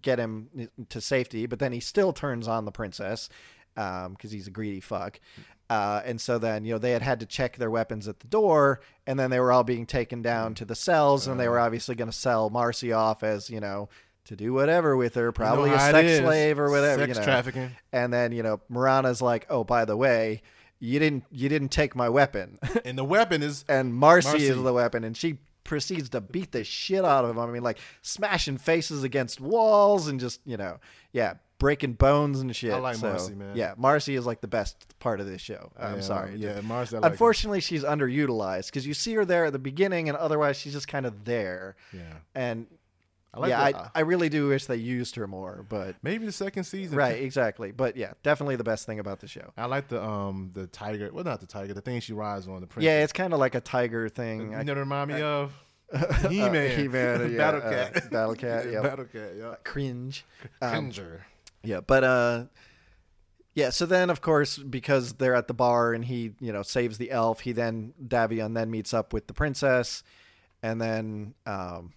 [0.00, 3.28] get him to safety, but then he still turns on the princess
[3.74, 5.20] because um, he's a greedy fuck.
[5.70, 8.26] Uh, and so then, you know, they had had to check their weapons at the
[8.26, 11.58] door, and then they were all being taken down to the cells, and they were
[11.58, 13.88] obviously going to sell Marcy off as, you know,
[14.26, 17.02] to do whatever with her, probably how a sex slave or whatever.
[17.02, 17.24] Sex you know.
[17.24, 17.70] trafficking.
[17.92, 20.42] And then, you know, Mirana's like, oh, by the way,
[20.80, 24.46] you didn't you didn't take my weapon, And the weapon is and Marcy, Marcy.
[24.46, 27.38] is the weapon, and she proceeds to beat the shit out of him.
[27.38, 30.78] I mean, like smashing faces against walls and just you know,
[31.12, 32.72] yeah, breaking bones and shit.
[32.72, 33.56] I like So, Marcy, man.
[33.56, 35.72] Yeah, Marcy is like the best part of this show.
[35.78, 36.36] I'm Yeah, sorry.
[36.36, 36.96] Yeah, Marcy.
[36.96, 40.72] Like Unfortunately, she's underutilized because you see her there at the beginning, and otherwise she's
[40.74, 41.76] just kind of there.
[41.92, 42.02] Yeah.
[42.34, 42.66] And
[43.34, 46.32] I like yeah, I, I really do wish they used her more, but Maybe the
[46.32, 46.96] second season.
[46.96, 47.72] right, exactly.
[47.72, 49.52] But yeah, definitely the best thing about the show.
[49.56, 51.10] I like the um the tiger.
[51.12, 51.74] Well, not the tiger.
[51.74, 52.86] The thing she rides on the princess.
[52.86, 54.52] Yeah, it's kind of like a tiger thing.
[54.52, 55.52] You I- know, remind me of
[55.92, 56.78] uh, He-Man.
[56.78, 58.10] He-Man, yeah, Battle uh, Cat.
[58.10, 58.82] Battle Cat, yep.
[58.82, 59.30] Battle Cat.
[59.36, 59.54] Yeah.
[59.64, 60.24] cringe.
[60.62, 61.26] Um, Cringer.
[61.62, 62.44] Yeah, but uh
[63.54, 66.98] yeah, so then of course because they're at the bar and he, you know, saves
[66.98, 70.02] the elf, he then Davion then meets up with the princess
[70.62, 71.92] and then um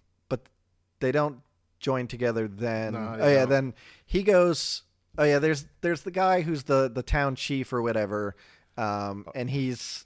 [0.99, 1.41] they don't
[1.79, 2.93] join together then.
[2.93, 3.49] No, oh yeah, don't.
[3.49, 3.73] then
[4.05, 4.83] he goes
[5.17, 8.35] Oh yeah, there's there's the guy who's the the town chief or whatever.
[8.77, 10.05] Um and he's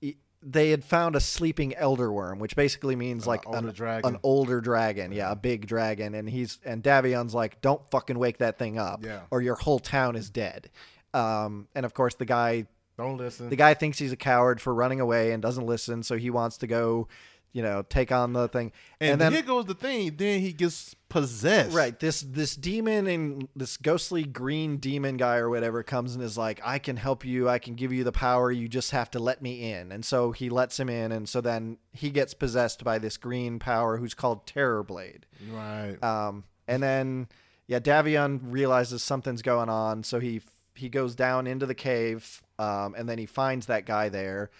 [0.00, 4.14] he- they had found a sleeping elder worm, which basically means like older an, dragon.
[4.14, 8.38] an older dragon, yeah, a big dragon, and he's and Davion's like, "Don't fucking wake
[8.38, 9.20] that thing up, Yeah.
[9.30, 10.70] or your whole town is dead."
[11.12, 12.66] Um, and of course, the guy
[12.96, 13.50] Don't listen.
[13.50, 16.56] the guy thinks he's a coward for running away and doesn't listen, so he wants
[16.58, 17.06] to go,
[17.52, 18.72] you know, take on the thing.
[19.00, 20.14] and, And, then here goes the thing.
[20.16, 21.74] Then he gets possessed.
[21.74, 26.38] right, this this demon and this ghostly green demon guy or whatever comes and is
[26.38, 27.48] like, "I can help you.
[27.48, 28.52] I can give you the power.
[28.52, 31.40] You just have to let me in." And so he lets him in, and so
[31.40, 35.22] then he gets possessed by this green power who's called Terrorblade.
[35.50, 36.02] Right.
[36.02, 37.28] Um, and then
[37.66, 40.40] yeah, Davion realizes something's going on, so he
[40.74, 44.50] he goes down into the cave, um, and then he finds that guy there,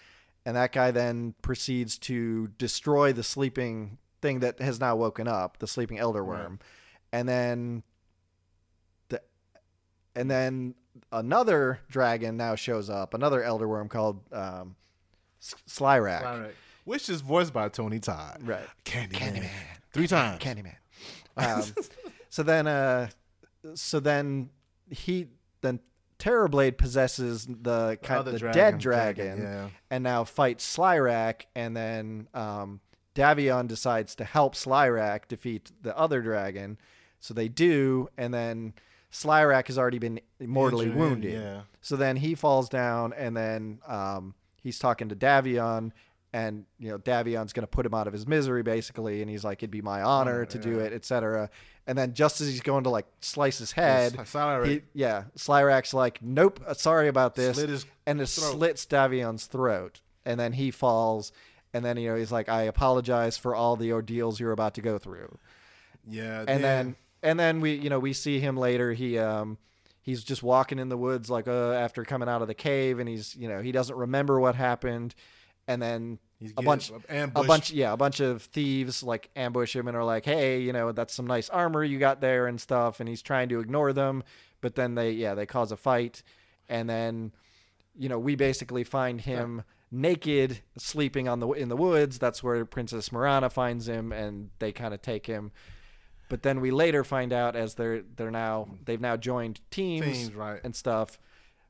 [0.47, 5.59] and that guy then proceeds to destroy the sleeping thing that has now woken up,
[5.59, 6.49] the sleeping elder Right.
[7.13, 7.83] and then
[9.09, 9.21] the
[10.15, 10.75] and then
[11.13, 14.77] another dragon now shows up, another elder worm called um,
[15.41, 16.51] S- Slyrak.
[16.85, 18.39] Which is voiced by Tony Todd.
[18.43, 18.67] Right.
[18.85, 19.13] Candyman.
[19.13, 19.49] Candyman.
[19.93, 20.43] Three times.
[20.43, 20.77] Candyman.
[21.37, 21.63] Um,
[22.29, 23.09] so then, uh,
[23.75, 24.51] so then
[24.91, 25.29] he
[25.63, 25.79] then
[26.21, 29.69] Terrorblade possesses the kind Other the dragon, dead dragon, dragon, yeah.
[29.91, 32.81] and now fights Slyrak, and then um,
[33.15, 36.79] Davion decides to help Slyrak defeat the other dragon.
[37.19, 38.75] So they do, and then
[39.13, 41.33] Slyrak has already been mortally Injured, wounded.
[41.43, 41.61] Yeah.
[41.81, 45.91] So then he falls down, and then um, he's talking to Davion,
[46.33, 49.43] and you know Davion's going to put him out of his misery, basically, and he's
[49.43, 51.51] like, "It'd be my honor Oh, to do it, etc."
[51.91, 54.13] And then just as he's going to like slice his head,
[54.65, 57.59] he, yeah, Slyrak's like, "Nope, sorry about this,"
[58.07, 58.53] and it throat.
[58.53, 61.33] slits Davion's throat, and then he falls,
[61.75, 64.81] and then you know he's like, "I apologize for all the ordeals you're about to
[64.81, 65.37] go through."
[66.09, 66.45] Yeah.
[66.47, 66.95] and then
[67.25, 69.59] and then we you know we see him later he um
[70.01, 73.09] he's just walking in the woods like uh, after coming out of the cave and
[73.09, 75.15] he's you know he doesn't remember what happened
[75.67, 79.89] and then He's a bunch a bunch yeah a bunch of thieves like ambush him
[79.89, 82.99] and are like hey you know that's some nice armor you got there and stuff
[82.99, 84.25] and he's trying to ignore them
[84.63, 86.23] but then they yeah they cause a fight
[86.71, 87.33] and then
[87.95, 92.19] you know we basically find him naked sleeping on the in the woods.
[92.19, 95.53] That's where princess mirana finds him and they kind of take him.
[96.29, 100.35] But then we later find out as they're they're now they've now joined teams, Teams,
[100.35, 100.61] right.
[100.63, 101.19] and stuff.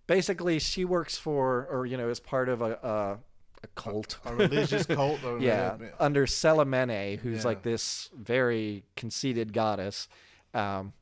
[0.06, 3.18] Basically she works for or you know is part of a a,
[3.62, 5.22] a cult a religious cult.
[5.24, 5.94] Or yeah, whatever.
[6.00, 7.44] under Selemene, who's Yeah.
[7.44, 10.08] like this very conceited goddess.
[10.54, 10.92] Um,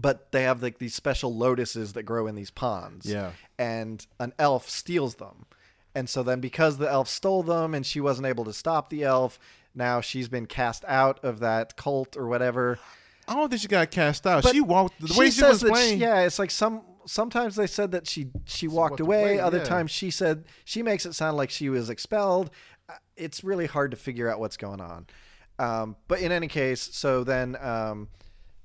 [0.00, 3.06] but they have like these special lotuses that grow in these ponds.
[3.06, 3.32] Yeah.
[3.58, 5.46] And an elf steals them.
[5.94, 9.04] And so then because the elf stole them and she wasn't able to stop the
[9.04, 9.38] elf,
[9.74, 12.78] now she's been cast out of that cult or whatever.
[13.28, 14.42] I don't think she got cast out.
[14.42, 16.00] But she walked the she way she says was that playing.
[16.00, 19.22] yeah, it's like some sometimes they said that she she walked walked away.
[19.22, 19.64] away, Other yeah.
[19.64, 22.50] times she said she makes it sound like she was expelled.
[22.88, 25.06] Uh, It's really hard to figure out what's going on.
[25.58, 28.08] Um, but in any case, so then um,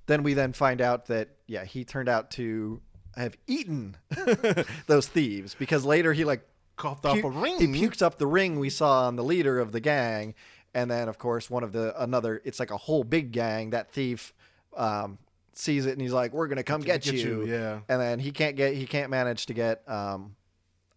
[0.07, 2.81] then we then find out that yeah, he turned out to
[3.15, 3.97] have eaten
[4.87, 7.59] those thieves because later he like coughed pu- a ring.
[7.59, 10.33] He puked up the ring we saw on the leader of the gang,
[10.73, 12.41] and then of course one of the another.
[12.45, 13.71] It's like a whole big gang.
[13.71, 14.33] That thief
[14.75, 15.17] um,
[15.57, 17.79] sees it and he's like, "We're gonna come get, Get you." you, yeah.
[17.89, 20.35] And then he can't get he can't manage to get um,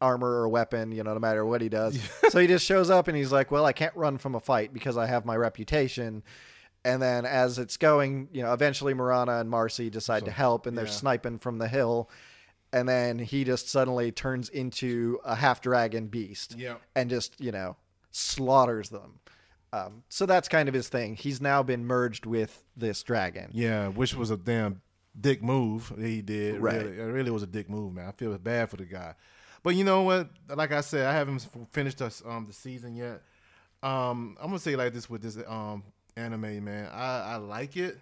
[0.00, 1.98] armor or weapon, you know, no matter what he does.
[2.28, 4.72] so he just shows up and he's like, "Well, I can't run from a fight
[4.72, 6.22] because I have my reputation."
[6.84, 10.76] And then as it's going, you know, eventually Mirana and Marcy decide to help and
[10.78, 10.90] they're yeah.
[10.90, 12.08] sniping from the hill.
[12.72, 16.76] And then he just suddenly turns into a half dragon beast Yeah.
[16.94, 17.76] and just, you know,
[18.12, 19.18] slaughters them.
[19.72, 21.14] Um, so that's kind of his thing.
[21.14, 23.50] He's now been merged with this dragon.
[23.52, 24.80] Yeah, which was a damn
[25.18, 26.60] dick move he did.
[26.60, 26.82] Right.
[26.82, 28.08] Really, it really was a dick move, man.
[28.08, 29.14] I feel bad for the guy.
[29.62, 30.30] But you know what?
[30.48, 33.22] Like I said, I haven't finished the, um, the season yet.
[33.82, 35.84] Um, I'm gonna say like this with this um,
[36.16, 36.88] anime, man.
[36.92, 37.98] I, I like it,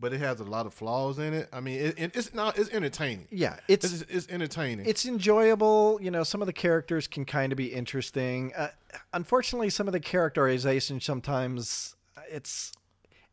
[0.00, 1.48] but it has a lot of flaws in it.
[1.52, 2.58] I mean, it, it, it's not.
[2.58, 3.26] It's entertaining.
[3.30, 4.86] Yeah, it's It's, it's entertaining.
[4.86, 5.98] it's enjoyable.
[6.00, 8.52] You know, some of the characters can kind of be interesting.
[8.56, 8.68] Uh,
[9.12, 11.96] unfortunately, some of the characterization sometimes
[12.30, 12.72] it's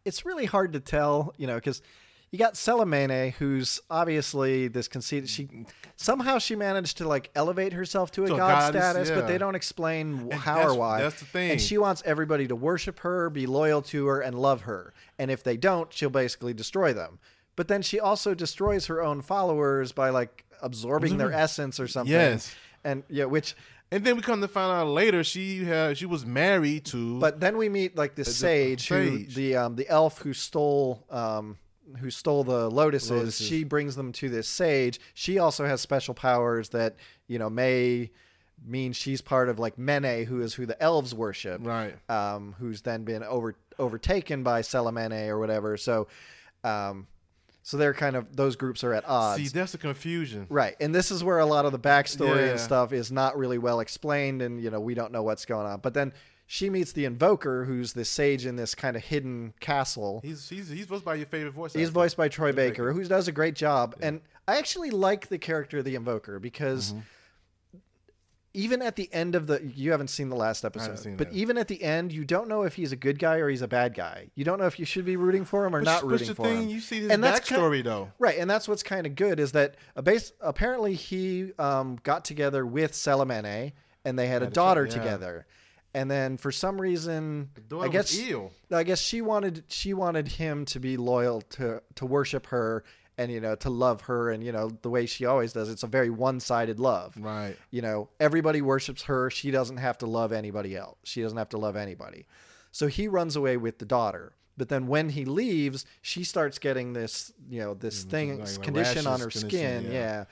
[0.04, 1.34] it's really hard to tell.
[1.38, 1.82] You know, because
[2.36, 5.30] you got Selemene, who's obviously this conceited.
[5.30, 5.48] She
[5.95, 9.38] somehow she managed to like elevate herself to a a god goddess, status, but they
[9.38, 11.02] don't explain And how or why.
[11.02, 11.52] that's the thing.
[11.52, 14.94] And she wants everybody to worship her, be loyal to her, and love her.
[15.18, 17.20] And if they don't, she'll basically destroy them.
[17.56, 22.12] But then she also destroys her own followers by like absorbing their essence or something.
[22.12, 22.53] Yes.
[22.84, 23.56] And yeah, which
[23.94, 27.18] and then we come to find out later she had she was married to.
[27.18, 31.57] but then we meet like this sage, who the um the elf who stole um
[31.99, 33.48] who stole the lotuses, Lotuses.
[33.48, 34.99] she brings them to this sage.
[35.14, 36.95] She also has special powers that,
[37.28, 38.12] you know, may
[38.66, 41.62] mean she's part of like Mene, who is who the elves worship.
[41.66, 41.95] right.
[42.10, 45.78] um, who's then been over overtaken by Selemene or whatever.
[45.78, 46.07] So,
[46.64, 47.07] um,
[47.64, 49.41] so they're kind of those groups are at odds.
[49.44, 50.45] See, that's the confusion.
[50.49, 52.52] Right, and this is where a lot of the backstory Yeah.
[52.52, 55.66] and stuff is not really well explained, and you know we don't know what's going
[55.68, 55.80] on.
[55.82, 56.14] But then
[56.47, 60.22] she meets the Invoker, who's the sage in this kind of hidden castle.
[60.23, 61.73] He's he's he's voiced by your favorite voice.
[61.73, 61.93] He's actor.
[61.93, 63.95] voiced by Troy Baker, who does a great job.
[64.01, 66.99] And I actually like the character of the Invoker because Mm-hmm.
[68.53, 71.35] even at the end of the you haven't seen the last episode, but that.
[71.35, 73.67] even at the end, you don't know if he's a good guy or he's a
[73.67, 74.30] bad guy.
[74.35, 76.35] You don't know if you should be rooting for him or But not rooting the
[76.35, 76.69] for thing, him.
[76.69, 78.11] You see his And that's backstory though.
[78.17, 82.23] Right, and that's what's kind of good is that a base, apparently he um, got
[82.23, 83.73] together with Selemene
[84.05, 84.91] and they had a Had a daughter yeah.
[84.91, 85.45] together.
[85.95, 88.51] And then for some reason, daughter I guess ill.
[88.69, 92.84] I guess she wanted she wanted him to be loyal to to worship her
[93.17, 95.69] and you know to love her and you know the way she always does.
[95.69, 97.15] It's a very one-sided love.
[97.17, 97.55] Right.
[97.72, 99.30] You know, everybody worships her.
[99.30, 100.97] She doesn't have to love anybody else.
[101.05, 102.26] She doesn't have to love anybody.
[102.72, 104.35] So he runs away with the daughter.
[104.57, 109.07] But then when he leaves, she starts getting this, you know, this thing, like- condition
[109.07, 110.26] on her rashes skin, yeah.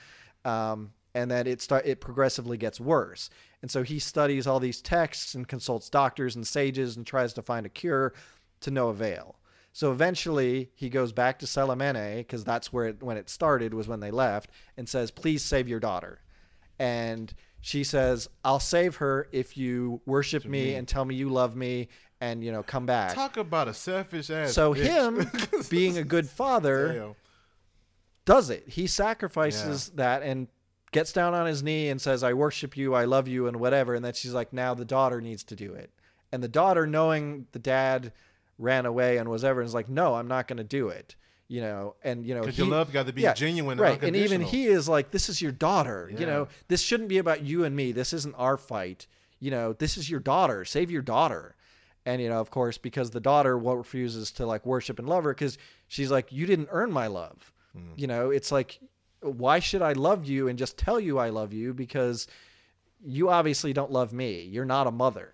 [0.44, 0.72] yeah.
[0.72, 3.30] Um, and that it start it progressively gets worse.
[3.62, 7.42] And so he studies all these texts and consults doctors and sages and tries to
[7.42, 8.12] find a cure
[8.60, 9.36] to no avail.
[9.72, 13.88] So eventually he goes back to Selemene because that's where it, when it started was
[13.88, 16.20] when they left and says, "Please save your daughter."
[16.78, 21.56] And she says, "I'll save her if you worship me and tell me you love
[21.56, 21.88] me
[22.20, 24.52] and you know come back." Talk about a selfish ass.
[24.52, 24.84] so bitch.
[24.84, 27.14] him being a good father Damn.
[28.24, 28.68] does it.
[28.68, 30.46] He sacrifices that and
[30.94, 33.94] gets down on his knee and says, I worship you, I love you, and whatever.
[33.94, 35.90] And then she's like, now the daughter needs to do it.
[36.32, 38.12] And the daughter, knowing the dad
[38.58, 41.16] ran away and was ever, is like, no, I'm not going to do it.
[41.48, 44.02] You know, and you know, Because your love got to be yeah, genuine right?
[44.02, 46.10] And even he is like, this is your daughter.
[46.16, 47.92] You know, this shouldn't be about you and me.
[47.92, 49.06] This isn't our fight.
[49.40, 50.64] You know, this is your daughter.
[50.64, 51.54] Save your daughter.
[52.06, 55.34] And you know, of course, because the daughter refuses to like worship and love her,
[55.34, 55.58] because
[55.88, 57.52] she's like, you didn't earn my love.
[57.72, 57.92] Hmm.
[57.96, 58.78] You know, it's like,
[59.24, 61.74] why should I love you and just tell you I love you?
[61.74, 62.26] Because
[63.04, 64.42] you obviously don't love me.
[64.42, 65.32] You're not a mother.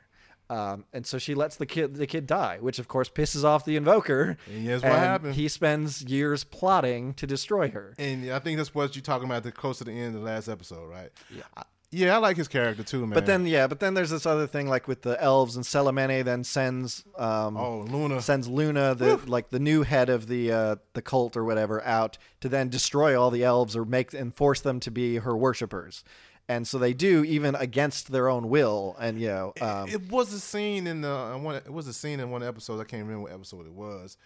[0.48, 3.64] Um, and so she lets the kid the kid die, which of course pisses off
[3.64, 4.36] the invoker.
[4.48, 5.34] And guess what happened?
[5.36, 7.94] He spends years plotting to destroy her.
[7.98, 10.26] And I think that's what you're talking about the close to the end of the
[10.26, 11.10] last episode, right?
[11.32, 11.42] Yeah.
[11.56, 11.62] I,
[11.92, 13.10] yeah, I like his character too, man.
[13.10, 16.24] But then, yeah, but then there's this other thing, like with the elves and Selemene,
[16.24, 18.22] then sends um, oh, Luna.
[18.22, 22.16] sends Luna, the like the new head of the uh, the cult or whatever, out
[22.42, 26.04] to then destroy all the elves or make and force them to be her worshippers.
[26.48, 28.96] And so they do, even against their own will.
[29.00, 31.56] And you know, um, it was a scene in the uh, one.
[31.56, 32.80] It was a scene in one episode.
[32.80, 34.16] I can't remember what episode it was.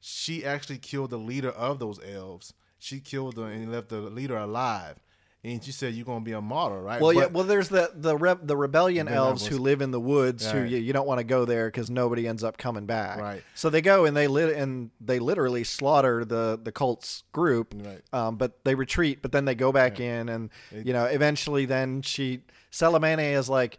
[0.00, 2.52] She actually killed the leader of those elves.
[2.80, 4.96] She killed her and left the leader alive.
[5.44, 8.16] And she said, "You're gonna be a martyr, right?" well, yeah, well, there's the the
[8.16, 11.18] re- the rebellion that elves who live in the woods, who you, you don't want
[11.18, 13.18] to go there because nobody ends up coming back.
[13.18, 13.42] Right.
[13.56, 17.74] So they go and they lit and they literally slaughter the the cult's group.
[17.76, 18.00] Right.
[18.12, 22.02] Um, but they retreat, but then they go back in, and you know, eventually, then
[22.02, 23.78] she Selemene is like,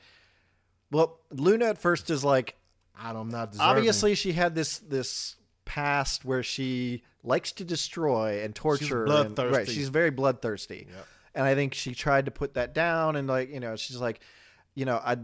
[0.92, 2.56] well, Luna at first is like,
[3.00, 3.70] I'm not deserving.
[3.78, 9.06] obviously she had this this past where she likes to destroy and torture.
[9.06, 9.74] and- right, bloodthirsty.
[9.74, 10.88] she's very bloodthirsty.
[10.94, 11.08] Yep.
[11.36, 14.20] And I think she tried to put that down and like, you know, she's like,
[14.76, 15.18] you know, I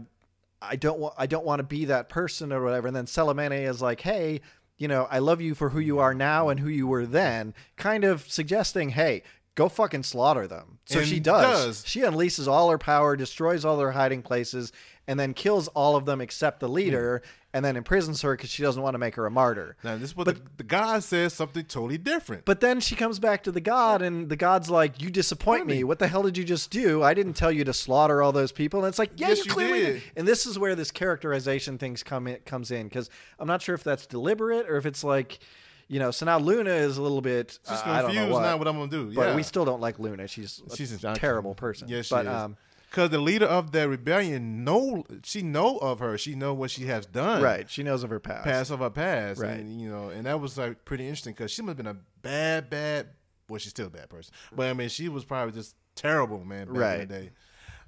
[0.62, 2.86] I don't want I don't want to be that person or whatever.
[2.88, 4.40] And then Selemene is like, hey,
[4.78, 7.54] you know, I love you for who you are now and who you were then,
[7.76, 9.22] kind of suggesting, hey,
[9.54, 10.78] go fucking slaughter them.
[10.86, 11.66] So And she does.
[11.66, 11.84] does.
[11.86, 14.72] She unleashes all her power, destroys all their hiding places,
[15.10, 17.20] and then kills all of them except the leader,
[17.52, 19.76] and then imprisons her because she doesn't want to make her a martyr.
[19.82, 22.44] Now this is what the, the God says something totally different.
[22.44, 25.82] But then she comes back to the god, and the god's like, "You disappoint me.
[25.82, 27.02] What the hell did you just do?
[27.02, 29.44] I didn't tell you to slaughter all those people." And it's like, "Yeah, Yes, you
[29.46, 29.92] you clearly did.
[29.94, 33.10] did." And this is where this characterization things come in, comes in because
[33.40, 35.40] I'm not sure if that's deliberate or if it's like,
[35.88, 36.12] you know.
[36.12, 37.58] So now Luna is a little bit.
[37.68, 39.12] She's uh, I don't confused know what, now what I'm gonna do.
[39.12, 39.34] but yeah.
[39.34, 40.28] we still don't like Luna.
[40.28, 41.88] She's a She's a terrible person.
[41.88, 42.32] Yes, she but, is.
[42.32, 42.56] Um,
[42.90, 46.18] Because the leader of that rebellion know she know of her.
[46.18, 47.40] She know what she has done.
[47.42, 47.70] right.
[47.70, 48.44] She knows of her past.
[48.44, 49.40] Past of her past.
[49.40, 49.52] Right.
[49.60, 51.96] And, you know, and that was like pretty interesting because she must have been a
[52.22, 53.10] bad, bad.
[53.48, 56.66] Well, she's still a bad person, but I mean, she was probably just terrible, man.
[56.66, 57.00] Back Right.
[57.00, 57.30] In the day.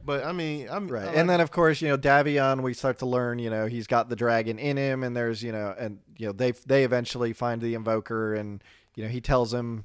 [0.04, 1.06] But I mean, I'm Right.
[1.06, 3.86] I and then of course, you know, Davion, we start to learn, you know, he's
[3.86, 7.32] got the dragon in him and there's, you know, and you know, they they eventually
[7.32, 8.62] find the invoker and
[8.94, 9.84] you know, he tells him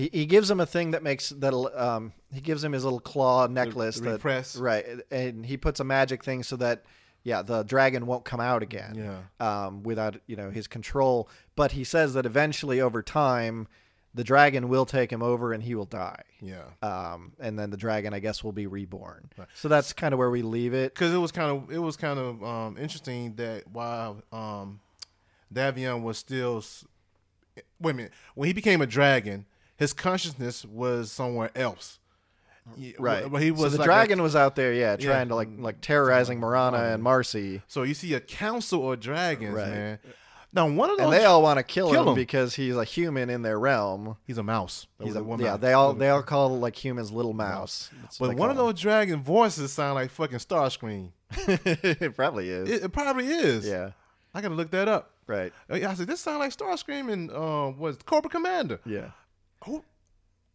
[0.00, 3.00] he, he gives him a thing that makes that um he gives him his little
[3.00, 4.56] claw necklace the that repress.
[4.56, 6.84] right and he puts a magic thing so that
[7.22, 8.94] yeah, the dragon won't come out again.
[8.94, 9.66] Yeah.
[9.66, 13.68] Um without, you know, his control, but he says that eventually over time
[14.12, 16.22] the dragon will take him over and he will die.
[16.40, 16.64] Yeah.
[16.82, 19.30] Um, and then the dragon, I guess, will be reborn.
[19.54, 20.92] So that's kind of where we leave it.
[20.94, 24.80] because it was kind of it was kind of um, interesting that while um,
[25.54, 26.64] Davion was still
[27.80, 29.46] wait a minute when he became a dragon,
[29.80, 31.98] his consciousness was somewhere else.
[32.98, 33.28] Right.
[33.30, 35.10] But he was so the like a- dragon was out there, yeah, Yeah.
[35.10, 39.54] trying to like like terrorizing Mirana and Marcy, so you see a council of dragons,
[39.56, 39.68] Right.
[39.68, 39.98] man.
[40.52, 42.14] Now one of those and they all want to kill, Kill him, him.
[42.16, 44.16] because he's a human in their realm.
[44.26, 44.86] he's a mouse.
[45.02, 45.60] He's a, yeah, mouse.
[45.60, 47.90] they all they all call like humans little mouse.
[48.18, 51.10] But one of those dragon voices sound like fucking Starscream.
[51.46, 51.58] them.
[51.64, 52.68] it probably is.
[52.68, 53.66] It, it probably is.
[53.66, 53.92] yeah,
[54.34, 55.12] I gotta look that up.
[55.26, 55.52] right.
[55.70, 58.80] I said this sound like Starscream and uh, was Cobra Commander.
[58.84, 59.10] Yeah,
[59.66, 59.84] Oh,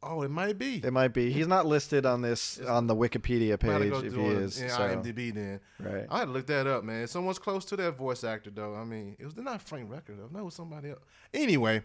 [0.02, 0.82] oh, it might be.
[0.84, 1.32] it might be.
[1.32, 4.62] He's not listed on this on the Wikipedia page go if he it is.
[4.62, 5.60] in so, IMDb then.
[5.80, 6.06] right.
[6.10, 7.08] I had to look that up, man.
[7.08, 8.76] Someone's close to that voice actor though.
[8.76, 10.30] I mean, it was not Frank Record though.
[10.32, 11.02] No, it was somebody else.
[11.34, 11.84] Anyway,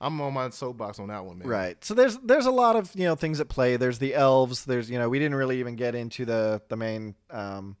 [0.00, 1.48] I'm on my soapbox on that one, man.
[1.48, 1.84] Right.
[1.84, 3.76] So there's there's a lot of you know things at play.
[3.76, 4.64] There's the elves.
[4.64, 7.76] There's you know we didn't really even get into the the main um,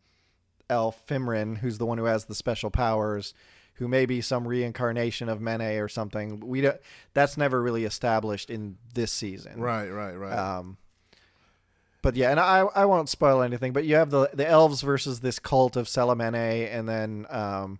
[0.70, 3.34] elf Fymryn, who's the one who has the special powers,
[3.74, 6.40] who may be some reincarnation of Mene or something.
[6.40, 6.76] We don't,
[7.14, 9.60] that's never really established in this season.
[9.60, 10.36] Right, right, right.
[10.36, 10.76] Um,
[12.02, 13.72] but yeah, and I I won't spoil anything.
[13.72, 17.78] But you have the the elves versus this cult of Selemene, and then um,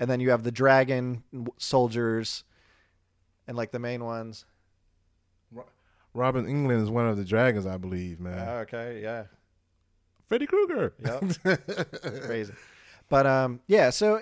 [0.00, 1.22] and then you have the dragon
[1.56, 2.42] soldiers,
[3.46, 4.44] and like the main ones.
[6.12, 8.48] Robert Englund is one of the dragons, I believe, man.
[8.62, 9.24] okay, yeah.
[10.26, 10.92] Freddy Krueger.
[11.04, 11.82] Yep.
[12.24, 12.52] crazy.
[13.08, 14.20] But um, yeah, so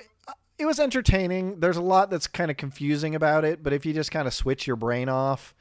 [0.58, 1.60] it was entertaining.
[1.60, 4.34] There's a lot that's kind of confusing about it, but if you just kind of
[4.34, 5.54] switch your brain off,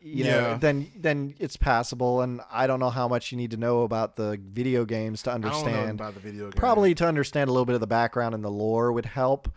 [0.00, 2.20] you know, then then it's passable.
[2.20, 5.30] And I don't know how much you need to know about the video games to
[5.30, 5.90] I don't know understand.
[6.00, 6.52] about the video game.
[6.52, 9.48] Probably to understand a little bit of the background and the lore would help.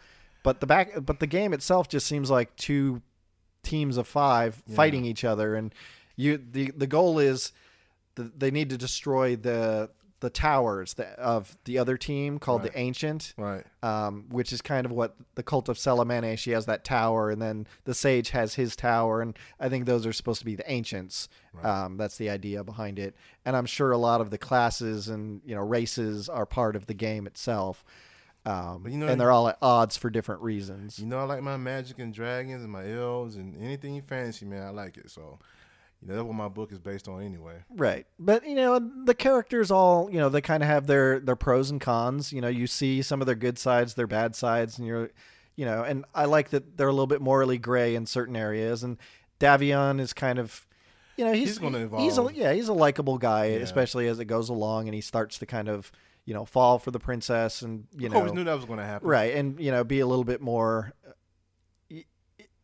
[0.43, 3.01] But the back, but the game itself just seems like two
[3.63, 4.75] teams of five Yeah.
[4.75, 5.73] fighting each other, and
[6.15, 7.51] you the the goal is
[8.15, 9.89] th they need to destroy the
[10.21, 12.71] the towers the, of the other team called Right.
[12.71, 13.65] the Ancient, Right.
[13.83, 16.37] um, which is kind of what the cult of Selemene.
[16.37, 20.05] She has that tower, and then the Sage has his tower, and I think those
[20.05, 21.27] are supposed to be the Ancients.
[21.63, 23.15] Um, that's the idea behind it,
[23.45, 26.85] and I'm sure a lot of the classes and you know races are part of
[26.85, 27.83] the game itself.
[28.45, 30.97] Um, But you know- and they're all at odds for different reasons.
[30.97, 34.63] You know, I like my magic and dragons and my elves and anything fancy, man.
[34.63, 35.11] I like it.
[35.11, 35.37] So,
[36.01, 37.55] you know, that's what my book is based on anyway.
[37.69, 38.05] Right.
[38.17, 41.69] But you know, the characters all, you know, they kind of have their their pros
[41.69, 42.33] and cons.
[42.33, 45.11] You know, you see some of their good sides, their bad sides, and you're
[45.55, 48.83] you know, and I like that they're a little bit morally gray in certain areas
[48.83, 48.97] and
[49.39, 50.65] Davion is kind of
[51.17, 52.33] you know, he's He's gonna He's a, evolve.
[52.33, 53.57] yeah, he's a likable guy, Yeah.
[53.57, 55.91] especially as it goes along and he starts to kind of,
[56.25, 58.85] you know, fall for the princess and you know always knew that was going to
[58.85, 59.07] happen.
[59.07, 60.93] right and you know be a little bit more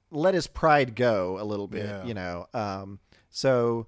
[0.10, 2.06] let his pride go a little bit Yeah.
[2.06, 3.00] you know um
[3.38, 3.86] so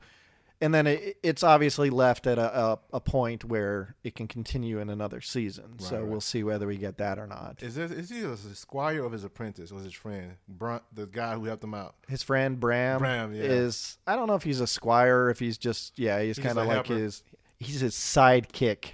[0.62, 4.80] and then it, it's obviously left at a, a, a point where it can continue
[4.80, 6.10] in another season so Right, right.
[6.12, 9.10] we'll see whether we get that or not Is this is he a squire or
[9.10, 10.34] his apprentice or his friend?
[10.48, 11.96] Brunt, the guy who helped him out.
[12.10, 13.44] his friend bram, Bram, yeah.
[13.44, 16.60] is i don't know if he's a squire if he's just yeah he's, He's kind
[16.60, 16.96] of like helper.
[16.96, 17.24] his
[17.58, 18.92] he's his sidekick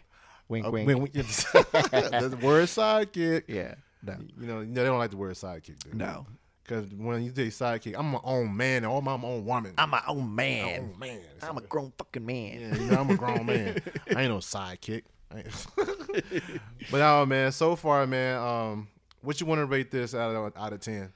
[0.48, 3.44] wink Uh, wink we- the word sidekick.
[3.48, 3.74] yeah
[4.04, 5.80] no You know, they don't like the word sidekick.
[5.80, 5.98] Do they?
[5.98, 6.28] no
[6.68, 9.74] Because when you say sidekick, I'm my own man and all my own woman.
[9.78, 10.80] I'm my own My man.
[10.82, 11.20] own man.
[11.44, 12.60] I'm a grown fucking man.
[12.60, 13.82] Yeah, you know, I'm a grown man.
[14.16, 15.04] I ain't no sidekick.
[15.32, 15.68] I ain't-
[16.92, 18.88] but oh man, so far, man, um,
[19.22, 21.12] what you want to rate this out of out of ten?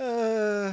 [0.00, 0.72] Uh,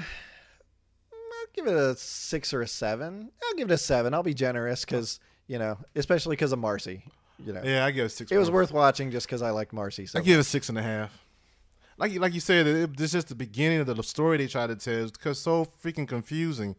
[1.11, 3.29] I'll give it a six or a seven.
[3.43, 4.13] I'll give it a seven.
[4.13, 7.03] I'll be generous because you know, especially because of Marcy.
[7.45, 8.31] You know, Yeah, I give it six.
[8.31, 10.05] it was worth watching just because I liked Marcy.
[10.05, 11.11] So I give it six and a half.
[11.97, 14.47] Like you- like you said, it, this is just the beginning of the story they
[14.47, 15.05] try to tell.
[15.05, 16.75] Because so freaking confusing.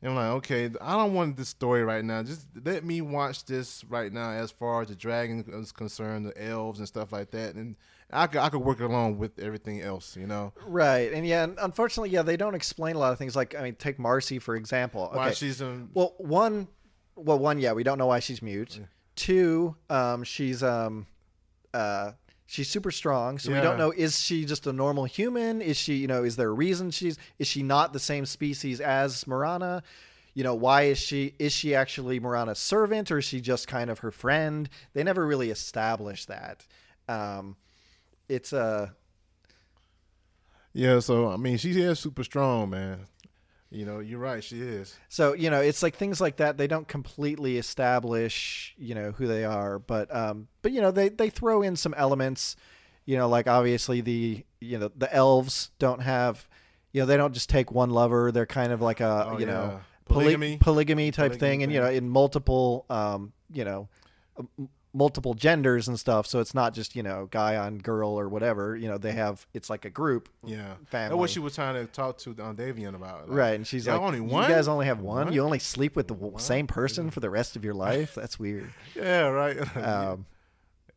[0.00, 2.24] And I'm like, okay, I don't want this story right now.
[2.24, 4.30] Just let me watch this right now.
[4.30, 7.76] As far as the dragon is concerned, the elves and stuff like that, and
[8.10, 10.16] I could I could work along with everything else.
[10.16, 13.36] You know, right, and yeah, and unfortunately, yeah, they don't explain a lot of things.
[13.36, 15.04] Like, I mean, take Marcy for example.
[15.10, 15.88] Okay, why she's in.
[15.94, 16.66] Well, one,
[17.14, 18.80] well, one, yeah, we don't know why she's mute.
[19.14, 21.06] Two, um, she's um,
[21.72, 22.10] uh,
[22.46, 25.60] she's super strong, so we don't know is she just a normal human?
[25.62, 28.80] Is she, you know, is there a reason she's is she not the same species
[28.80, 29.82] as Mirana?
[30.34, 33.90] You know, why is she is she actually Mirana's servant or is she just kind
[33.90, 34.68] of her friend?
[34.94, 36.66] They never really establish that.
[37.08, 37.56] Um,
[38.28, 38.88] it's uh,
[40.72, 43.06] Yeah, so I mean, she is super strong, man.
[43.72, 44.96] You know, you're right, she is.
[45.08, 46.58] So you know, it's like things like that.
[46.58, 51.08] They don't completely establish, you know, who they are, but um, but you know, they
[51.08, 52.56] they throw in some elements.
[53.04, 56.46] You know, like obviously the you know the elves don't have,
[56.92, 58.30] you know, they don't just take one lover.
[58.30, 59.78] They're kind of like a Oh, you know yeah.
[60.04, 60.58] poly- Polygamy.
[60.58, 63.88] polygamy type Polygamy thing, and you know, in multiple um, you know.
[64.94, 68.76] Multiple genders and stuff so it's not just you know guy on girl or whatever
[68.76, 71.90] you know they have it's like a group Yeah, family what she was trying to
[71.90, 73.28] talk to um, Davion about.
[73.28, 75.24] Like, Right, and she's like, only one "You guys only have one.
[75.26, 75.32] One?
[75.32, 78.14] You only sleep with the same person for the rest of your life.
[78.14, 79.56] That's weird." Yeah, right.
[79.76, 80.26] Um,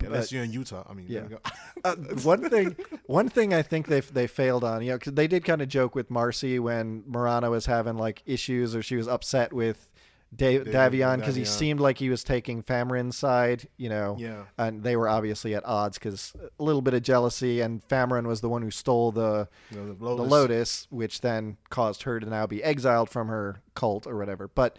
[0.01, 0.83] Unless but- you're in Utah.
[0.89, 1.21] I mean, yeah.
[1.21, 1.39] there we go.
[1.85, 5.27] uh, one thing, one thing I think they they failed on, you know, because they
[5.27, 9.07] did kind of joke with Marcy when Mirana was having like issues or she was
[9.07, 9.89] upset with
[10.33, 14.15] da- Davion because he seemed like he was taking Fymryn's side, you know.
[14.19, 14.43] yeah.
[14.57, 18.41] And they were obviously at odds because a little bit of jealousy, and Fymryn was
[18.41, 20.31] the one who stole the You know, the the Lotus.
[20.31, 24.47] Lotus, which then caused her to now be exiled from her cult or whatever.
[24.47, 24.77] But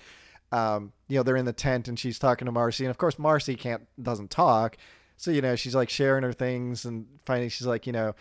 [0.52, 3.18] um, you know, they're in the tent and she's talking to Marcy, and of course
[3.18, 4.76] Marcy can't doesn't talk,
[5.16, 8.14] so you know she's like sharing her things and finally she's like you know,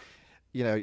[0.52, 0.82] you know,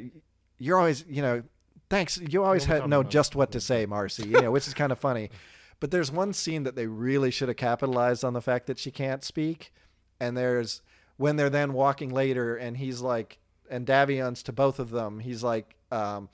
[0.57, 1.43] you're always you know,
[1.89, 4.91] thanks you always had know just what to say, Marcy, you know, which is kind
[4.91, 5.29] of funny.
[5.83, 8.89] But there's one scene that they really should have capitalized on the fact that she
[8.89, 9.73] can't speak,
[10.17, 10.81] and there's
[11.17, 13.37] when they're then walking later and he's like
[13.69, 16.29] and Davion's to both of them he's like um,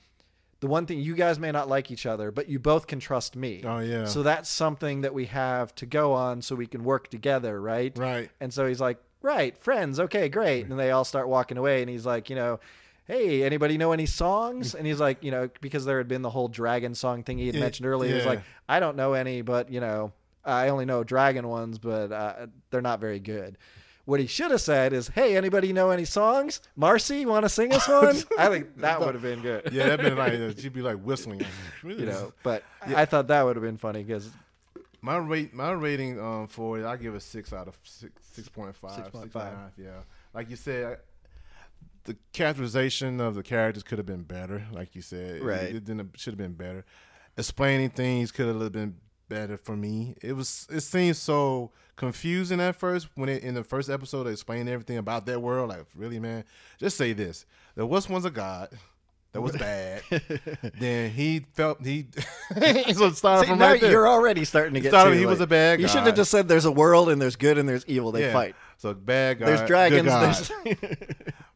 [0.60, 3.34] the one thing you guys may not like each other but you both can trust
[3.34, 4.04] me Oh yeah.
[4.04, 7.98] so that's something that we have to go on so we can work together right
[7.98, 8.30] right.
[8.40, 11.90] and so he's like right friends okay great and they all start walking away and
[11.90, 12.60] he's like you know
[13.10, 16.30] hey anybody know any songs and he's like you know because there had been the
[16.30, 18.30] whole dragon song thing he had Yeah, mentioned earlier he's yeah.
[18.30, 20.12] like i don't know any but you know
[20.44, 23.58] i only know dragon ones but uh, they're not very good
[24.04, 27.48] what he should have said is hey anybody know any songs marcy you want to
[27.48, 30.72] sing us one i think that would have been good Yeah, that'd been like she'd
[30.72, 31.44] be like whistling.
[31.84, 34.30] you know but i thought that would have been funny because
[35.02, 38.48] My rate, my rating um, for it, I give it six out of six, six
[38.50, 39.34] point five, six 6.5.
[39.34, 39.58] and.
[39.78, 40.00] Yeah,
[40.34, 40.96] like you said, I,
[42.04, 44.66] the characterization of the characters could have been better.
[44.72, 45.62] Like you said, Right.
[45.74, 46.84] It, didn't should have been better.
[47.36, 48.96] Explaining things could have been
[49.28, 50.16] better for me.
[50.22, 50.66] It was.
[50.70, 54.96] It seemed so confusing at first when it in the first episode they explained everything
[54.98, 55.68] about that world.
[55.68, 56.44] Like, really, man,
[56.78, 57.46] just say this:
[57.76, 58.70] there was once a god.
[59.32, 60.02] That was bad.
[60.80, 62.08] then he felt he.
[62.52, 63.92] so it started See, from right there.
[63.92, 66.06] you're already starting to get started- to, he was a bad you should guy.
[66.06, 68.32] have just said there's a world and there's good and there's evil they Yeah.
[68.32, 69.46] fight So bad guy.
[69.46, 70.06] there's dragons
[70.64, 70.80] there's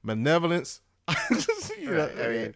[0.04, 0.80] malevolence.
[1.78, 2.54] You know, I mean,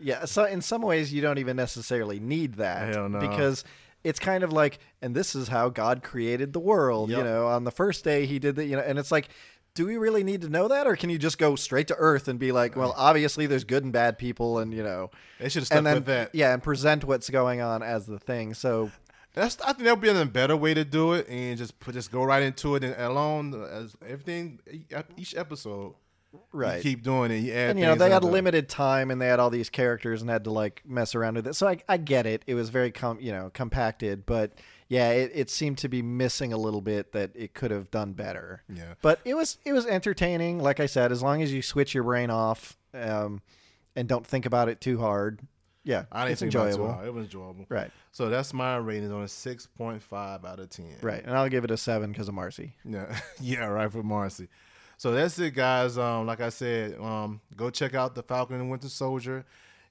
[0.00, 0.24] yeah.
[0.24, 3.18] So in some ways, you don't even necessarily need that no.
[3.18, 3.64] because
[4.02, 7.10] it's kind of like, and this is how God created the world.
[7.10, 8.64] You know, on the first day He did that.
[8.64, 9.28] You know, and it's like,
[9.74, 12.28] do we really need to know that, or can you just go straight to Earth
[12.28, 15.60] and be like, well, obviously there's good and bad people, and you know, they should
[15.62, 16.34] have stuck and then with that.
[16.34, 18.54] yeah, and present what's going on as the thing.
[18.54, 18.90] So
[19.34, 21.94] That's I think that would be a better way to do it, and just put
[21.94, 24.60] just go right into it and alone uh, as everything
[25.16, 25.94] each episode.
[26.52, 26.76] Right.
[26.76, 27.36] You keep doing it.
[27.38, 30.20] You add and you know they had limited time and they had all these characters
[30.22, 32.68] and had to like mess around with it so i, I get it it was
[32.70, 34.52] very com- you know compacted but
[34.88, 38.12] yeah it, it seemed to be missing a little bit that it could have done
[38.12, 38.94] better Yeah.
[39.02, 42.04] but it was it was entertaining like i said as long as you switch your
[42.04, 43.40] brain off um,
[43.96, 45.40] and don't think about it too hard
[45.84, 47.06] yeah I didn't it's think about it too enjoyable hard.
[47.08, 47.66] It was enjoyable.
[47.68, 50.94] right So that's my rating on a six point five out of ten.
[51.02, 54.48] right and i'll give it a seven because of marcy Yeah, yeah, right for Marcy.
[54.96, 55.98] So that's it, guys.
[55.98, 59.44] Um, like I said, um, go check out the Falcon and Winter Soldier.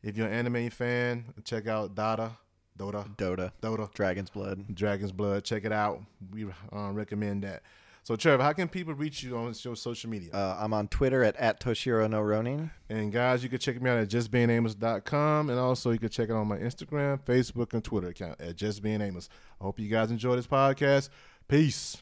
[0.03, 2.31] If you're an anime fan, check out Dota,
[2.77, 4.73] Dota, Dota, Dota, Dragon's Blood.
[4.73, 5.43] Dragon's Blood.
[5.43, 6.01] Check it out.
[6.31, 7.63] We uh, recommend that.
[8.03, 10.31] So, Trevor, how can people reach you on your social media?
[10.33, 12.71] Uh, I'm on Twitter at, at Toshiro no Ronin.
[12.89, 15.49] And guys, you can check me out at justbeingamos.com.
[15.51, 18.81] And also, you can check it on my Instagram, Facebook, and Twitter account at Just
[18.81, 19.29] Being Amos.
[19.59, 21.09] I hope you guys enjoy this podcast.
[21.47, 21.97] Peace.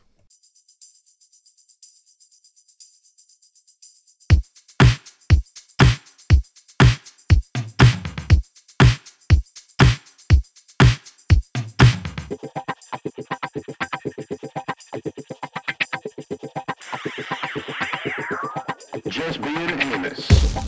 [19.38, 20.59] Being Amos.